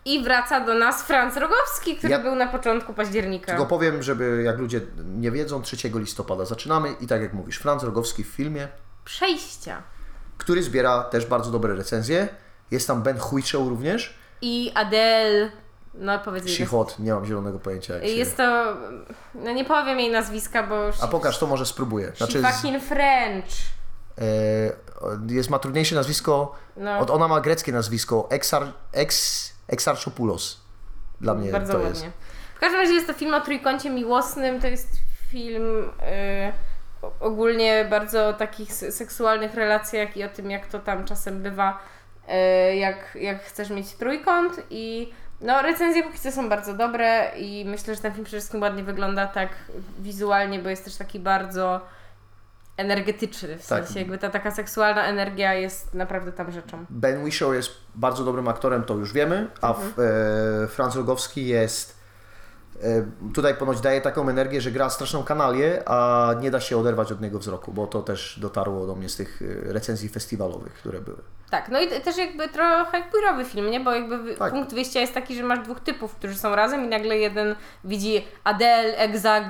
[0.05, 3.46] I wraca do nas Franz Rogowski, który Ja- był na początku października.
[3.46, 7.82] Tylko powiem, żeby jak ludzie nie wiedzą, 3 listopada zaczynamy i tak jak mówisz, Franz
[7.82, 8.68] Rogowski w filmie,
[9.05, 9.82] Przejścia.
[10.38, 12.28] który zbiera też bardzo dobre recenzje.
[12.70, 14.14] Jest tam Ben Huicheł również.
[14.42, 15.50] I Adele.
[15.94, 16.57] No powiedz jej.
[16.57, 18.09] She-Hot, nie mam zielonego pojęcia jak się...
[18.09, 18.76] Jest to.
[19.34, 20.90] No nie powiem jej nazwiska, bo.
[21.02, 22.12] A pokaż, to może spróbuję.
[22.16, 23.46] Znaczy, z, fucking French.
[24.18, 26.98] e, jest, ma trudniejsze nazwisko, No.
[26.98, 30.60] od, ona ma greckie nazwisko, Exar, Ex, Exarchopoulos.
[31.20, 31.90] Dla mnie Bardzo to ładnie.
[32.04, 32.06] jest.
[32.56, 34.60] W każdym razie jest to film o trójkącie miłosnym.
[34.60, 34.88] To jest
[35.30, 35.90] film
[37.02, 41.42] y, ogólnie bardzo o takich se- seksualnych relacjach i o tym, jak to tam czasem
[41.42, 41.78] bywa,
[42.72, 44.52] y, jak, jak chcesz mieć trójkąt.
[44.70, 48.62] I no, recenzje póki co są bardzo dobre i myślę, że ten film przede wszystkim
[48.62, 49.48] ładnie wygląda tak
[49.98, 51.80] wizualnie, bo jest też taki bardzo
[52.77, 53.59] energetyczny.
[53.59, 53.85] W Tak.
[53.85, 56.85] sensie jakby ta taka seksualna energia jest naprawdę tam rzeczą.
[56.91, 59.93] Ben Whishaw jest bardzo dobrym aktorem, to już wiemy, a Mhm.
[59.97, 59.99] w,
[60.64, 61.97] e, Franz Rogowski jest
[62.83, 63.05] e,
[63.35, 67.20] tutaj ponoć daje taką energię, że gra straszną kanalię, a nie da się oderwać od
[67.20, 71.18] niego wzroku, bo to też dotarło do mnie z tych e, recenzji festiwalowych, które były.
[71.55, 73.80] Tak, no i też jakby trochę queerowy film, nie?
[73.80, 74.52] Bo jakby Tak.
[74.52, 78.24] punkt wyjścia jest taki, że masz dwóch typów, którzy są razem i nagle jeden widzi
[78.44, 79.44] Adele Exag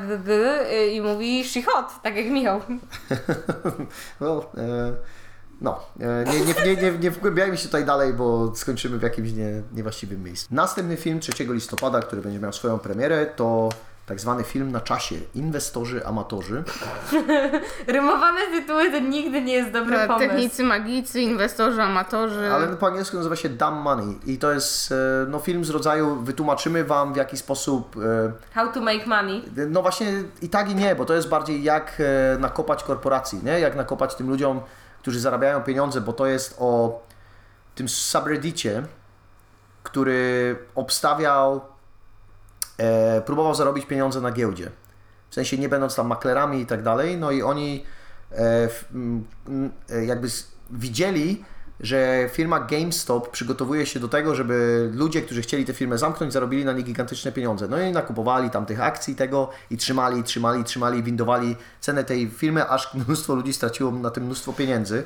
[0.73, 2.61] y, i mówi she hot, tak jak Michał.
[4.21, 4.95] No, e,
[5.61, 9.33] no e, nie, nie, nie, nie, nie wgłębiajmy się tutaj dalej, bo skończymy w jakimś
[9.33, 10.49] nie, niewłaściwym miejscu.
[10.51, 13.69] Następny film 3 listopada, który będzie miał swoją premierę, to
[14.07, 16.65] tak zwany film na czasie Inwestorzy, amatorzy.
[17.87, 20.29] Rymowane tytuły to nigdy nie jest dobry pomysł.
[20.29, 22.53] Technicy, magicy, inwestorzy, amatorzy.
[22.53, 24.95] Ale po angielsku nazywa się Dumb Money i to jest e,
[25.29, 29.43] no, film z rodzaju wytłumaczymy Wam w jaki sposób e, How to make money.
[29.69, 33.61] No właśnie i tak i nie, bo to jest bardziej jak e, nakopać korporacji, nie?
[33.61, 34.61] Jak nakopać tym ludziom,
[35.03, 37.03] którzy zarabiają pieniądze, bo to jest o
[37.75, 38.83] tym subreddicie,
[39.83, 41.74] który obstawiał,
[42.79, 44.71] e, próbował zarobić pieniądze na giełdzie.
[45.31, 47.85] W sensie nie będąc tam maklerami i tak dalej, no i oni
[48.33, 49.25] e, f, m,
[49.91, 51.45] e, jakby s- widzieli,
[51.81, 56.65] że firma GameStop przygotowuje się do tego, żeby ludzie, którzy chcieli tę firmę zamknąć, zarobili
[56.65, 57.69] na nie gigantyczne pieniądze.
[57.69, 62.69] No i nakupowali tam tych akcji tego i trzymali, trzymali, trzymali, windowali cenę tej firmy,
[62.69, 65.05] aż mnóstwo ludzi straciło na tym mnóstwo pieniędzy.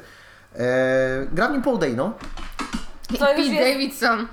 [0.57, 2.13] E, gra w nim Paul Dano
[3.09, 4.27] To już Pete jest- Davidson.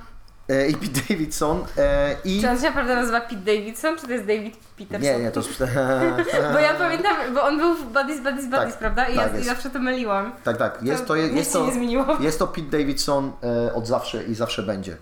[0.50, 2.42] E, i Pete Davidson e, i...
[2.42, 5.02] Czy on się naprawdę nazywa Pete Davidson, czy to jest David Peterson?
[5.02, 5.64] Nie, nie, to jest...
[6.54, 9.08] Bo ja pamiętam, bo on był w Buddies, Buddies, Buddies, Tak, prawda?
[9.08, 9.50] I tak ja jest.
[9.50, 10.32] zawsze to myliłam.
[10.44, 10.80] Tak, tak.
[10.84, 12.06] Jest to, nic jest się to, nie zmieniło.
[12.20, 14.98] jest to Pete Davidson e, od zawsze i zawsze będzie.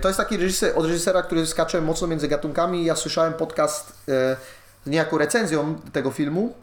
[0.00, 2.84] To jest taki reżyser, od reżysera, który skacze mocno między gatunkami.
[2.84, 4.06] Ja słyszałem podcast
[4.86, 6.54] niejako recenzją tego filmu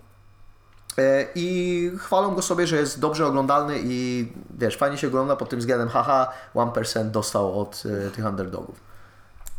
[1.35, 4.27] i chwalą go sobie, że jest dobrze oglądalny i
[4.57, 8.86] wiesz, fajnie się ogląda pod tym względem haha, 1% dostał od e, tych underdogów.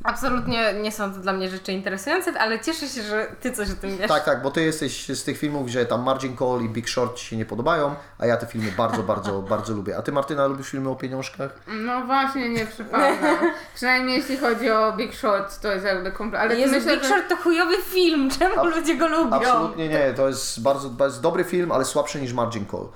[0.05, 3.75] Absolutnie nie są to dla mnie rzeczy interesujące, ale cieszę się, że ty coś o
[3.75, 4.09] tym wiesz.
[4.09, 7.17] Tak, tak, bo ty jesteś z tych filmów, że tam Margin Call i Big Short
[7.17, 9.97] ci się nie podobają, a ja te filmy bardzo, bardzo, bardzo lubię.
[9.97, 11.51] A ty Martyna lubisz filmy o pieniążkach?
[11.67, 13.17] No właśnie, nie przypadam.
[13.75, 16.49] Przynajmniej jeśli chodzi o Big Short, to jest jakby kompletnie.
[16.49, 17.09] Ale Jezu, myślę, Big że...
[17.09, 19.37] Short to chujowy film, czemu Ab- ludzie go lubią?
[19.37, 22.89] Absolutnie nie, to jest bardzo to jest dobry film, ale słabszy niż Margin Call.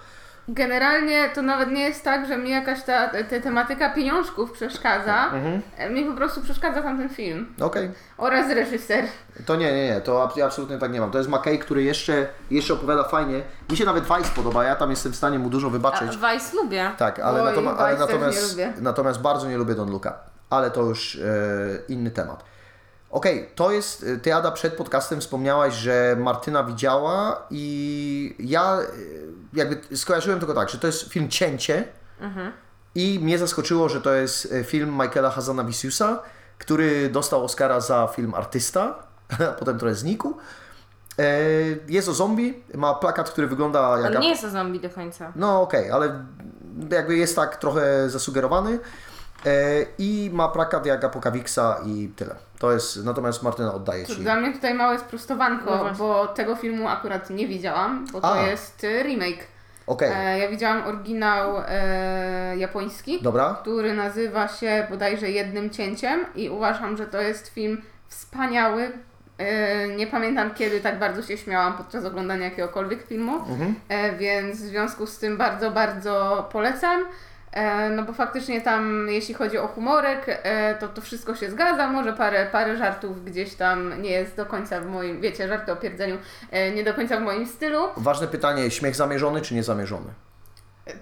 [0.49, 5.30] Generalnie to nawet nie jest tak, że mi jakaś ta, ta tematyka pieniążków przeszkadza.
[5.32, 5.62] Mhm.
[5.95, 7.55] Mi po prostu przeszkadza tam ten film.
[7.61, 7.90] Okej.
[8.18, 9.05] Oraz reżyser.
[9.47, 11.11] To nie, nie, nie, to ab- ja absolutnie tak nie mam.
[11.11, 13.43] To jest McKay, który jeszcze, jeszcze opowiada fajnie.
[13.70, 16.16] Mi się nawet Vice podoba, ja tam jestem w stanie mu dużo A wybaczyć.
[16.16, 16.90] Vice lubię.
[16.99, 18.72] Tak, ale, Oj, natoma- ale Vice też nie natomiast, lubię.
[18.80, 20.14] natomiast bardzo nie lubię Don Luca.
[20.51, 21.18] Ale to już e,
[21.88, 22.45] inny temat.
[23.12, 28.86] Okej, to jest, e, ty Ada przed podcastem wspomniałaś, że Martyna widziała i ja e,
[29.52, 31.84] jakby skojarzyłem tylko tak, że to jest film Cięcie
[32.94, 36.22] i mnie zaskoczyło, że to jest e, film Michaela Hazanaviciusa,
[36.58, 38.94] który dostał Oscara za film Artysta,
[39.48, 40.36] a potem trochę znikł.
[41.18, 41.40] E,
[41.88, 44.06] jest o zombie, ma plakat, który wygląda jak...
[44.06, 45.32] Ale nie jest o zombie do końca.
[45.36, 46.24] No okej, ale
[46.90, 48.78] jakby jest tak trochę zasugerowany.
[49.46, 52.36] E, I ma plakat jak Apokawixa i tyle.
[52.62, 54.16] To jest, natomiast Martyna oddaje Ci.
[54.16, 55.98] dla mnie tutaj małe No sprostowanko, właśnie.
[55.98, 58.46] bo tego filmu akurat nie widziałam, bo to A.
[58.46, 59.46] jest y, remake.
[59.86, 63.58] Okej, E, ja widziałam oryginał e, japoński, dobra.
[63.62, 68.90] który nazywa się bodajże Jednym Cięciem i uważam, że to jest film wspaniały.
[69.38, 73.74] E, nie pamiętam kiedy tak bardzo się śmiałam podczas oglądania jakiegokolwiek filmu, Mhm.
[73.88, 77.04] e, więc w związku z tym bardzo, bardzo polecam.
[77.53, 81.88] E, no bo faktycznie tam, jeśli chodzi o humorek, e, to to wszystko się zgadza.
[81.88, 85.76] Może parę, parę żartów gdzieś tam nie jest do końca w moim, wiecie, żarty o
[85.76, 86.18] pierdzeniu,
[86.50, 87.78] e, nie do końca w moim stylu.
[87.96, 90.07] Ważne pytanie, śmiech zamierzony czy niezamierzony?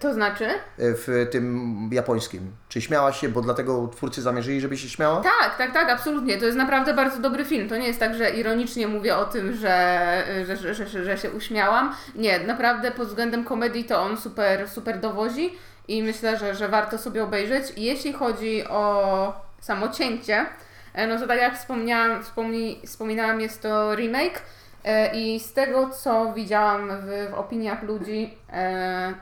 [0.00, 0.48] To znaczy?
[0.78, 2.52] W tym japońskim.
[2.68, 5.20] Czy śmiałaś się, bo dlatego twórcy zamierzyli, żeby się śmiała?
[5.20, 6.38] Tak, tak, tak, absolutnie.
[6.38, 7.68] To jest naprawdę bardzo dobry film.
[7.68, 11.94] To nie jest tak, że ironicznie mówię o tym, że, że, że, że się uśmiałam.
[12.14, 15.50] Nie, naprawdę pod względem komedii to on super, super dowozi
[15.90, 17.72] i myślę, że, że warto sobie obejrzeć.
[17.76, 20.46] Jeśli chodzi o samo cięcie,
[20.94, 24.42] e, no to tak jak wspomniałam, wspomni, wspominałam, jest to remake
[24.84, 29.14] e, i z tego, co widziałam w, w opiniach ludzi, e,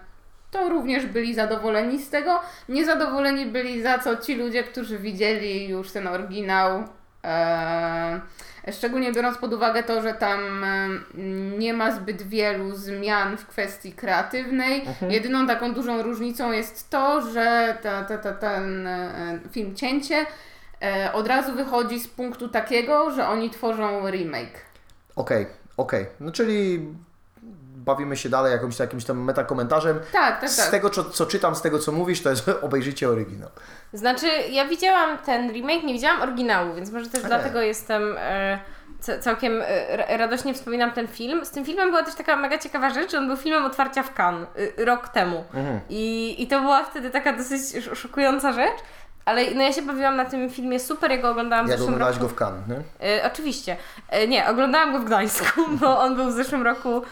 [0.51, 2.41] to również byli zadowoleni z tego.
[2.69, 6.85] Niezadowoleni byli za co ci ludzie, którzy widzieli już ten oryginał.
[8.73, 10.67] Szczególnie biorąc pod uwagę to, że tam
[11.59, 14.85] nie ma zbyt wielu zmian w kwestii kreatywnej.
[15.09, 20.27] Jedyną taką dużą różnicą jest to, że ta, ta, ta, ten e, film Cięcie
[20.83, 24.61] e, od razu wychodzi z punktu takiego, że oni tworzą remake.
[25.17, 25.47] Okej,
[25.77, 26.07] okej.
[26.21, 26.89] No czyli
[27.89, 30.01] bawimy się dalej jakimś, jakimś tam metakomentarzem.
[30.13, 30.71] Tak, tak, Z tak.
[30.71, 33.49] tego, co, co czytam, z tego, co mówisz, to jest obejrzyjcie oryginał.
[33.93, 38.59] Znaczy, ja widziałam ten remake, nie widziałam oryginału, więc może też dlatego jestem e,
[39.01, 41.45] ca- całkiem e, ra- radośnie wspominam ten film.
[41.45, 44.49] Z tym filmem była też taka mega ciekawa rzecz, on był filmem otwarcia w Cannes
[44.79, 45.45] y, rok temu.
[45.55, 45.81] Mhm.
[45.89, 48.77] I, I to była wtedy taka dosyć sz- szokująca rzecz.
[49.25, 51.99] Ale no ja się bawiłam na tym filmie super, ja go oglądałam w Jak zeszłym
[51.99, 52.19] roku.
[52.21, 53.09] go w Cannes, nie?
[53.19, 53.77] E, oczywiście.
[54.29, 57.03] Nie, oglądałam go w Gdańsku, bo on był w zeszłym roku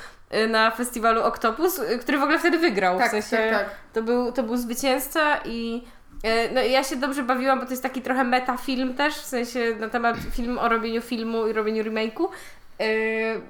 [0.48, 2.98] na festiwalu Octopus, e, który w ogóle wtedy wygrał.
[2.98, 3.70] Tak, w sensie tak, tak.
[3.92, 5.84] To, był, to był zwycięzca i
[6.22, 9.76] e, no, ja się dobrze bawiłam, bo to jest taki trochę metafilm też, w sensie
[9.80, 12.28] na temat film o robieniu filmu i robieniu remake'u.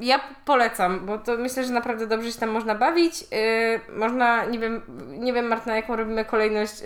[0.01, 3.15] Ja polecam, bo to myślę, że naprawdę dobrze się tam można bawić.
[3.97, 6.83] Można, nie wiem, nie wiem Martyna, jaką robimy kolejność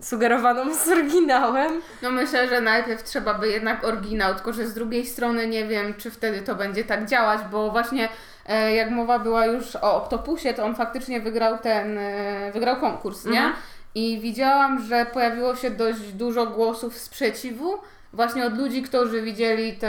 [0.00, 1.80] sugerowaną z oryginałem.
[2.02, 5.94] No myślę, że najpierw trzeba by jednak oryginał, tylko że z drugiej strony nie wiem,
[5.94, 8.08] czy wtedy to będzie tak działać, bo właśnie
[8.54, 13.38] jak mowa była już o Octopusie, to on faktycznie wygrał ten, e, wygrał konkurs, nie?
[13.38, 13.52] Mhm.
[13.94, 17.78] I widziałam, że pojawiło się dość dużo głosów sprzeciwu,
[18.12, 19.86] właśnie od ludzi, którzy widzieli to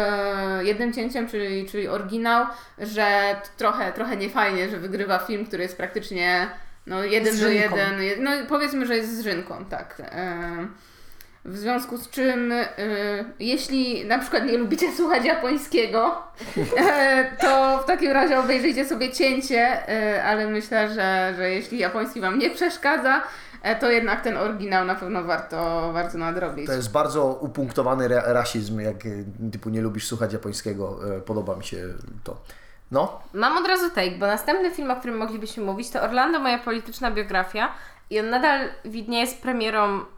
[0.62, 2.46] jednym cięciem, czyli, czyli oryginał,
[2.80, 6.48] że trochę, trochę niefajnie, że wygrywa film, który jest praktycznie
[6.88, 10.02] no jeden Z do jeden, je- no powiedzmy, że jest z Rzynką, tak.
[11.48, 12.66] W związku z czym, y,
[13.40, 16.16] jeśli na przykład nie lubicie słuchać japońskiego,
[16.78, 22.22] e, to w takim razie obejrzyjcie sobie cięcie, e, ale myślę, że, że jeśli japoński
[22.22, 23.24] Wam nie przeszkadza,
[23.62, 26.68] e, to jednak ten oryginał na pewno warto, warto nadrobić.
[26.68, 31.00] To jest bardzo upunktowany ra- rasizm, jak y, typu nie lubisz słuchać japońskiego.
[31.26, 31.78] Podoba mi się
[32.24, 32.38] to.
[32.92, 36.58] No, Mam od razu take, bo następny film, o którym moglibyśmy mówić, to Orlando, moja
[36.60, 37.72] polityczna biografia.
[38.10, 40.17] I on nadal widnieje z premierą y,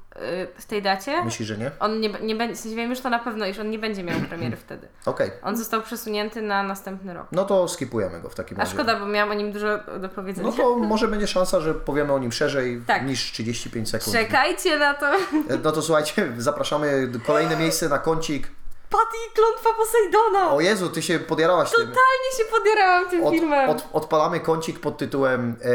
[0.58, 1.24] w tej dacie.
[1.24, 1.72] myślisz, że nie?
[1.80, 4.04] On nie, nie będzie, w sensie wiem już to na pewno, iż on nie będzie
[4.04, 4.88] miał premiery wtedy.
[5.06, 5.32] Okej.
[5.44, 7.28] On został przesunięty na następny rok.
[7.32, 8.74] No to skipujemy go w takim A razie.
[8.74, 9.68] szkoda, bo miałam o nim dużo
[10.00, 10.48] do powiedzenia.
[10.50, 13.06] No to może będzie szansa, że powiemy o nim szerzej Tak.
[13.06, 14.16] niż 35 sekund.
[14.16, 15.08] Czekajcie na to.
[15.16, 15.20] E,
[15.64, 18.48] No to słuchajcie, zapraszamy kolejne miejsce na kącik.
[18.90, 20.52] Patty i klątwa Posejdona!
[20.52, 21.78] O Jezu, ty się podjarałaś tym.
[21.80, 23.70] Totalnie się podjarałam tym Od, filmem.
[23.70, 25.70] od, odpalamy kącik pod tytułem e,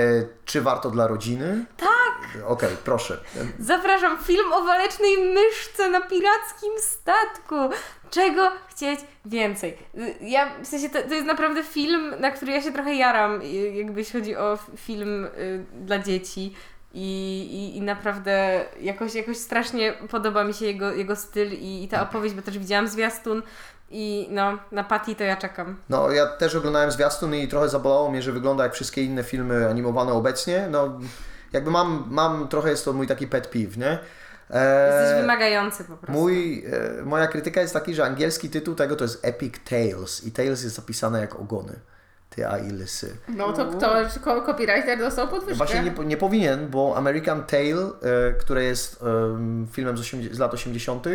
[0.44, 1.64] Czy warto dla rodziny?
[1.76, 1.88] Tak!
[2.46, 3.18] Okej, proszę.
[3.58, 7.54] Zapraszam, film o walecznej myszce na pirackim statku.
[8.10, 9.78] Czego chcieć więcej?
[10.20, 13.40] Ja, w sensie, to, to jest naprawdę film, na który ja się trochę jaram,
[13.72, 16.54] jakby jeśli chodzi o film y, dla dzieci.
[16.96, 21.88] I, i, I naprawdę jakoś, jakoś strasznie podoba mi się jego, jego styl i, i
[21.88, 23.42] ta opowieść, bo też widziałam zwiastun
[23.90, 25.76] i no, na Patty to ja czekam.
[25.88, 29.68] No, ja też oglądałem zwiastun i trochę zabolało mnie, że wygląda jak wszystkie inne filmy
[29.68, 30.68] animowane obecnie.
[30.70, 31.00] No,
[31.54, 33.98] jakby mam, mam trochę jest to mój taki pet peeve, nie?
[34.50, 36.12] Jesteś E, wymagający po prostu.
[36.12, 36.64] Mój,
[37.00, 40.64] e, moja krytyka jest taki, że angielski tytuł tego to jest Epic Tales i Tales
[40.64, 41.72] jest zapisane jak ogony.
[42.30, 43.16] Ty a i lysy.
[43.28, 45.54] No to ktoś, ko- copywriter dostał podwyżkę.
[45.54, 50.38] Właśnie nie, nie powinien, bo American Tail, e, które jest em, filmem z, 80, z
[50.38, 51.10] lat 80., e,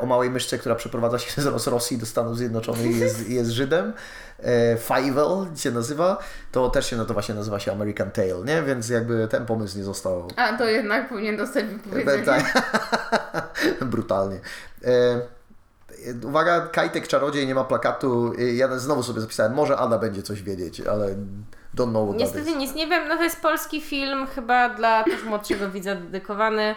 [0.00, 3.92] o małej myszce, która przeprowadza się z, Rosji do Stanów Zjednoczonych i jest, jest Żydem,
[4.42, 6.18] e, Fievel się nazywa,
[6.52, 8.62] to też się no to właśnie nazywa się American Tail, nie?
[8.62, 12.24] Więc jakby ten pomysł nie został A to jednak powinien dostać wypowiedzenie.
[12.24, 12.64] tak.
[13.80, 14.40] Brutalnie.
[14.84, 15.20] E,
[16.24, 18.32] uwaga, Kajtek Czarodziej nie ma plakatu.
[18.38, 21.06] E, Ja znowu sobie zapisałem, może Ada będzie coś wiedzieć, ale
[21.76, 22.56] don't know what that Niestety is.
[22.56, 26.74] nic nie wiem, no to jest polski film, chyba dla też młodszego widza dedykowany.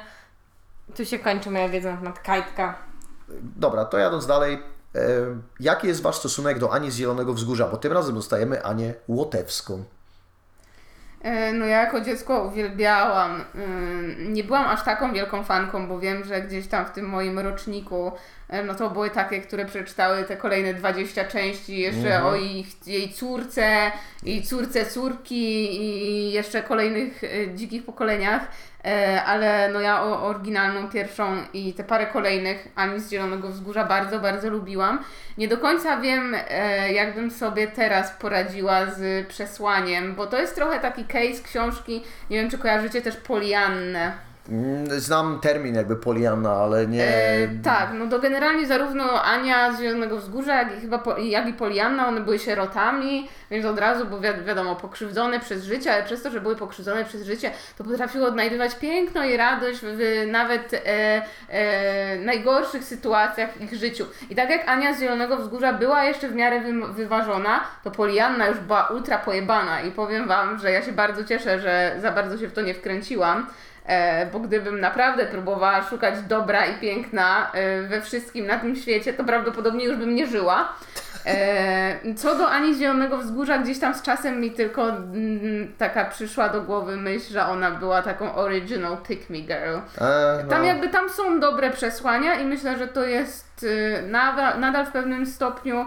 [0.96, 2.76] Tu się kończy moja wiedza na temat kajtka.
[3.42, 4.60] Dobra, to jadąc dalej.
[4.96, 5.00] E,
[5.60, 7.68] jaki jest Wasz stosunek do Ani z Zielonego Wzgórza?
[7.68, 9.84] Bo tym razem dostajemy Anię Łotewską.
[11.22, 13.44] E, No ja jako dziecko uwielbiałam.
[13.56, 17.40] Ym, Nie byłam aż taką wielką fanką, bo wiem, że gdzieś tam w tym moim
[17.40, 18.12] roczniku
[18.50, 23.14] e, no to były takie, które przeczytały te kolejne 20 części jeszcze o ich, jej
[23.14, 23.92] córce,
[24.24, 28.42] jej córce córki i jeszcze kolejnych e, dzikich pokoleniach.
[28.86, 34.20] E, Ale no ja oryginalną pierwszą i te parę kolejnych Ani z Zielonego Wzgórza bardzo,
[34.20, 35.04] bardzo lubiłam.
[35.38, 40.80] Nie do końca wiem, e, jakbym sobie teraz poradziła z przesłaniem, bo to jest trochę
[40.80, 44.29] taki case książki, nie wiem czy kojarzycie też Poliannę.
[44.52, 47.08] Mm, Znam termin jakby Poliana, ale nie...
[47.08, 51.54] E, tak, no to generalnie zarówno Ania z Zielonego Wzgórza, jak i chyba jak i
[51.54, 56.24] Polianna, one były sierotami, więc od razu, bo wi- wiadomo, pokrzywdzone przez życie, ale przez
[56.24, 60.74] to, że były pokrzywdzone przez życie, to potrafiły odnajdywać piękno i radość w, w nawet
[60.74, 60.80] e,
[61.50, 64.06] e, najgorszych sytuacjach w ich życiu.
[64.30, 68.48] I tak jak Ania z Zielonego Wzgórza była jeszcze w miarę wy, wyważona, to Polianna
[68.48, 72.38] już była ultra pojebana i powiem Wam, że ja się bardzo cieszę, że za bardzo
[72.38, 73.48] się w to nie wkręciłam.
[73.90, 79.14] E, bo gdybym naprawdę próbowała szukać dobra i piękna e, we wszystkim na tym świecie,
[79.14, 80.74] to prawdopodobnie już bym nie żyła.
[81.26, 86.50] E, co do Ani Zielonego Wzgórza, gdzieś tam z czasem mi tylko mm, taka przyszła
[86.50, 89.78] do głowy myśl, że ona była taką original pick me girl.
[90.02, 90.50] E, no.
[90.50, 94.92] Tam jakby tam są dobre przesłania i myślę, że to jest y, nadal, nadal w
[94.92, 95.86] pewnym stopniu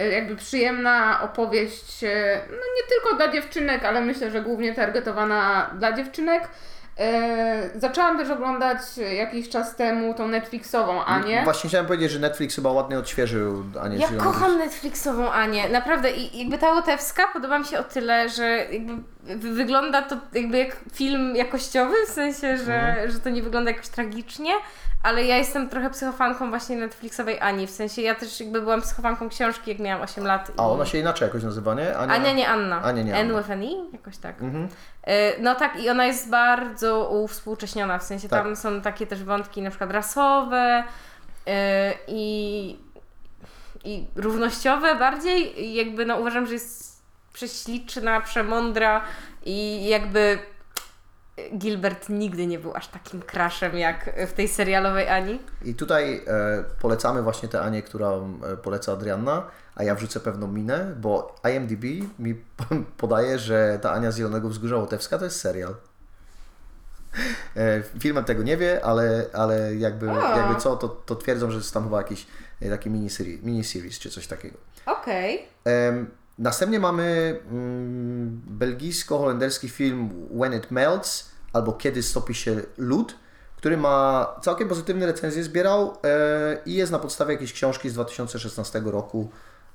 [0.00, 5.70] y, jakby przyjemna opowieść, y, no nie tylko dla dziewczynek, ale myślę, że głównie targetowana
[5.78, 6.48] dla dziewczynek.
[7.00, 8.78] Y, Zaczęłam też oglądać
[9.16, 11.44] jakiś czas temu tą Netflixową Anię.
[11.44, 16.38] Właśnie chciałem powiedzieć, że Netflix chyba ładnie odświeżył Anię Ja kocham Netflixową Anię, naprawdę i
[16.38, 18.92] jakby ta Łotewska podoba mi się o tyle, że jakby
[19.38, 23.10] wygląda to jakby jak film jakościowy, w sensie, że, Mhm.
[23.10, 24.50] że to nie wygląda jakoś tragicznie,
[25.02, 29.28] ale ja jestem trochę psychofanką właśnie Netflixowej Ani, w sensie ja też jakby byłam psychofanką
[29.28, 30.50] książki jak miałam 8 lat.
[30.56, 31.96] A ona się inaczej jakoś nazywa, nie?
[31.98, 32.82] Ania, nie Anna.
[32.82, 33.38] Ania, nie N Anna.
[33.38, 33.66] with an E?
[33.92, 34.42] Jakoś tak.
[34.42, 34.68] Mhm.
[35.02, 38.42] E, No tak, i ona jest bardzo uwspółcześniona, w sensie Tak.
[38.42, 40.84] tam są takie też wątki na przykład rasowe
[41.46, 42.76] e, i,
[43.84, 45.64] i równościowe bardziej.
[45.64, 46.93] I jakby no uważam, że jest
[47.34, 49.04] prześliczna, przemądra
[49.44, 50.38] i jakby
[51.58, 55.38] Gilbert nigdy nie był aż takim crashem jak w tej serialowej Ani.
[55.64, 60.46] I tutaj e, polecamy właśnie tę Anię, którą e, poleca Adrianna, a ja wrzucę pewną
[60.46, 61.84] minę, bo IMDb
[62.18, 62.34] mi
[62.96, 65.74] podaje, że ta Ania z Zielonego Wzgórza Łotewska to jest serial.
[67.56, 70.36] E, filmem tego nie wie, ale, ale jakby, O.
[70.36, 72.26] jakby co, to, to twierdzą, że jest tam chyba jakiś
[72.62, 74.56] e, taki miniseries, miniseries czy coś takiego.
[74.86, 75.48] Okej.
[75.64, 83.14] Em, Następnie mamy mm, belgijsko-holenderski film When It Melts albo Kiedy stopi się lód,
[83.56, 88.82] który ma całkiem pozytywne recenzje zbierał e, i jest na podstawie jakiejś książki z 2016
[88.84, 89.30] roku.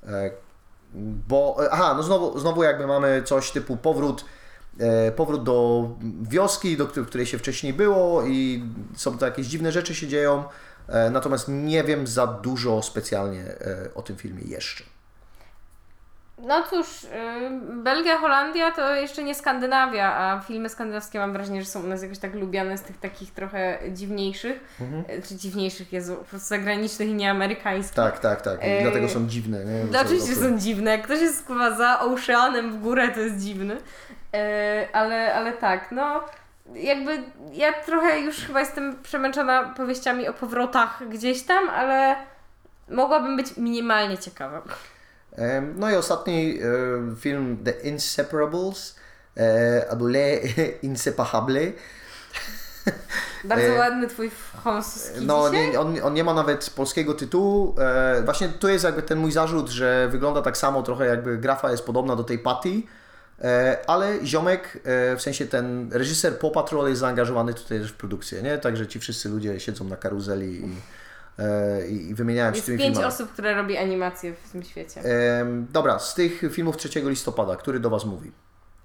[0.06, 0.30] E,
[1.28, 4.24] bo, e, aha, no znowu, znowu jakby mamy coś typu powrót,
[4.78, 5.88] e, powrót do
[6.22, 8.64] wioski, do której, się wcześniej było i
[8.96, 10.44] są to jakieś dziwne rzeczy się dzieją.
[10.88, 14.84] E, natomiast nie wiem za dużo specjalnie e, o tym filmie jeszcze.
[16.42, 17.08] No cóż, y,
[17.72, 22.02] Belgia, Holandia to jeszcze nie Skandynawia, a filmy skandynawskie mam wrażenie, że są u nas
[22.02, 27.08] jakoś tak lubiane z tych takich trochę dziwniejszych, y, czy dziwniejszych, Jezu, po prostu zagranicznych
[27.08, 27.96] i nieamerykańskich.
[27.96, 28.60] Tak, tak, tak.
[28.60, 28.82] I Ej.
[28.82, 29.64] dlatego są dziwne.
[29.64, 30.00] Nie?
[30.00, 30.90] Oczywiście są dziwne.
[30.90, 33.76] Jak ktoś jest chyba za oceanem w górę, to jest dziwny.
[34.34, 36.24] E, ale, ale tak, no
[36.74, 37.22] jakby
[37.52, 42.16] ja trochę już chyba jestem przemęczona powieściami o powrotach gdzieś tam, ale
[42.88, 44.62] mogłabym być minimalnie ciekawa.
[45.76, 48.96] No i ostatni e, film The Inseparables
[49.36, 50.40] e, albo Les
[50.82, 51.72] Inseparables.
[53.44, 55.70] Bardzo E, ładny twój francuski No, dzisiaj.
[55.70, 57.74] nie, on, on nie ma nawet polskiego tytułu.
[58.24, 61.82] Właśnie tu jest jakby ten mój zarzut, że wygląda tak samo, trochę jakby grafa jest
[61.84, 62.82] podobna do tej Patty.
[63.86, 64.80] Ale ziomek,
[65.16, 68.58] w sensie ten reżyser Paw Patrol jest zaangażowany tutaj też w produkcję, nie?
[68.58, 70.76] Także ci wszyscy ludzie siedzą na karuzeli i,
[71.88, 73.14] i, i wymieniają się Jest tymi pięć filmami.
[73.14, 75.02] osób, które robi animacje w tym świecie.
[75.70, 78.32] Dobra, z tych filmów 3 listopada, który do Was mówi?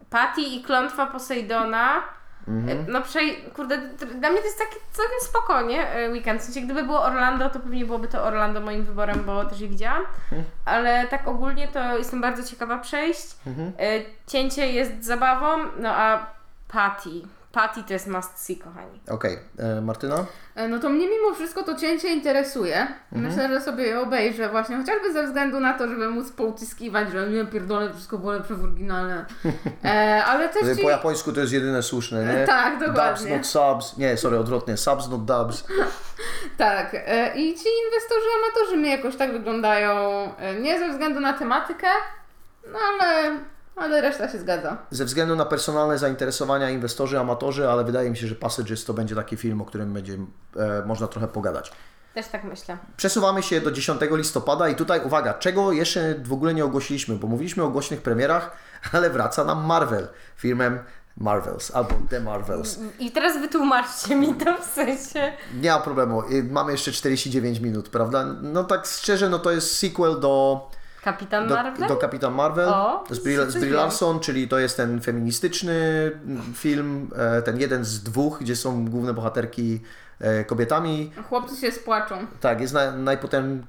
[0.09, 2.03] Patty i klątwa Posejdona.
[2.47, 2.79] Mhm.
[2.79, 3.35] E, No przej...
[3.55, 6.41] Kurde, dla mnie to jest taki całkiem spokojnie e, weekend.
[6.41, 9.67] W sensie, gdyby było Orlando, to pewnie byłoby to Orlando moim wyborem, bo też je
[9.67, 10.01] widziałam.
[10.23, 10.43] Mhm.
[10.65, 13.27] Ale tak ogólnie to jestem bardzo ciekawa przejść.
[13.47, 13.71] Mhm.
[13.79, 16.27] E, Cięcie jest zabawą, no a
[16.67, 17.09] Patty.
[17.55, 18.99] Patty to jest must see, kochani.
[19.09, 20.25] Okej, e, Martyna?
[20.55, 22.77] E, No to mnie mimo wszystko to cięcie interesuje.
[22.81, 22.97] Mhm.
[23.11, 27.29] Myślę, że sobie je obejrzę właśnie, chociażby ze względu na to, żeby móc pouciskiwać, że
[27.29, 29.25] nie pierdolę, wszystko było lepsze w oryginale.
[29.85, 30.83] E, ale też ci...
[30.83, 32.45] Po japońsku to jest jedyne słuszne, nie?
[32.55, 33.37] Tak, Dubs, dokładnie.
[33.37, 33.97] not subs.
[33.97, 34.77] Nie, sorry, odwrotnie.
[34.77, 35.63] Subs, not dubs.
[36.57, 39.91] Tak, e, i ci inwestorzy amatorzy mi jakoś tak wyglądają,
[40.37, 41.87] e, nie ze względu na tematykę,
[42.73, 43.31] no ale,
[43.75, 44.77] ale reszta się zgadza.
[44.91, 49.15] Ze względu na personalne zainteresowania inwestorzy, amatorzy, ale wydaje mi się, że Passages to będzie
[49.15, 51.71] taki film, o którym będzie e, można trochę pogadać.
[52.13, 52.77] Też tak myślę.
[52.97, 57.27] Przesuwamy się do 10 listopada i tutaj uwaga, czego jeszcze w ogóle nie ogłosiliśmy, bo
[57.27, 58.57] mówiliśmy o głośnych premierach,
[58.93, 60.07] ale wraca nam Marvel
[60.37, 60.79] filmem
[61.17, 62.79] Marvels albo The Marvels.
[62.99, 65.33] I teraz wytłumaczcie mi to w sensie.
[65.61, 68.25] Nie ma problemu, y, mamy jeszcze 49 minut, prawda?
[68.41, 70.61] No tak szczerze, no to jest sequel do
[71.05, 71.87] Kapitan do, Marvel?
[71.87, 73.73] do Kapitan Marvel O, z Brie, z Brie.
[73.73, 76.11] Larson, czyli to jest ten feministyczny
[76.53, 79.81] film, e, ten jeden z dwóch, gdzie są główne bohaterki
[80.19, 81.11] e, kobietami.
[81.29, 82.15] Chłopcy się spłaczą.
[82.41, 83.17] Tak, jest na,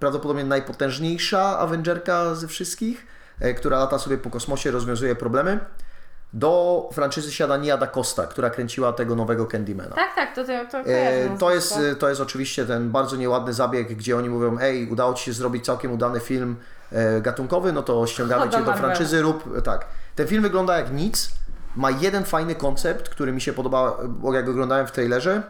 [0.00, 3.06] prawdopodobnie najpotężniejsza Avengerka ze wszystkich,
[3.40, 5.60] e, która lata sobie po kosmosie, rozwiązuje problemy.
[6.32, 9.94] Do franczyzy siada Nia da Costa, która kręciła tego nowego Candymana.
[9.94, 10.84] Tak, tak, to, to,
[11.38, 15.14] to E, jest, to jest oczywiście ten bardzo nieładny zabieg, gdzie oni mówią, ej, udało
[15.14, 16.56] Ci się zrobić całkiem udany film
[17.20, 19.86] gatunkowy, no to ściągamy Cię do franczyzy, rób, tak.
[20.14, 21.30] Ten film wygląda jak nic,
[21.76, 25.42] ma jeden fajny koncept, który mi się podoba, bo jak oglądałem w trailerze.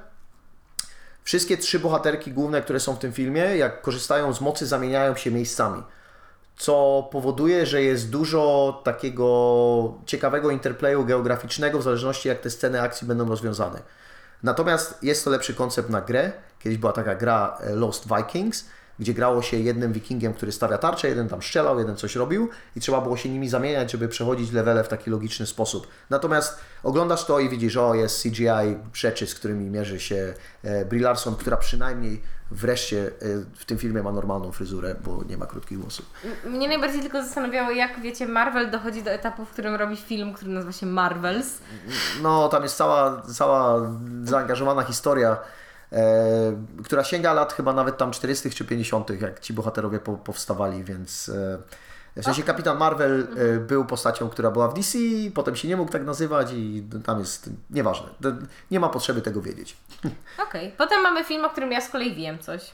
[1.24, 5.30] Wszystkie trzy bohaterki główne, które są w tym filmie, jak korzystają z mocy, zamieniają się
[5.30, 5.82] miejscami.
[6.56, 13.06] Co powoduje, że jest dużo takiego ciekawego interplayu geograficznego, w zależności jak te sceny akcji
[13.06, 13.82] będą rozwiązane.
[14.42, 16.32] Natomiast jest to lepszy koncept na grę.
[16.58, 18.64] Kiedyś była taka gra e, Lost Vikings,
[18.98, 22.81] gdzie grało się jednym wikingiem, który stawia tarczę, jeden tam strzelał, jeden coś robił i
[22.81, 25.86] trzeba było się nimi zamieniać, żeby przechodzić levele w taki logiczny sposób.
[26.10, 31.02] Natomiast oglądasz to i widzisz, o jest CGI rzeczy, z którymi mierzy się e, Brie
[31.02, 33.10] Larson, która przynajmniej wreszcie e,
[33.55, 36.06] w tym filmie ma normalną fryzurę, bo nie ma krótkich włosów.
[36.44, 40.51] Mnie najbardziej tylko zastanawiało, jak wiecie, Marvel dochodzi do etapu, w którym robi film, który
[40.51, 41.59] nazywa się Marvels.
[42.23, 43.90] No, tam jest cała, cała
[44.23, 45.36] zaangażowana historia,
[46.84, 48.50] która sięga lat chyba nawet tam 40.
[48.50, 51.58] czy 50., jak ci bohaterowie po, powstawali, więc e,
[52.16, 54.98] w sensie Kapitan Marvel e, był postacią, która była w DC,
[55.34, 58.08] potem się nie mógł tak nazywać i tam jest, nieważne,
[58.70, 59.76] nie ma potrzeby tego wiedzieć.
[60.48, 60.72] Okej.
[60.78, 62.70] Potem mamy film, o którym ja z kolei wiem coś.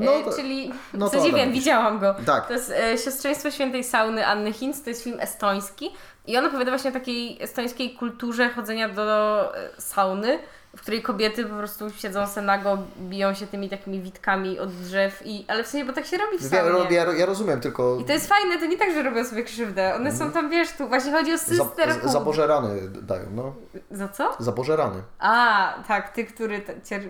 [0.00, 2.14] No, to, czyli, no w sensie wiem, widziałam go.
[2.26, 2.46] Tak.
[2.46, 5.90] To jest e, Siostrzeństwo Świętej Sauny Anny Hinz, to jest film estoński
[6.26, 10.38] i on opowiada właśnie o takiej estońskiej kulturze chodzenia do e, sauny,
[10.76, 15.22] w której kobiety po prostu siedzą se nago, biją się tymi takimi witkami od drzew
[15.24, 16.96] i, ale w sensie, bo tak się robi w ja, saunie.
[16.96, 19.94] ja, ja rozumiem, tylko I to jest fajne, to nie tak, że robią sobie krzywdę.
[19.94, 21.56] One są tam, wiesz, tu właśnie chodzi o Mhm.
[21.56, 22.12] za, sisterhood.
[22.12, 23.54] za Boże rany dają, no.
[23.90, 24.36] Za co?
[24.38, 25.02] Za Boże rany.
[25.18, 26.62] A, tak, ty, który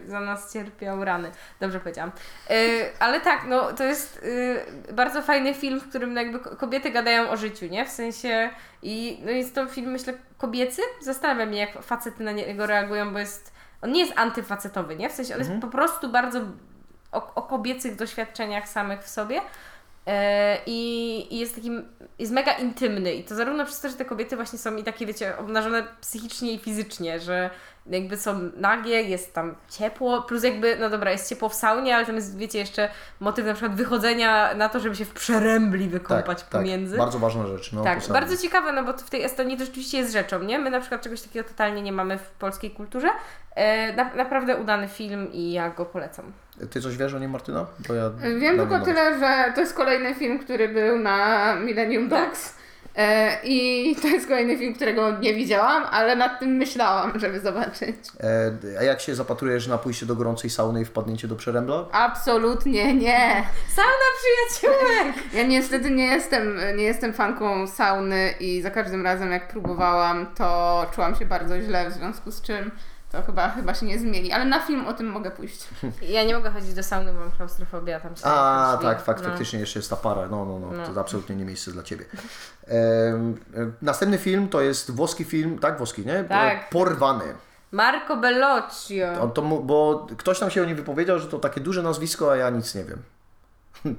[0.09, 1.31] za nas cierpiał rany.
[1.61, 2.12] Dobrze powiedziałam.
[2.51, 2.55] Y,
[2.99, 6.91] ale tak, no to jest y, bardzo fajny film, w którym no, jakby ko- kobiety
[6.91, 7.85] gadają o życiu, nie?
[7.85, 8.51] W sensie
[8.85, 10.82] i no jest to film, myślę, kobiecy.
[11.01, 13.52] Zastanawiam się, jak facety na niego reagują, bo jest.
[13.82, 15.11] On nie jest antyfacetowy, nie?
[15.11, 16.40] W sensie on jest po prostu bardzo
[17.12, 19.40] o, o kobiecych doświadczeniach samych w sobie.
[20.06, 21.89] E, I, I jest takim,
[22.19, 25.06] jest mega intymny i to zarówno przez to, że te kobiety właśnie są i takie,
[25.06, 27.51] wiecie, obnażone psychicznie i fizycznie, że
[27.86, 32.06] jakby są nagie, jest tam ciepło, plus jakby, no dobra, jest ciepło w saunie, ale
[32.06, 32.89] tam jest, wiecie, jeszcze
[33.20, 36.93] motyw na przykład wychodzenia na to, żeby się w przerębli wykąpać tak, pomiędzy.
[36.97, 37.73] tak, bardzo ważna rzecz.
[37.73, 38.20] No, Tak, posadnie.
[38.20, 40.59] bardzo ciekawe, no bo to w tej Estonii to rzeczywiście jest rzeczą, nie?
[40.59, 43.09] My na przykład czegoś takiego totalnie nie mamy w polskiej kulturze.
[43.55, 46.32] E, na, naprawdę udany film i ja go polecam.
[46.70, 47.66] Ty coś wiesz o nim, Martyna?
[47.89, 52.64] Bo ja Wiem tylko tyle, że to jest kolejny film, który był na Millennium Dogs.
[52.97, 57.97] E, I to jest kolejny film, którego nie widziałam, ale nad tym myślałam, żeby zobaczyć.
[58.21, 61.87] E, A jak się zapatrujesz na pójście do gorącej sauny i wpadnięcie do przerębla?
[61.93, 63.45] Absolutnie nie.
[63.75, 65.15] Sauna przyjaciółek!
[65.33, 70.87] Ja niestety nie jestem, nie jestem fanką sauny i za każdym razem jak próbowałam, to
[70.95, 72.71] czułam się bardzo źle, w związku z czym
[73.15, 74.32] to chyba, chyba się nie zmieni.
[74.32, 75.69] Ale na film o tym mogę pójść.
[76.03, 79.23] Ja nie mogę chodzić do sauny, bo mam klaustrofobię, a tam się A, tak, fakt,
[79.23, 79.28] No.
[79.28, 80.27] faktycznie jeszcze jest ta para.
[80.28, 80.95] No, no, no, No.
[80.95, 82.05] to absolutnie nie miejsce dla Ciebie.
[82.66, 86.24] Em, e, następny film to jest włoski film, tak, włoski, nie?
[86.24, 86.70] Tak.
[86.70, 87.24] Porwany.
[87.73, 89.07] Marco Bellocchio.
[89.20, 92.36] On to, bo ktoś tam się o nim wypowiedział, że to takie duże nazwisko, a
[92.36, 93.03] ja nic nie wiem.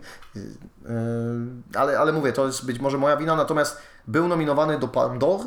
[0.85, 5.19] Em, ale, ale mówię, to jest być może moja wina, natomiast był nominowany do Palme
[5.19, 5.39] d'Or,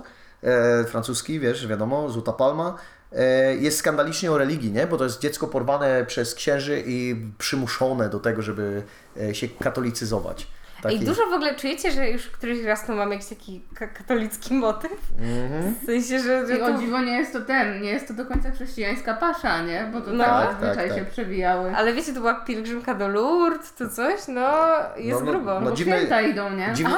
[0.42, 2.74] e, francuski, wiesz, wiadomo, Złota Palma.
[3.12, 4.86] E, jest skandalicznie o religii, nie?
[4.86, 8.82] Bo to jest dziecko porwane przez księży i przymuszone do tego, żeby
[9.20, 10.46] e, się katolicyzować.
[10.84, 14.54] Ej, dużo w ogóle czujecie, że już któryś raz tu mamy jakiś taki ka- katolicki
[14.54, 14.92] motyw?
[15.20, 15.74] Mhm.
[15.82, 16.78] W sensie, że, że I o to...
[16.78, 19.90] dziwo nie jest to ten, nie jest to do końca chrześcijańska pasza, nie?
[19.92, 20.24] Bo to No.
[20.24, 21.12] tak Tak, zazwyczaj tak, się tak.
[21.12, 21.76] przewijały.
[21.76, 24.50] Ale wiecie, to była pielgrzymka do Lourdes, to coś, no
[24.96, 25.60] jest No, no, grubo.
[25.60, 26.70] no, Bo dziwne- święta idą, nie?
[26.74, 26.96] Dziwne,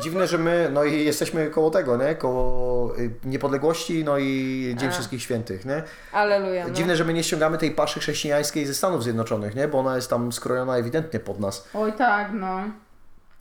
[0.00, 2.14] dziwne, że my no i jesteśmy koło tego, nie?
[2.14, 4.92] Koło y, niepodległości, no i Dzień A.
[4.92, 5.82] Wszystkich Świętych, nie?
[6.12, 6.68] Aleluja.
[6.68, 6.74] No.
[6.74, 9.68] Dziwne, że my nie ściągamy tej paszy chrześcijańskiej ze Stanów Zjednoczonych, nie?
[9.68, 11.68] Bo ona jest tam skrojona ewidentnie pod nas.
[11.74, 12.60] Oj tak, no.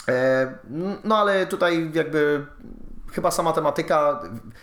[0.08, 0.58] E,
[1.04, 2.46] no ale tutaj jakby
[3.14, 4.22] chyba sama tematyka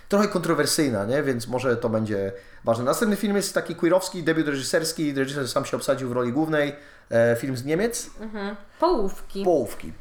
[0.08, 1.22] trochę kontrowersyjna, nie?
[1.22, 2.32] Więc może to będzie
[2.64, 2.84] ważne.
[2.84, 5.14] Następny film jest taki queerowski, debiut reżyserski.
[5.14, 6.76] Reżyser sam się obsadził w roli głównej.
[7.10, 8.10] E, film z Niemiec.
[8.20, 8.56] Mhm.
[8.80, 9.44] Połówki.
[9.44, 9.92] Połówki.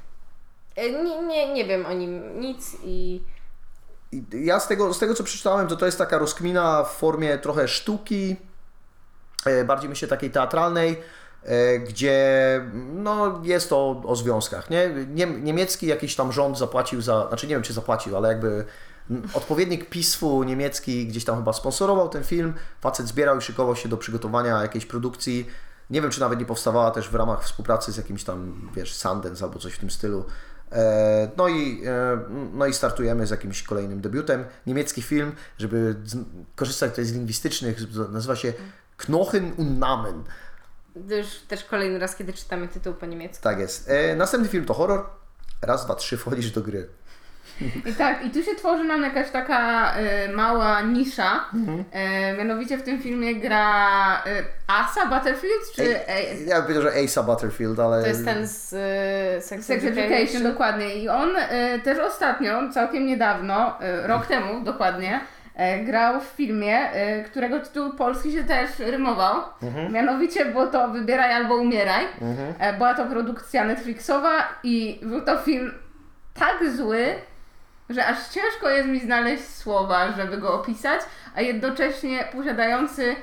[0.76, 3.24] E, Nie, nie, nie wiem o nim nic i...
[4.32, 7.68] Ja z tego, z tego co przeczytałem, to to jest taka rozkmina w formie trochę
[7.68, 8.36] sztuki,
[9.66, 11.02] bardziej myślę takiej teatralnej,
[11.88, 12.62] gdzie
[12.94, 14.70] no, jest to o związkach.
[14.70, 14.90] Nie?
[15.14, 18.66] Niem, niemiecki jakiś tam rząd zapłacił za, znaczy nie wiem czy zapłacił, ale jakby
[19.34, 23.98] odpowiednik PiSFu niemiecki gdzieś tam chyba sponsorował ten film, facet zbierał i szykował się do
[23.98, 25.48] przygotowania jakiejś produkcji.
[25.90, 29.46] Nie wiem, czy nawet nie powstawała też w ramach współpracy z jakimś tam, wiesz, Sundance
[29.46, 30.26] albo coś w tym stylu.
[30.72, 32.20] E, No i, e,
[32.54, 34.46] no i startujemy z jakimś kolejnym debiutem.
[34.68, 35.96] Niemiecki film, żeby
[36.56, 37.78] korzystać tutaj z lingwistycznych,
[38.12, 38.54] nazywa się
[38.98, 40.24] Knochen und Namen.
[41.10, 43.44] To już też kolejny raz, kiedy czytamy tytuł po niemiecku.
[43.44, 43.90] Tak jest.
[43.90, 45.06] E, Następny film to horror.
[45.62, 46.88] Raz, dwa, trzy, wchodzisz do gry.
[47.86, 51.46] I tak, i tu się tworzy nam jakaś taka e, mała nisza.
[51.54, 51.84] Mhm.
[51.92, 57.04] E, mianowicie w tym filmie gra e, Asa Butterfield, czy Ej, ja bym powiedział, że
[57.04, 58.02] Asa Butterfield, ale...
[58.02, 60.96] To jest ten z y, Sex, Sex Education, dokładnie.
[60.96, 65.20] I on e, też ostatnio, całkiem niedawno, e, rok temu dokładnie, e,
[65.86, 69.41] grał w filmie, e, którego tytuł polski się też rymował.
[69.90, 72.06] Mianowicie było to Wybieraj albo umieraj.
[72.60, 74.32] E, była to produkcja Netflixowa
[74.64, 75.73] i był to film
[76.34, 77.06] tak zły,
[77.90, 81.02] że aż ciężko jest mi znaleźć słowa, żeby go opisać,
[81.36, 83.15] a jednocześnie posiadający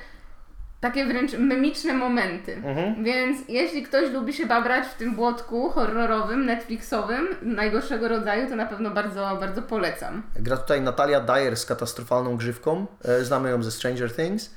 [0.83, 2.61] takie wręcz memiczne momenty.
[3.03, 8.65] Więc jeśli ktoś lubi się babrać w tym błotku horrorowym, netflixowym, najgorszego rodzaju, to na
[8.65, 10.23] pewno bardzo, bardzo polecam.
[10.35, 12.85] Gra tutaj Natalia Dyer z katastrofalną grzywką.
[13.05, 14.49] E, Znamy ją ze Stranger Things.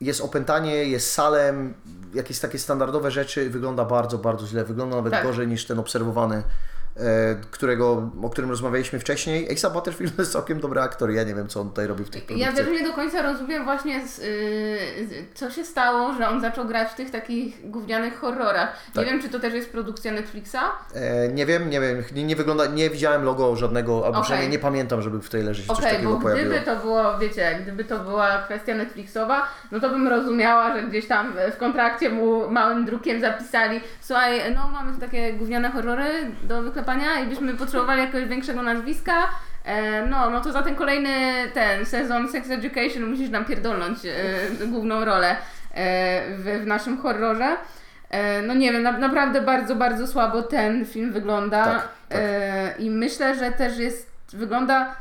[0.00, 1.74] Jest opętanie, jest salem,
[2.14, 3.50] jakieś takie standardowe rzeczy.
[3.50, 4.64] Wygląda bardzo, bardzo źle.
[4.64, 5.22] Wygląda nawet Tak.
[5.24, 6.42] gorzej niż ten obserwowany,
[7.50, 9.52] którego, o którym rozmawialiśmy wcześniej.
[9.52, 11.10] Asa Butterfield jest całkiem dobry aktor.
[11.10, 12.56] Ja nie wiem, co on tutaj robi w tych Ja produkcjach.
[12.56, 14.24] też nie do końca rozumiem właśnie, z, yy,
[15.06, 18.76] z, co się stało, że on zaczął grać w tych takich gównianych horrorach.
[18.94, 19.04] Tak.
[19.06, 20.56] Nie wiem, czy to też jest produkcja Netflixa.
[20.94, 22.02] E, nie wiem, nie wiem.
[22.14, 24.22] Nie, nie wygląda, nie widziałem logo żadnego, albo Okej.
[24.22, 26.50] przynajmniej nie pamiętam, żeby w trailerze się coś Okej, takiego bo pojawiło.
[26.50, 31.06] gdyby to było, wiecie, gdyby to była kwestia Netflixowa, no to bym rozumiała, że gdzieś
[31.06, 36.10] tam w kontrakcie mu małym drukiem zapisali słuchaj, no mamy tu takie gówniane horrory
[36.42, 39.28] do wyklepania i byśmy potrzebowali jakiegoś większego nazwiska,
[39.64, 41.10] e, no, no to za ten kolejny
[41.54, 45.36] ten sezon Sex Education musisz nam pierdolnąć e, główną rolę e,
[46.30, 47.56] w, w naszym horrorze.
[48.46, 51.64] No nie wiem, na, naprawdę bardzo, bardzo słabo ten film wygląda.
[51.64, 52.80] Tak, tak.
[52.80, 54.94] I myślę, że też jest, wygląda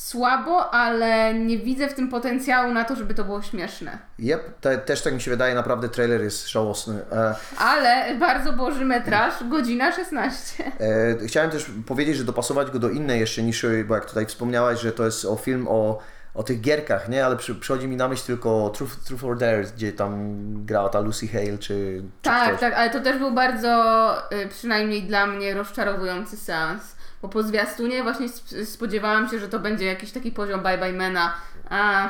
[0.00, 3.98] słabo, ale nie widzę w tym potencjału na to, żeby to było śmieszne.
[4.18, 7.00] Yep, te, też tak mi się wydaje, naprawdę trailer jest żałosny.
[7.12, 10.64] E, Ale bardzo boży metraż, godzina 16.
[10.80, 14.80] E, chciałem też powiedzieć, że dopasować go do innej jeszcze niszy, bo jak tutaj wspomniałaś,
[14.80, 15.98] że to jest o film o,
[16.34, 17.26] o tych gierkach, nie?
[17.26, 21.00] Ale przy, przychodzi mi na myśl tylko Truth, Truth or Dare, gdzie tam grała ta
[21.00, 22.60] Lucy Hale, czy, czy Tak, ktoś.
[22.60, 26.95] tak, ale to też był bardzo, y, przynajmniej dla mnie, rozczarowujący seans.
[27.22, 30.92] Bo po zwiastunie właśnie sp- spodziewałam się, że to będzie jakiś taki poziom Bye Bye
[30.92, 31.34] Mana.
[31.70, 32.08] A,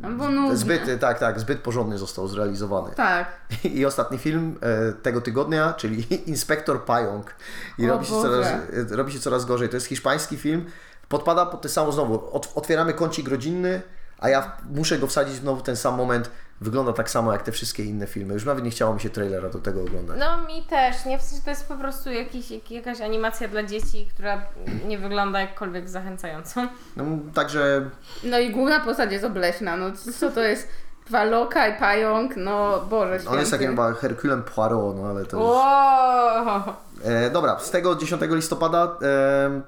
[0.00, 0.56] no bo nudne.
[0.56, 2.94] Zbyt, tak, tak, zbyt porządnie został zrealizowany.
[2.94, 3.26] Tak.
[3.64, 7.34] I ostatni film e, tego tygodnia, czyli Inspektor Pająk.
[7.78, 8.46] I robi się, coraz,
[8.90, 9.68] robi się coraz gorzej.
[9.68, 10.64] To jest hiszpański film.
[11.08, 12.34] Podpada pod te samo znowu.
[12.36, 13.82] Ot, otwieramy kącik rodzinny,
[14.22, 16.30] a ja muszę go wsadzić znowu w ten sam moment.
[16.60, 18.34] Wygląda tak samo jak te wszystkie inne filmy.
[18.34, 20.16] Już nawet nie chciało mi się trailera do tego oglądać.
[20.20, 21.18] No mi też, nie?
[21.18, 24.42] W sensie to jest po prostu jakiś, jak, jakaś animacja dla dzieci, która
[24.86, 26.68] nie wygląda jakkolwiek zachęcająco.
[26.96, 27.04] No,
[27.34, 27.90] także
[28.24, 29.76] No i główna postać jest obleśna.
[29.76, 30.68] No co- co to jest?
[31.10, 33.30] Waloka i pająk, no Boże święty.
[33.32, 35.46] on jest takim chyba Herkulem Poirot, no ale to już...
[35.46, 36.62] Wow!
[37.04, 39.60] E, dobra, z tego 10 listopada e,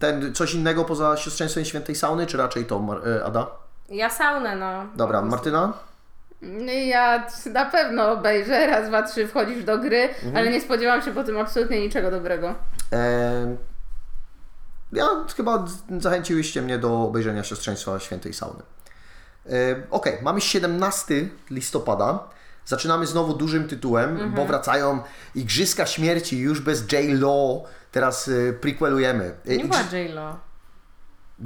[0.00, 2.82] ten coś innego poza siostrzeństwem świętej sauny, czy raczej to,
[3.20, 3.46] e, Ada?
[3.88, 4.86] Ja saunę, no.
[4.96, 5.72] Dobra, Martyna?
[6.42, 10.36] No Ja na pewno obejrzę, raz, dwa, trzy wchodzisz do gry, Mhm.
[10.36, 12.54] ale nie spodziewam się po tym absolutnie niczego dobrego.
[12.92, 13.56] E,
[14.92, 15.06] ja
[15.36, 15.64] chyba
[16.00, 18.62] zachęciłyście mnie do obejrzenia siostrzeństwa świętej sauny.
[19.90, 22.18] Okej, mamy 17 listopada.
[22.66, 25.02] Zaczynamy znowu dużym tytułem, bo wracają
[25.34, 27.62] Igrzyska Śmierci już bez J-Lo.
[27.92, 29.34] Teraz e, prequelujemy.
[29.46, 30.36] E, Nie była Igrzy- J-Lo.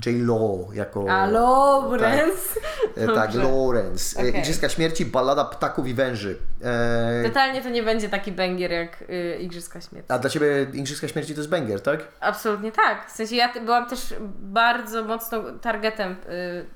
[0.07, 1.05] J-Lo jako...
[1.11, 2.61] A Lawrence?
[2.97, 3.43] E, tak, Dobrze.
[3.43, 4.19] Lawrence.
[4.19, 4.41] E, Okej.
[4.41, 6.37] Igrzyska Śmierci, ballada ptaków i węży.
[6.63, 10.13] E, Totalnie to nie będzie taki banger jak y, Igrzyska Śmierci.
[10.13, 12.01] a dla Ciebie Igrzyska Śmierci to jest banger, tak?
[12.21, 13.09] Absolutnie tak.
[13.11, 16.17] W sensie ja byłam też bardzo mocno targetem y,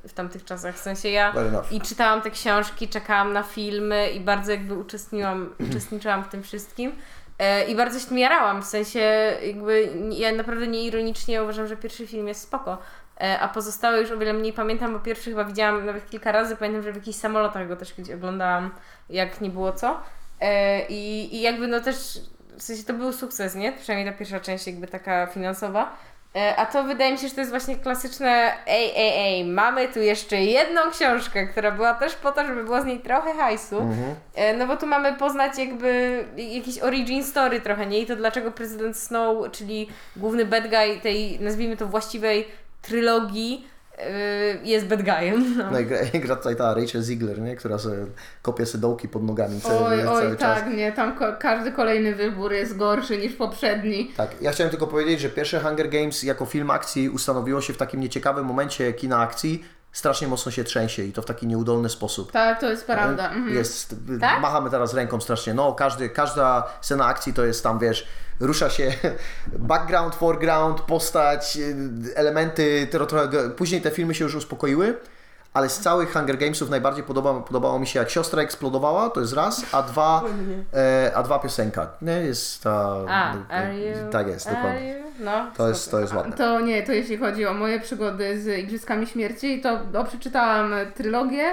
[0.08, 0.74] w tamtych czasach.
[0.74, 1.34] W sensie ja
[1.70, 6.92] i czytałam te książki, czekałam na filmy i bardzo jakby uczestniłam, uczestniczyłam w tym wszystkim.
[7.38, 9.00] E, I bardzo się tym jarałam, w sensie
[9.46, 12.78] jakby ja naprawdę nieironicznie uważam, że pierwszy film jest spoko, e,
[13.40, 16.82] a pozostałe już o wiele mniej pamiętam, bo pierwszy chyba widziałam nawet kilka razy, pamiętam,
[16.82, 18.70] że w jakichś samolotach go też gdzieś oglądałam,
[19.10, 20.00] jak nie było co.
[20.40, 21.96] E, I, I jakby no też,
[22.58, 23.72] w sensie to był sukces, nie?
[23.72, 25.96] Przynajmniej ta pierwsza część jakby taka finansowa.
[26.36, 29.88] E, A to wydaje mi się, że to jest właśnie klasyczne ej, ej, ej, mamy
[29.88, 33.78] tu jeszcze jedną książkę, która była też po to, żeby było z niej trochę hajsu.
[33.78, 34.14] Mhm.
[34.34, 37.98] E, No bo tu mamy poznać jakby jakiś origin story trochę, nie?
[37.98, 42.48] I to dlaczego prezydent Snow, czyli główny bad guy tej, nazwijmy to właściwej
[42.82, 43.66] trylogii,
[43.98, 44.10] e,
[44.64, 45.56] jest bad guyem.
[45.58, 45.70] No.
[45.70, 47.56] No i gra, gra tutaj ta Rachel Ziegler, nie?
[47.56, 47.96] która sobie
[48.42, 50.60] kopie sobie dołki pod nogami cały, Oj, cały oj, czas.
[50.60, 54.10] tak, nie, tam ko- każdy kolejny wybór jest gorszy niż poprzedni.
[54.16, 57.76] Tak, ja chciałem tylko powiedzieć, że pierwsze Hunger Games jako film akcji ustanowiło się w
[57.76, 62.32] takim nieciekawym momencie kina akcji, strasznie mocno się trzęsie i to w taki nieudolny sposób.
[62.32, 63.30] Tak, to jest prawda.
[63.30, 63.54] Mhm.
[63.54, 64.40] Jest, Tak?
[64.40, 65.54] machamy teraz ręką strasznie.
[65.54, 68.06] No, każdy, każda scena akcji to jest tam, wiesz,
[68.40, 68.92] rusza się
[69.58, 74.98] background, foreground, postać, y, elementy, trochę, później te filmy się już uspokoiły,
[75.54, 79.32] ale z całych Hunger Gamesów najbardziej podoba, podobało mi się jak siostra eksplodowała, to jest
[79.32, 80.22] raz, a dwa,
[80.74, 81.88] e, a dwa piosenka.
[82.02, 82.96] Nie, jest ta...
[83.08, 84.10] A, e, are you?
[84.10, 84.88] tak jest, are dokładnie.
[84.88, 85.04] you?
[85.20, 86.36] No, To jest, to jest ładne.
[86.36, 91.44] To nie, to jeśli chodzi o moje przygody z Igrzyskami Śmierci, to o, przeczytałam trylogię.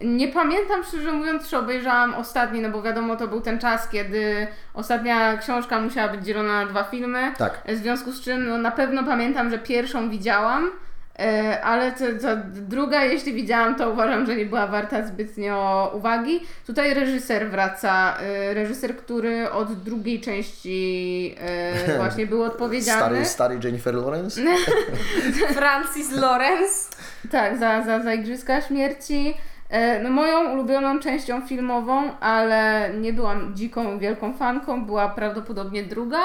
[0.00, 4.46] Nie pamiętam szczerze mówiąc, czy obejrzałam ostatni, no bo wiadomo, to był ten czas, kiedy
[4.74, 7.32] ostatnia książka musiała być dzielona na dwa filmy.
[7.38, 7.62] Tak.
[7.68, 10.70] W związku z czym no, na pewno pamiętam, że pierwszą widziałam,
[11.62, 16.40] ale to, to druga, jeśli widziałam, to uważam, że nie była warta zbytnio uwagi.
[16.66, 23.02] Tutaj reżyser wraca, e, reżyser, który od drugiej części e, właśnie był odpowiedzialny.
[23.02, 24.40] Stary, stary Jennifer Lawrence?
[25.58, 26.90] Francis Lawrence.
[27.30, 29.34] Tak, za, za, za Igrzyska Śmierci.
[29.70, 36.18] E, No moją ulubioną częścią filmową, ale nie byłam dziką, wielką fanką, była prawdopodobnie druga,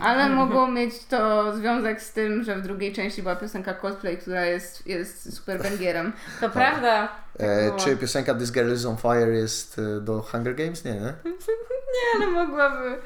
[0.00, 4.44] ale mogło mieć to związek z tym, że w drugiej części była piosenka Cosplay, która
[4.46, 6.12] jest, jest super węgierem.
[6.40, 7.08] To prawda.
[7.38, 7.76] Tak E, było.
[7.78, 10.84] czy piosenka This Girl Is On Fire jest e, do Hunger Games?
[10.84, 11.00] Nie, nie?
[11.94, 12.96] Nie, ale mogłaby.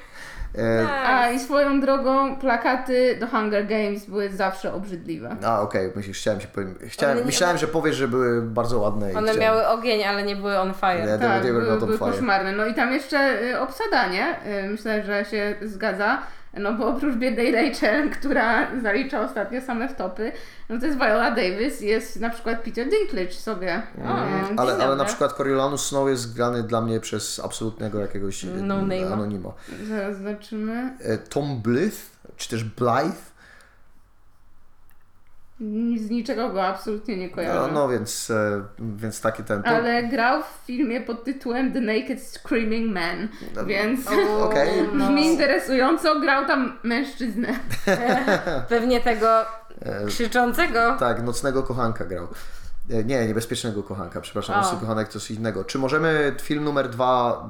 [0.56, 1.06] Tak.
[1.06, 5.36] A i swoją drogą plakaty do Hunger Games były zawsze obrzydliwe.
[5.44, 6.74] A, okej, myślisz, chciałem się powiem.
[6.86, 9.12] Chciałem, One nie- myślałem, że powiesz, że były bardzo ładne.
[9.12, 11.06] i One chciałem- miały ogień, ale nie były on fire.
[11.06, 12.10] Nie, Tak, they were były, not on były fire.
[12.10, 12.52] koszmarne.
[12.52, 14.36] No i tam jeszcze y, obsada, nie?
[14.64, 16.18] Y, Myślę, że się zgadza.
[16.60, 20.32] No bo oprócz biednej Rachel, która zalicza ostatnio same wtopy,
[20.68, 23.82] no to jest Viola Davis, jest na przykład Peter Dinklage sobie.
[23.98, 24.22] O,
[24.52, 28.74] Y, Ale, ale na przykład Coriolanus Snow jest grany dla mnie przez absolutnego jakiegoś No
[28.74, 29.52] anonima.
[29.88, 30.96] Zaraz zobaczymy.
[31.00, 32.02] E, Tom Blythe,
[32.36, 33.31] czy też Blythe,
[35.96, 37.72] Z niczego go absolutnie nie no, kojarzę.
[37.74, 39.62] no więc, e, więc taki ten...
[39.64, 44.06] Ale grał w filmie pod tytułem The Naked Screaming Man, No, więc
[44.40, 44.68] Okej.
[44.94, 45.06] No.
[45.06, 46.20] brzmi interesująco.
[46.20, 47.48] Grał tam mężczyznę.
[48.68, 49.26] Pewnie tego
[50.06, 50.96] krzyczącego.
[50.98, 52.28] Tak, nocnego kochanka grał.
[52.90, 54.62] E, Nie, niebezpiecznego kochanka, przepraszam, O.
[54.62, 55.64] nocny kochanek coś innego.
[55.64, 57.48] Czy możemy film numer dwa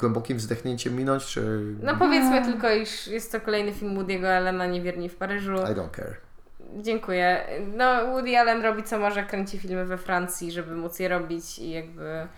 [0.00, 1.60] głębokim wzdechnięciem minąć, czy...
[1.82, 5.52] No powiedzmy tylko, iż jest to kolejny film Woody'ego Allena, Niewierni w Paryżu.
[5.54, 6.27] I don't care.
[6.76, 7.46] Dziękuję.
[7.76, 11.70] No Woody Allen robi co może, kręci filmy we Francji, żeby móc je robić i
[11.70, 12.28] jakby...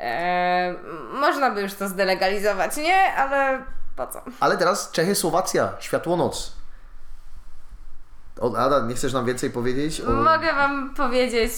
[0.00, 0.74] E,
[1.12, 3.14] można by już to zdelegalizować, nie?
[3.14, 3.62] Ale
[3.96, 4.22] po co?
[4.40, 6.52] Ale teraz Czechy, Słowacja, Światłonoc.
[8.40, 10.00] O, Ada, nie chcesz nam więcej powiedzieć?
[10.00, 10.10] O...
[10.12, 11.52] Mogę Wam powiedzieć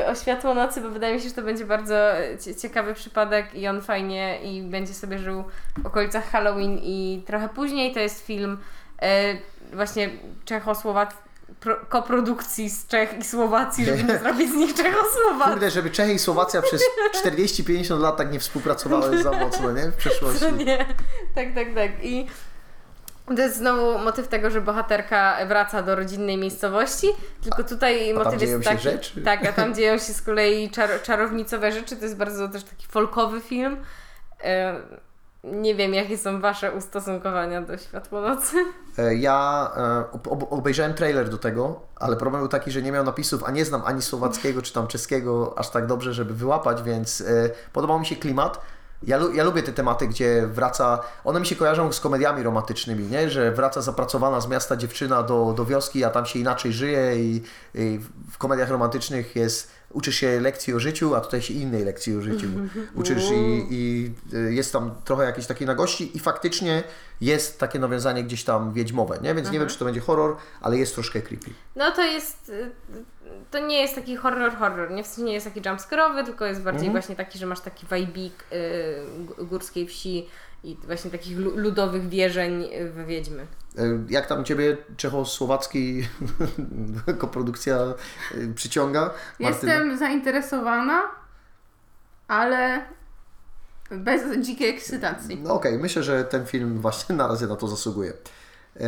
[0.00, 3.54] y, o Światłonocy, bo wydaje mi się, że to będzie bardzo y, cie- ciekawy przypadek
[3.54, 5.44] i on fajnie i będzie sobie żył
[5.82, 7.94] w okolicach Halloween i trochę później.
[7.94, 8.58] To jest film
[9.02, 10.10] y, właśnie
[10.44, 11.18] Czechosłowacji,
[11.88, 15.52] koprodukcji z Czech i Słowacji, żeby nie zrobić z nich Czechosłowacji.
[15.52, 16.82] Kurde, żeby Czechy i Słowacja przez
[17.24, 19.82] 40-50 lat tak nie współpracowały za mocno, nie?
[19.90, 20.40] W przeszłości.
[20.40, 20.78] Co nie?
[21.34, 21.90] Tak, tak, tak.
[22.02, 22.26] I
[23.26, 27.08] to jest znowu motyw tego, że bohaterka wraca do rodzinnej miejscowości,
[27.42, 28.82] tylko tutaj tam motyw dzieją jest taki.
[28.82, 29.22] rzeczy?
[29.22, 31.96] Tak, a tam dzieją się z kolei czar, czarownicowe rzeczy.
[31.96, 33.76] To jest bardzo też taki folkowy film.
[35.52, 38.56] Nie wiem, jakie są Wasze ustosunkowania do Światłonocy.
[38.98, 42.92] E, Ja e, ob- ob- obejrzałem trailer do tego, ale problem był taki, że nie
[42.92, 46.82] miał napisów, a nie znam ani słowackiego czy tam czeskiego aż tak dobrze, żeby wyłapać,
[46.82, 48.60] więc e, podobał mi się klimat.
[49.02, 53.30] Ja, ja lubię te tematy, gdzie wraca, one mi się kojarzą z komediami romantycznymi, nie?
[53.30, 57.42] że wraca zapracowana z miasta dziewczyna do, do wioski, a tam się inaczej żyje i,
[57.74, 58.00] i
[58.30, 62.20] w komediach romantycznych jest uczysz się lekcji o życiu, a tutaj się innej lekcji o
[62.20, 62.46] życiu
[63.00, 66.82] uczysz i, i y, jest tam trochę jakiejś takiej nagości i faktycznie
[67.20, 69.34] jest takie nawiązanie gdzieś tam wiedźmowe, nie?
[69.34, 71.50] Więc nie wiem, czy to będzie horror, ale jest troszkę creepy.
[71.76, 72.48] No to jest.
[72.48, 72.70] y,
[73.50, 76.62] To nie jest taki horror horror, nie w sensie nie jest taki jumpscare'owy, tylko jest
[76.62, 78.44] bardziej właśnie taki, że masz taki wajbik
[79.38, 80.26] y, górskiej wsi
[80.66, 83.46] i właśnie takich lu- ludowych wierzeń w Wiedźmy.
[83.78, 86.08] Y, Jak tam Ciebie czechosłowacki
[87.18, 87.78] koprodukcja
[88.34, 89.00] y, przyciąga?
[89.40, 89.48] Martyna?
[89.72, 91.02] Jestem zainteresowana,
[92.28, 92.84] ale
[93.90, 95.36] bez dzikiej ekscytacji.
[95.42, 98.12] No okej, myślę, że ten film właśnie na razie na to zasługuje.
[98.76, 98.82] Y,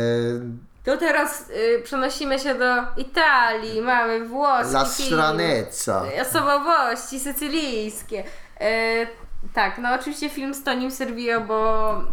[0.83, 5.07] To teraz y, przenosimy się do Italii, mamy włoski La film.
[5.09, 6.03] Stranezza.
[6.21, 8.23] Osobowości sycylijskie.
[8.61, 9.07] Y,
[9.53, 11.55] tak, no oczywiście film z Tonim Servio, bo...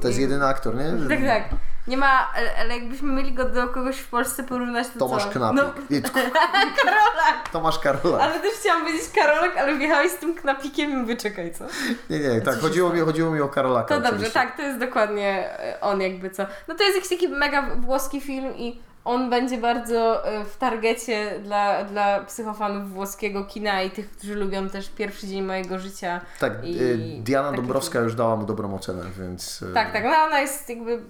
[0.01, 1.09] To jest jedyny aktor, nie?
[1.09, 1.43] Tak, tak.
[1.87, 2.29] Nie ma,
[2.59, 5.31] ale- jakbyśmy mieli go do kogoś w Polsce porównać, to Tomasz co?
[5.31, 5.57] Knapik.
[5.57, 5.73] No,
[6.85, 7.49] Karolak!
[7.53, 8.21] Tomasz Karolak.
[8.23, 11.65] Ale też chciałam powiedzieć Karolak, ale wjechałeś z tym knapikiem i mówię, czekaj, co?
[12.11, 13.89] Nie, nie, tak, chodziło mi, chodziło mi o Karolaka.
[13.89, 14.35] To dobrze, oczywiście.
[14.41, 16.47] tak, to jest dokładnie e, on jakby co.
[16.69, 21.41] No to jest jakiś taki mega włoski film i on będzie bardzo e, w targecie
[21.45, 26.21] dla, dla psychofanów włoskiego kina i tych, którzy lubią też pierwszy dzień mojego życia.
[26.41, 29.63] Tak, I y, Diana taki Dąbrowska już dała mu dobrą ocenę, więc...
[29.63, 31.03] y, Tak, tak, no ona jest jakby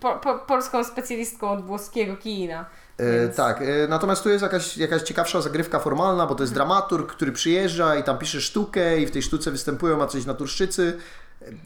[0.00, 2.64] po, po, polską specjalistką od włoskiego kina.
[2.98, 6.54] E, Więc- Tak, e, natomiast tu jest jakaś, jakaś ciekawsza zagrywka formalna, bo to jest
[6.54, 10.98] dramaturg, który przyjeżdża i tam pisze sztukę i w tej sztuce występują jacyś naturszczycy.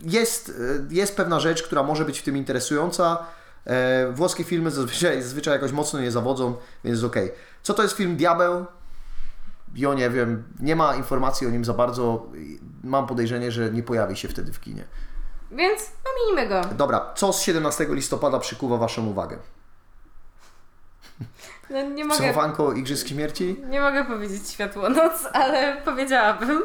[0.02, 3.26] Jest, e, jest pewna rzecz, która może być w tym interesująca.
[3.66, 7.32] E, Włoskie filmy zazwyczaj, zazwyczaj jakoś mocno nie zawodzą, więc jest okej.
[7.62, 8.66] Co to jest film Diabeł?
[9.74, 12.26] Jo, nie wiem, nie ma informacji o nim za bardzo.
[12.84, 14.84] Mam podejrzenie, że nie pojawi się wtedy w kinie.
[15.50, 16.74] Więc ominimy go.
[16.74, 19.38] Dobra, co z 17 listopada przykuwa Waszą uwagę?
[21.70, 22.34] No, nie, mogę,
[22.76, 23.56] Igrzysk Śmierci?
[23.68, 26.62] nie mogę powiedzieć światłonoc, ale powiedziałabym.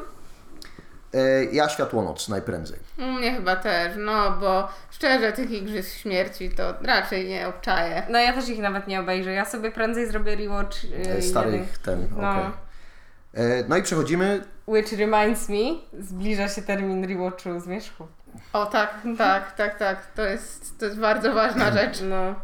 [1.13, 2.79] E, Ja Światłonoc najprędzej.
[2.97, 8.03] U mnie chyba też, no bo szczerze tych Igrzysk Śmierci to raczej nie obczaję.
[8.09, 9.31] No ja też ich nawet nie obejrzę.
[9.31, 12.31] Ja sobie prędzej zrobię rewatch yy, E, Starych ten, No.
[12.31, 12.43] okej.
[13.33, 14.43] E, No i przechodzimy.
[14.67, 15.55] Which reminds me,
[15.99, 18.07] zbliża się termin rewatchu Zmierzchu.
[18.53, 21.99] O tak, tak, tak, tak, to jest, to jest bardzo ważna rzecz.
[22.01, 22.35] No.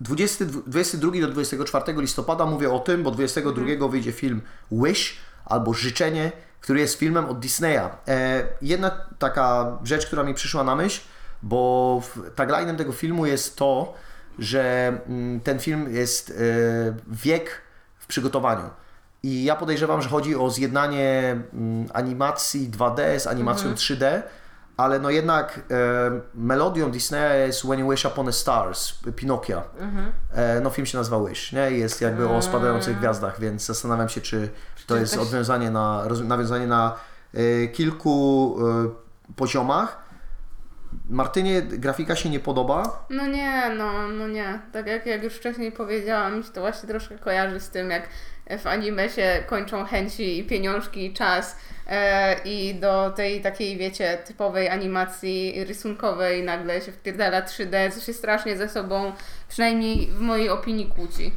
[0.00, 4.42] 20, 22 do 24 listopada mówię o tym, bo 22 wyjdzie film
[4.72, 6.32] Wish albo Życzenie,
[6.62, 7.90] który jest filmem od Disneya.
[8.08, 11.00] E, jedna taka rzecz, która mi przyszła na myśl,
[11.42, 12.02] bo
[12.34, 13.94] taglinem tego filmu jest to,
[14.38, 16.34] że mm, ten film jest e,
[17.06, 17.62] wiek
[17.98, 18.70] w przygotowaniu.
[19.22, 24.22] I ja podejrzewam, że chodzi o zjednanie mm, animacji 2D z animacją 3D,
[24.82, 29.62] ale no jednak e, melodią Disneya jest When You Wish Upon a Star z Pinokia.
[30.32, 31.70] E, no film się nazywa Wish, nie?
[31.70, 34.50] Jest jakby o spadających gwiazdach, więc zastanawiam się, czy
[34.86, 36.94] to jest odwiązanie na, nawiązanie na
[37.34, 40.02] e, kilku e, poziomach.
[41.08, 43.06] Martynie grafika się nie podoba.
[43.10, 44.60] No nie, no, no nie.
[44.72, 48.08] Tak jak, jak już wcześniej powiedziałam, mi się to właśnie troszkę kojarzy z tym, jak
[48.58, 51.56] w anime się kończą chęci i pieniążki i czas
[51.86, 58.12] e, i do tej takiej, wiecie, typowej animacji rysunkowej nagle się wpierdala 3D, co się
[58.12, 59.12] strasznie ze sobą,
[59.48, 61.32] przynajmniej w mojej opinii, kłóci.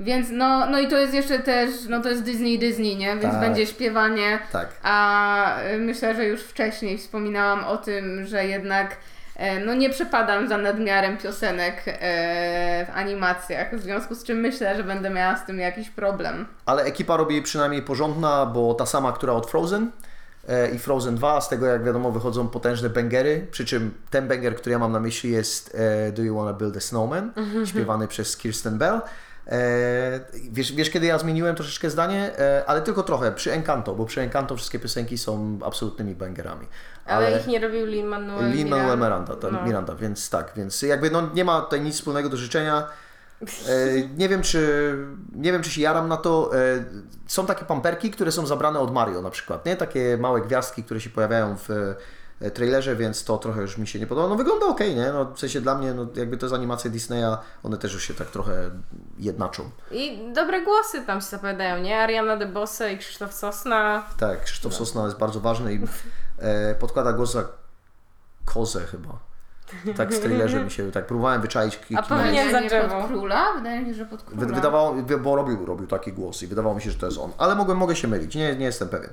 [0.00, 3.06] Więc no, no i to jest jeszcze też, no to jest Disney Disney, nie?
[3.16, 3.40] Więc Tak.
[3.40, 4.68] będzie śpiewanie, Tak.
[4.82, 8.96] a y, myślę, że już wcześniej wspominałam o tym, że jednak
[9.66, 14.84] no nie przepadam za nadmiarem piosenek e, w animacjach, w związku z czym myślę, że
[14.84, 16.46] będę miała z tym jakiś problem.
[16.66, 19.90] Ale ekipa robi przynajmniej porządna, bo ta sama, która od Frozen
[20.48, 24.56] e, i Frozen 2, z tego jak wiadomo wychodzą potężne bangery, przy czym ten banger,
[24.56, 25.76] który ja mam na myśli jest
[26.08, 27.32] e, Do You Wanna Build a Snowman,
[27.64, 29.00] śpiewany przez Kirsten Bell.
[29.46, 30.20] E,
[30.50, 34.20] wiesz, wiesz, kiedy ja zmieniłem troszeczkę zdanie, e, ale tylko trochę, przy Encanto, bo przy
[34.20, 36.66] Encanto wszystkie piosenki są absolutnymi bangerami.
[37.06, 39.62] Ale, ich nie robił Lin-Manuel Lin Manuel Miranda, No.
[39.66, 42.86] Miranda, więc tak, więc jakby no nie ma tutaj nic wspólnego do życzenia.
[43.42, 44.94] E, nie wiem, czy
[45.32, 46.50] nie wiem, czy się jaram na to.
[46.56, 46.84] E,
[47.26, 49.76] są takie pamperki, które są zabrane od Mario na przykład, nie?
[49.76, 51.70] Takie małe gwiazdki, które się pojawiają w
[52.40, 54.28] e, trailerze, więc to trochę już mi się nie podoba.
[54.28, 55.12] No wygląda ok, nie?
[55.12, 58.14] No, w sensie dla mnie, no, jakby to jest animacja Disneya, one też już się
[58.14, 58.70] tak trochę
[59.18, 59.70] jednaczą.
[59.90, 62.00] I dobre głosy tam się zapowiadają, nie?
[62.00, 64.04] Ariana DeBose i Krzysztof Sosna.
[64.18, 65.80] Tak, Krzysztof Sosna jest bardzo ważny i
[66.78, 67.44] podkłada głos za
[68.44, 69.18] kozę chyba.
[69.96, 73.00] Tak w trailerze mi się, tak próbowałem wyczaić A powinien- za nie drzewo.
[73.00, 73.52] pod króla?
[73.56, 74.46] Wydaje mi się, że pod króla.
[74.46, 77.32] Wy- Wydawało, bo robił, robił taki głos i wydawało mi się, że to jest on.
[77.38, 79.10] Ale mogę, mogę się mylić, nie, nie jestem pewien.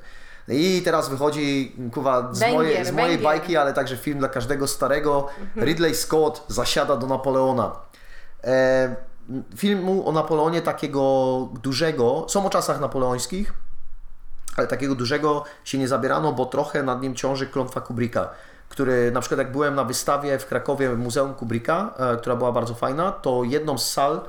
[0.48, 3.24] I teraz wychodzi kuwa z, mojej, z mojej węgier.
[3.24, 5.28] bajki, ale także film dla każdego starego.
[5.56, 7.72] Ridley Scott zasiada do Napoleona.
[8.44, 8.96] E,
[9.58, 11.02] filmu o Napoleonie takiego
[11.64, 13.54] dużego, są o czasach napoleońskich,
[14.58, 18.30] ale takiego dużego się nie zabierano, bo trochę nad nim ciąży klątwa Kubricka,
[18.70, 22.52] który na przykład jak byłem na wystawie w Krakowie w Muzeum Kubricka, e, która była
[22.52, 24.22] bardzo fajna, to jedną z sal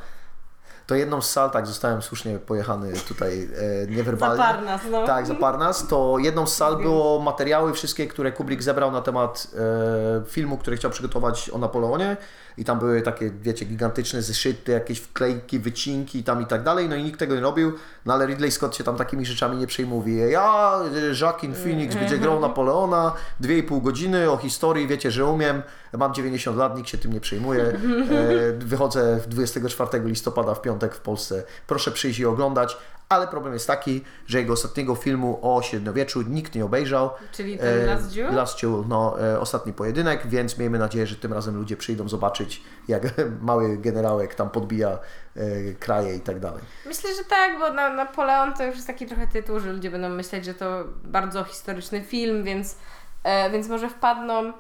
[0.86, 3.49] to jedną z sal, tak, zostałem słusznie pojechany tutaj
[3.85, 4.36] e, niewerbalnie.
[4.36, 5.07] Za Parnas, no.
[5.07, 5.86] Tak, za Parnas.
[5.86, 10.77] To jedną z sal było materiały wszystkie, które Kubrick zebrał na temat e, filmu, który
[10.77, 12.16] chciał przygotować o Napoleonie.
[12.59, 16.89] I tam były takie, wiecie, gigantyczne zeszyty, jakieś wklejki, wycinki tam i tak dalej.
[16.89, 17.73] No i nikt tego nie robił.
[18.07, 20.31] No ale Ridley Scott się tam takimi rzeczami nie przejmuje.
[20.31, 20.81] Ja,
[21.12, 25.62] e, Joaquin Phoenix będzie grał Napoleona, 2,5 godziny o historii, wiecie, że umiem.
[25.93, 27.62] Mam 90 lat, nikt się tym nie przejmuje.
[27.62, 31.43] E, wychodzę 24 listopada w piątek w Polsce.
[31.66, 32.77] Proszę przyjść i oglądać.
[33.13, 37.11] Ale problem jest taki, że jego ostatniego filmu o średniowieczu nikt nie obejrzał.
[37.33, 38.35] Czyli ten Last Duel?
[38.35, 42.63] Last Duel, no, e, ostatni pojedynek, więc miejmy nadzieję, że tym razem ludzie przyjdą zobaczyć,
[42.89, 43.03] jak
[43.41, 44.99] mały generałek tam podbija
[45.37, 46.63] e, kraje i tak dalej.
[46.87, 50.09] Myślę, że tak, bo na, Napoleon to już jest taki trochę tytuł, że ludzie będą
[50.09, 52.77] myśleć, że to bardzo historyczny film, więc,
[53.25, 54.53] e, więc może wpadną.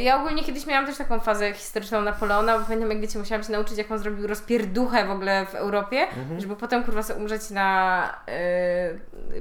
[0.00, 3.52] Ja ogólnie kiedyś miałam też taką fazę historyczną Napoleona, bo pamiętam jak wiecie, musiałam się
[3.52, 6.40] nauczyć jak on zrobił rozpierduchę w ogóle w Europie, Mhm.
[6.40, 8.14] żeby potem kurwa sobie umrzeć na...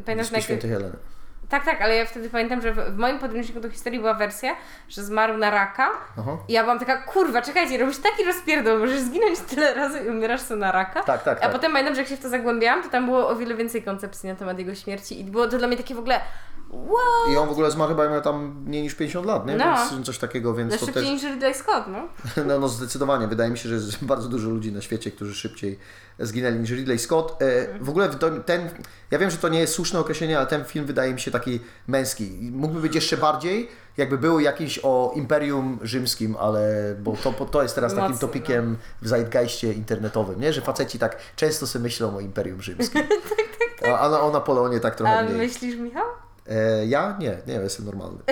[0.05, 0.97] Yy, Wyspy na Świętej Heleny.
[1.49, 4.55] Tak, tak, ale ja wtedy pamiętam, że w, moim podręczniku do historii była wersja,
[4.89, 6.37] że zmarł na raka Aha.
[6.47, 10.41] i ja byłam taka, kurwa, czekajcie, robisz taki rozpierdol, możesz zginąć tyle razy i umierasz
[10.41, 11.03] sobie na raka.
[11.03, 11.51] Tak, tak, A tak.
[11.51, 14.29] potem pamiętam, że jak się w to zagłębiałam, to tam było o wiele więcej koncepcji
[14.29, 16.19] na temat jego śmierci i było to dla mnie takie w ogóle
[16.71, 19.57] wow, I on w ogóle zmarł chyba miał tam mniej niż 50 lat, nie?
[19.57, 19.75] No.
[19.91, 21.11] Więc coś takiego, więc no to szybciej też...
[21.11, 22.07] niż Ridley Scott, no.
[22.47, 23.27] No, no zdecydowanie.
[23.27, 25.79] Wydaje mi się, że jest bardzo dużo ludzi na świecie, którzy szybciej
[26.19, 27.41] zginęli niż Ridley Scott.
[27.41, 28.09] E, w ogóle
[28.45, 28.69] ten,
[29.11, 31.59] ja wiem, że to nie jest słuszne określenie, ale ten film wydaje mi się taki
[31.87, 32.51] męski.
[32.51, 37.75] Mógłby być jeszcze bardziej, jakby był jakiś o Imperium Rzymskim, ale bo to, to jest
[37.75, 40.53] teraz takim Mocno, topikiem w zeitgeistie internetowym, nie?
[40.53, 43.01] Że faceci tak często sobie myślą o Imperium Rzymskim.
[43.87, 45.37] A, a na, o Napoleonie tak trochę A mniej.
[45.37, 46.05] myślisz, Michał?
[46.51, 47.17] E, ja?
[47.19, 48.17] Nie, nie, jestem normalny.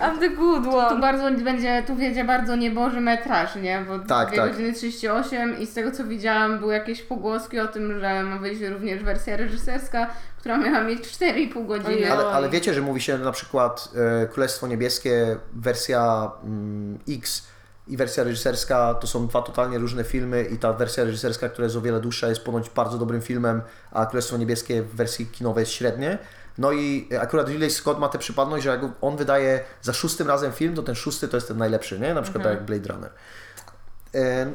[0.00, 1.00] I'm the good Tu one.
[1.00, 3.84] bardzo będzie, tu wiedzie bardzo nieboży metraż, nie?
[3.88, 4.50] Bo Tak, 2 tak.
[4.50, 8.62] godziny 38 i z tego co widziałam były jakieś pogłoski o tym, że ma wyjść
[8.62, 10.06] również wersja reżyserska,
[10.38, 12.12] która miała mieć 4,5 godziny.
[12.12, 13.88] Ale, ale wiecie, że mówi się na przykład
[14.22, 17.46] e, Królestwo Niebieskie, wersja mm, X
[17.90, 21.76] i wersja reżyserska to są dwa totalnie różne filmy i ta wersja reżyserska, która jest
[21.76, 23.62] o wiele dłuższa, jest ponoć bardzo dobrym filmem,
[23.92, 26.18] a Królestwo Niebieskie w wersji kinowej jest średnie.
[26.58, 30.52] No i akurat Ridley Scott ma tę przypadność, że jak on wydaje za szóstym razem
[30.52, 32.14] film, to ten szósty to jest ten najlepszy, nie?
[32.14, 33.10] Na przykład tak jak Blade Runner.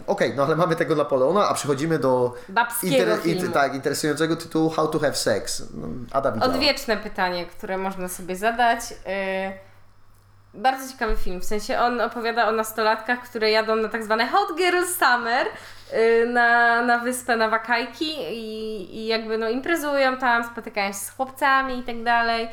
[0.08, 3.52] Okej, no ale mamy tego Napoleona, a przechodzimy do Babskiego filmu.
[3.52, 5.64] tak, interesującego tytułu How to Have Sex.
[5.74, 6.54] No, Ada widziała.
[6.54, 8.80] Odwieczne pytanie, które można sobie zadać.
[8.92, 9.75] Yy,
[10.56, 14.58] bardzo ciekawy film, w sensie on opowiada o nastolatkach, które jadą na tak zwane Hot
[14.58, 15.48] Girl Summer
[15.94, 21.10] yy, na, na wyspę, na wakajki i, i jakby no imprezują tam, spotykają się z
[21.10, 22.48] chłopcami i tak dalej.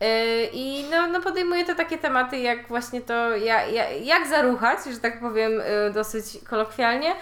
[0.00, 0.08] Yy,
[0.52, 5.00] I no, no podejmuje to takie tematy jak właśnie to, jak, jak, jak zaruchać, że
[5.00, 7.14] tak powiem yy, dosyć kolokwialnie.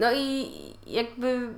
[0.00, 0.50] No i
[0.86, 1.48] jakby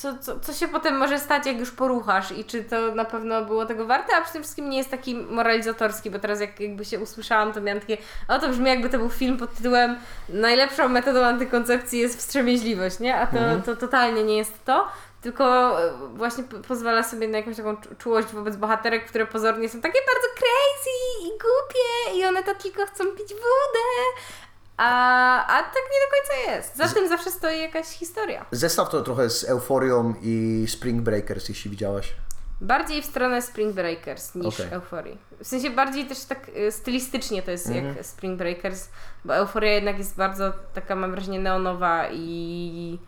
[0.00, 3.44] co, co, co się potem może stać, jak już poruchasz i czy to na pewno
[3.44, 6.98] było tego warte, a tym wszystkim nie jest taki moralizatorski, bo teraz jak jakby się
[7.00, 7.96] usłyszałam, to miałam takie,
[8.28, 9.96] o to brzmi jakby to był film pod tytułem
[10.28, 13.16] najlepszą metodą antykoncepcji jest wstrzemięźliwość, nie?
[13.16, 14.88] A to, to totalnie nie jest to.
[15.22, 15.44] Tylko
[15.84, 19.80] e, właśnie po- pozwala sobie na jakąś taką czu- czułość wobec bohaterek, które pozornie są
[19.80, 23.84] takie bardzo crazy i głupie i one to tylko chcą pić wodę.
[24.82, 26.76] A, a tak nie do końca jest.
[26.76, 28.46] Za tym zawsze stoi jakaś historia.
[28.50, 32.12] Zestaw to trochę z Euforią i Spring Breakers, jeśli widziałaś.
[32.60, 34.72] Bardziej w stronę Spring Breakers niż Okej.
[34.72, 35.18] Euphorii.
[35.42, 38.88] W sensie bardziej też tak y, stylistycznie to jest jak Spring Breakers,
[39.24, 42.98] bo Euphoria jednak jest bardzo taka, mam wrażenie, neonowa i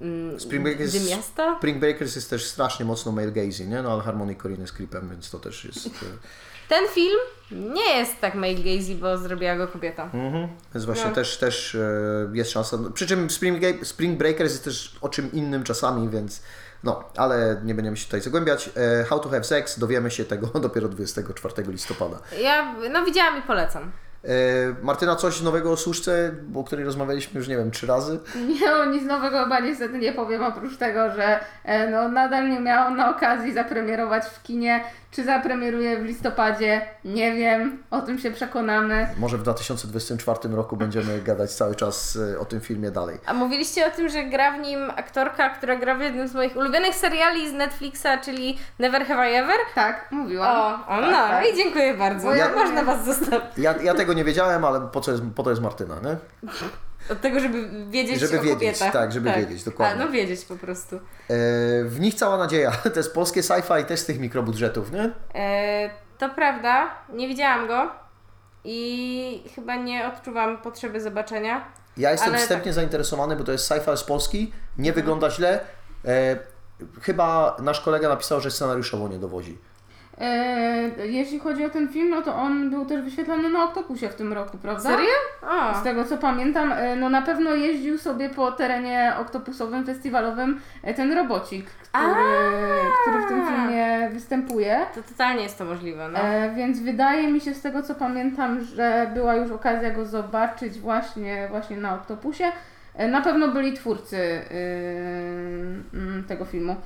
[0.00, 1.56] mm, Spring Breakers, dymiasta.
[1.58, 3.82] Spring Breakers jest też strasznie mocno male gazy, nie?
[3.82, 5.90] No ale Harmony Korine jest klipem, więc to też jest...
[6.70, 7.18] Ten film
[7.50, 10.02] nie jest tak male gazy, bo zrobiła go kobieta.
[10.14, 10.48] Mhm.
[10.74, 11.14] Więc właśnie No.
[11.14, 12.78] też, też e, jest szansa.
[12.94, 16.42] Przy czym Spring, Spring Breakers jest też o czym innym czasami, więc
[16.84, 18.70] no, ale nie będziemy się tutaj zagłębiać.
[18.76, 22.18] E, How to Have Sex dowiemy się tego dopiero 24 listopada.
[22.40, 23.92] Ja, no widziałam i polecam.
[24.24, 24.28] E,
[24.82, 28.18] Martyna, coś nowego o Służce, o której rozmawialiśmy już, nie wiem, trzy razy?
[28.60, 32.60] Nie, o nic nowego chyba niestety nie powiem, oprócz tego, że e, no, nadal nie
[32.60, 34.84] miałam na okazji zapremierować w kinie.
[35.10, 36.80] Czy zapremieruje w listopadzie?
[37.04, 39.06] Nie wiem, o tym się przekonamy.
[39.18, 43.18] Może w 2024 roku będziemy gadać cały czas e, o tym filmie dalej.
[43.26, 46.56] A mówiliście o tym, że gra w nim aktorka, która gra w jednym z moich
[46.56, 49.56] ulubionych seriali z Netflixa, czyli Never Have I Ever?
[49.74, 50.56] Tak, mówiłam.
[50.56, 51.44] O, o no, tak.
[51.52, 52.26] i dziękuję bardzo.
[52.26, 53.42] Bo ja- Można Was zostawić.
[53.58, 56.16] Ja, ja tego nie wiedziałem, ale po, co jest, po to jest Martyna, nie?
[57.12, 58.92] Od tego, żeby wiedzieć Żeby o wiedzieć, kobietach.
[58.92, 60.02] tak, żeby wiedzieć, dokładnie.
[60.02, 60.96] A, no wiedzieć po prostu.
[60.96, 61.00] E,
[61.84, 62.70] w nich cała nadzieja.
[62.94, 65.10] To jest polskie sci-fi też z tych mikrobudżetów, nie?
[65.34, 67.90] E, to prawda, nie widziałam go
[68.64, 71.64] i chyba nie odczuwam potrzeby zobaczenia.
[71.96, 72.42] Ja jestem Ale tak.
[72.42, 75.60] wstępnie zainteresowany, bo to jest sci-fi z Polski, nie wygląda źle.
[76.04, 76.36] E,
[77.02, 79.58] chyba nasz kolega napisał, że scenariuszowo nie dowozi.
[80.20, 84.14] E, jeśli chodzi o ten film, no to on był też wyświetlany na Octopusie w
[84.14, 84.90] tym roku, prawda?
[84.90, 85.10] Serio?
[85.42, 90.60] O, Z tego co pamiętam, e, no na pewno jeździł sobie po terenie oktopusowym, festiwalowym
[90.82, 92.24] e, ten robocik, który,
[93.02, 94.80] który w tym filmie występuje.
[94.94, 96.18] to totalnie jest to możliwe, no.
[96.18, 100.78] E, więc wydaje mi się z tego co pamiętam, że była już okazja go zobaczyć
[100.78, 102.44] właśnie, właśnie na Octopusie.
[103.08, 104.42] Na pewno byli twórcy y,
[105.94, 106.76] mm, tego filmu.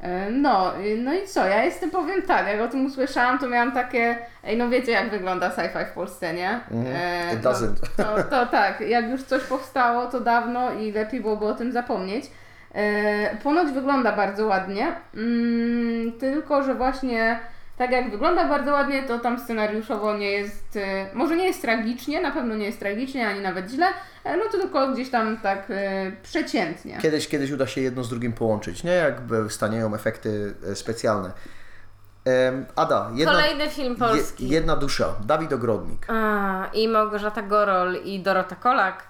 [0.00, 1.46] E, No, y, no i co?
[1.46, 5.10] Ja jestem, powiem tak, jak o tym usłyszałam, to miałam takie, ej, no wiecie jak
[5.10, 6.50] wygląda sci-fi w Polsce, nie?
[6.70, 6.96] Mhm.
[6.96, 7.36] E,
[7.98, 11.72] no, to, to tak, jak już coś powstało, to dawno i lepiej byłoby o tym
[11.72, 12.24] zapomnieć.
[12.74, 17.38] E, ponoć wygląda bardzo ładnie, mm, tylko że właśnie
[17.78, 22.20] tak jak wygląda bardzo ładnie, to tam scenariuszowo nie jest, e, może nie jest tragicznie,
[22.22, 23.86] na pewno nie jest tragicznie, ani nawet źle,
[24.24, 26.98] e, no to tylko gdzieś tam tak e, przeciętnie.
[27.02, 28.92] Kiedyś, kiedyś uda się jedno z drugim połączyć, nie?
[28.92, 31.30] Jakby stanieją efekty specjalne.
[32.76, 34.48] Ada, jedna, Kolejny film polski.
[34.48, 36.06] je- jedna dusza, Dawid Ogrodnik.
[36.10, 39.06] A, I Małgorzata Gorol i Dorota Kolak.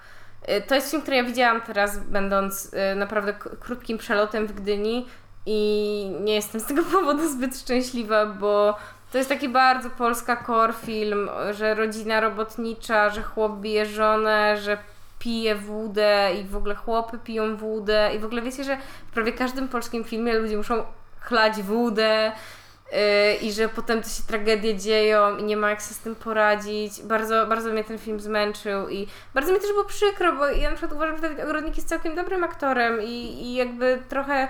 [0.66, 5.06] To jest film, który ja widziałam teraz, będąc naprawdę krótkim przelotem w Gdyni
[5.47, 8.77] i nie jestem z tego powodu zbyt szczęśliwa, bo
[9.12, 14.78] to jest taki bardzo polska core film, że rodzina robotnicza, że chłop bije żonę, że
[15.18, 18.77] pije wódę i w ogóle chłopy piją wódę i w ogóle wiecie, że
[19.10, 20.85] w prawie każdym polskim filmie ludzie muszą
[21.20, 22.32] chlać wódę
[22.93, 22.98] yy,
[23.35, 27.02] i że potem to się tragedie dzieją i nie ma jak sobie z tym poradzić.
[27.02, 30.77] Bardzo, bardzo mnie ten film zmęczył i bardzo mi też było przykro, bo ja na
[30.77, 34.48] przykład uważam, że Dawid Ogrodnik jest całkiem dobrym aktorem i, i jakby trochę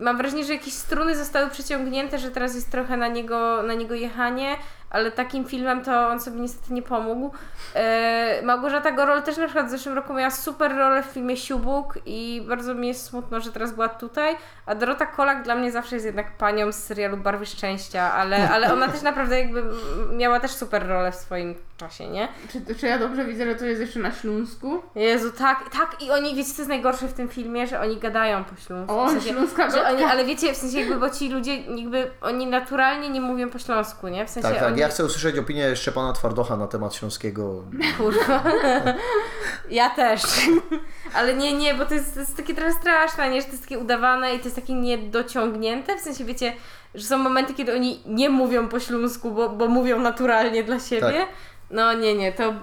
[0.00, 3.94] mam wrażenie, że jakieś struny zostały przyciągnięte, że teraz jest trochę na niego, na niego
[3.94, 4.56] jechanie,
[4.92, 7.30] ale takim filmem to on sobie niestety nie pomógł.
[7.74, 11.98] E, Małgorzata Gorol też na przykład w zeszłym roku miała super rolę w filmie Siubuk
[12.06, 14.36] i bardzo mi jest smutno, że teraz była tutaj,
[14.66, 18.72] a Dorota Kolak dla mnie zawsze jest jednak panią z serialu Barwy Szczęścia, ale, ale
[18.72, 19.62] ona też naprawdę jakby
[20.12, 22.28] miała też super rolę w swoim czasie, nie?
[22.52, 24.82] Czy, czy ja dobrze widzę, że to jest jeszcze na Śląsku?
[24.94, 28.44] Jezu, tak, tak i oni, wiecie co jest najgorsze w tym filmie, że oni gadają
[28.44, 29.00] po śląsku.
[29.00, 32.10] O, w sensie, śląska że oni, ale wiecie, w sensie jakby, bo ci ludzie jakby,
[32.20, 34.26] oni naturalnie nie mówią po śląsku, nie?
[34.26, 34.68] W sensie Tak, tak.
[34.68, 37.64] oni, Ja chcę usłyszeć opinię Szczepana Twardocha na temat śląskiego.
[37.98, 38.44] kurwa.
[39.70, 40.22] ja też.
[41.14, 43.40] ale nie, nie, bo to jest, to jest takie trochę straszne, nie?
[43.40, 46.52] Że to jest takie udawane i to jest takie niedociągnięte, w sensie wiecie,
[46.94, 51.00] że są momenty, kiedy oni nie mówią po śląsku, bo, bo mówią naturalnie dla siebie.
[51.00, 51.28] Tak.
[51.70, 52.54] No nie, nie, to,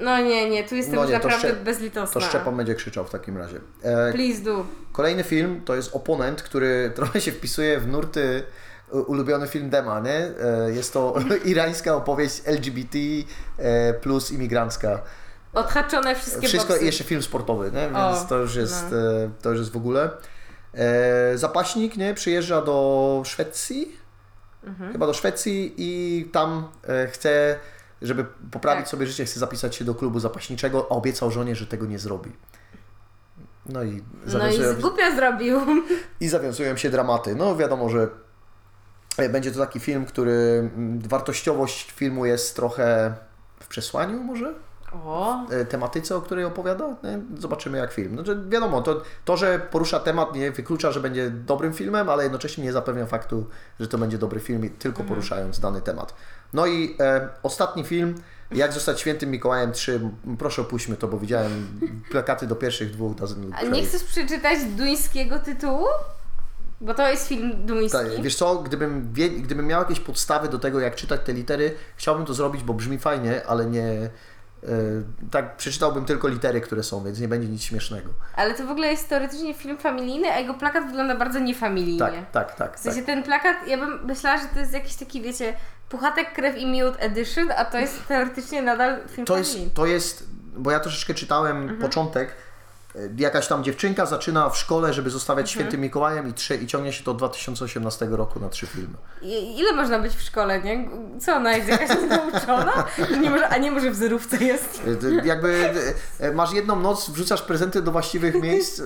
[0.00, 2.20] no nie, nie, tu jestem No nie, naprawdę Szczep- bezlitosna.
[2.20, 3.60] To Szczepan będzie krzyczał w takim razie.
[3.82, 4.64] E, Please do.
[4.92, 8.42] Kolejny film to jest Oponent, który trochę się wpisuje w nurty
[8.92, 10.16] ulubiony film Dema, nie?
[10.66, 11.14] E, Jest to
[11.44, 12.98] irańska opowieść LGBT
[13.58, 15.02] e, plus imigrancka.
[15.52, 16.84] Odhaczone wszystkie Wszystko boksy.
[16.86, 17.80] jeszcze film sportowy, nie?
[17.90, 18.96] Więc O, to już jest, no.
[18.98, 20.10] e, to już jest w ogóle.
[21.34, 22.14] Zapaśnik, nie?
[22.14, 23.96] Przyjeżdża do Szwecji,
[24.64, 24.92] Mhm.
[24.92, 26.68] chyba do Szwecji i tam
[27.12, 27.58] chce,
[28.02, 28.88] żeby poprawić Tak.
[28.90, 32.32] sobie życie, chce zapisać się do klubu zapaśniczego, a obiecał żonie, że tego nie zrobi.
[33.66, 35.60] No i No i głupio zrobił.
[36.20, 37.34] i zawiązują się dramaty.
[37.34, 38.08] No wiadomo, że
[39.16, 43.14] będzie to taki film, który mm, wartościowość filmu jest trochę
[43.60, 44.54] w przesłaniu może?
[44.92, 46.96] O, e, tematyce, o której opowiada.
[47.02, 47.20] Nie?
[47.38, 48.14] Zobaczymy jak film.
[48.14, 52.64] Znaczy, wiadomo, to, to, że porusza temat nie wyklucza, że będzie dobrym filmem, ale jednocześnie
[52.64, 53.46] nie zapewnia faktu,
[53.80, 56.14] że to będzie dobry film, tylko poruszając dany temat.
[56.52, 58.14] No i e, ostatni film,
[58.54, 60.00] Jak zostać świętym Mikołajem 3,
[60.38, 61.80] proszę opuśćmy to, bo widziałem
[62.10, 63.16] plakaty do pierwszych dwóch
[63.52, 65.86] a nie chcesz przeczytać duńskiego tytułu?
[66.82, 67.98] Bo to jest film duński.
[67.98, 71.74] Tak, wiesz co, gdybym, wie, gdybym miał jakieś podstawy do tego, jak czytać te litery,
[71.96, 73.82] chciałbym to zrobić, bo brzmi fajnie, ale nie.
[73.82, 74.08] e,
[75.30, 78.10] tak, przeczytałbym tylko litery, które są, więc nie będzie nic śmiesznego.
[78.36, 81.98] Ale to w ogóle jest teoretycznie film familijny, a jego plakat wygląda bardzo niefamilijnie.
[81.98, 82.76] Tak, tak, tak.
[82.76, 83.06] W sensie tak.
[83.06, 85.54] ten plakat, ja bym myślała, że to jest jakiś taki, wiecie,
[85.88, 89.74] Puchatek, Krew i Miód Edition, a to jest teoretycznie nadal film To jest, familijny.
[89.74, 90.26] to jest,
[90.56, 91.80] bo ja troszeczkę czytałem Mhm.
[91.80, 92.34] początek.
[92.96, 95.48] E, Jakaś tam dziewczynka zaczyna w szkole, żeby zostawiać Mhm.
[95.54, 98.94] świętym Mikołajem i, trzy, i ciągnie się to od 2018 roku na trzy filmy.
[99.22, 100.88] I- Ile można być w szkole, nie?
[101.20, 102.84] Co ona jest jakaś nienauczona?
[103.10, 104.82] Że nie może, a nie może w zerówce jest.
[105.22, 105.70] E, Jakby
[106.20, 108.82] e, masz jedną noc, wrzucasz prezenty do właściwych miejsc.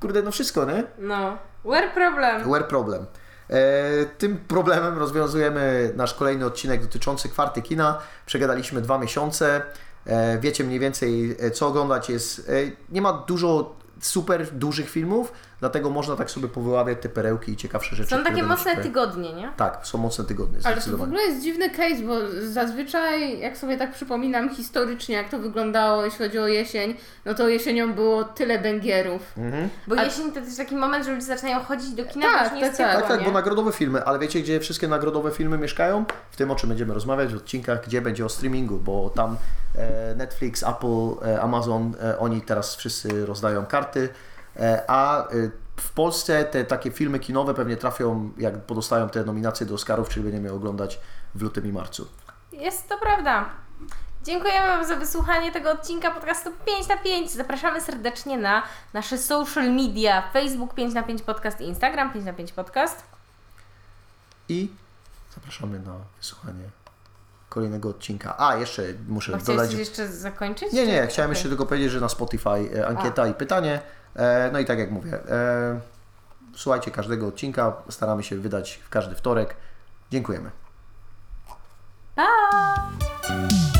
[0.00, 0.84] Kurde, no wszystko, nie?
[0.98, 1.38] No.
[1.64, 2.42] Where problem?
[2.52, 3.06] Where problem.
[3.50, 3.56] E,
[4.18, 7.98] tym problemem rozwiązujemy nasz kolejny odcinek dotyczący kwarty kina.
[8.26, 9.62] Przegadaliśmy dwa miesiące.
[10.06, 12.38] E, wiecie mniej więcej e, co oglądać jest.
[12.38, 12.52] E,
[12.92, 17.96] nie ma dużo super dużych filmów, dlatego można tak sobie powyławiać te perełki i ciekawsze
[17.96, 18.10] rzeczy.
[18.10, 18.82] Są takie mocne ciekawe.
[18.82, 19.52] tygodnie, nie?
[19.56, 22.14] Tak, są mocne tygodnie, Ale to w ogóle jest dziwny case, bo
[22.52, 27.48] zazwyczaj, jak sobie tak przypominam historycznie, jak to wyglądało, jeśli chodzi o jesień, no to
[27.48, 29.32] jesienią było tyle bęgierów.
[29.36, 29.68] Mhm.
[29.86, 32.78] Bo A- jesień to też taki moment, że ludzie zaczynają chodzić do kina, Tak, jest
[32.78, 36.04] tak, ciepło, Tak, tak, bo nagrodowe filmy, ale wiecie, gdzie wszystkie nagrodowe filmy mieszkają?
[36.30, 39.36] W tym, o czym będziemy rozmawiać w odcinkach, gdzie będzie o streamingu, bo tam
[39.74, 44.08] e, Netflix, Apple, e, Amazon, e, oni teraz wszyscy rozdają karty,
[44.86, 49.74] a e, w Polsce te takie filmy kinowe pewnie trafią, jak podostają te nominacje do
[49.74, 51.00] Oscarów, czyli będziemy oglądać
[51.34, 52.08] w lutym i marcu.
[52.52, 53.44] Jest to prawda.
[54.24, 57.30] Dziękujemy Wam za wysłuchanie tego odcinka podcastu 5 na 5.
[57.30, 58.62] Zapraszamy serdecznie na
[58.94, 63.02] nasze social media Facebook 5 na 5 podcast i Instagram 5 na 5 podcast.
[64.48, 64.70] I
[65.34, 66.64] zapraszamy na wysłuchanie
[67.48, 68.34] kolejnego odcinka.
[68.38, 69.70] A, jeszcze muszę Bo chciałeś dodać...
[69.70, 70.72] coś jeszcze zakończyć?
[70.72, 71.36] Nie, nie, chciałem okej.
[71.36, 73.80] jeszcze tylko powiedzieć, że na Spotify e, ankieta i pytanie.
[74.16, 75.80] E, no i tak jak mówię, e,
[76.54, 79.56] słuchajcie każdego odcinka, staramy się wydać w każdy wtorek.
[80.10, 80.50] Dziękujemy.
[82.16, 83.75] Bye.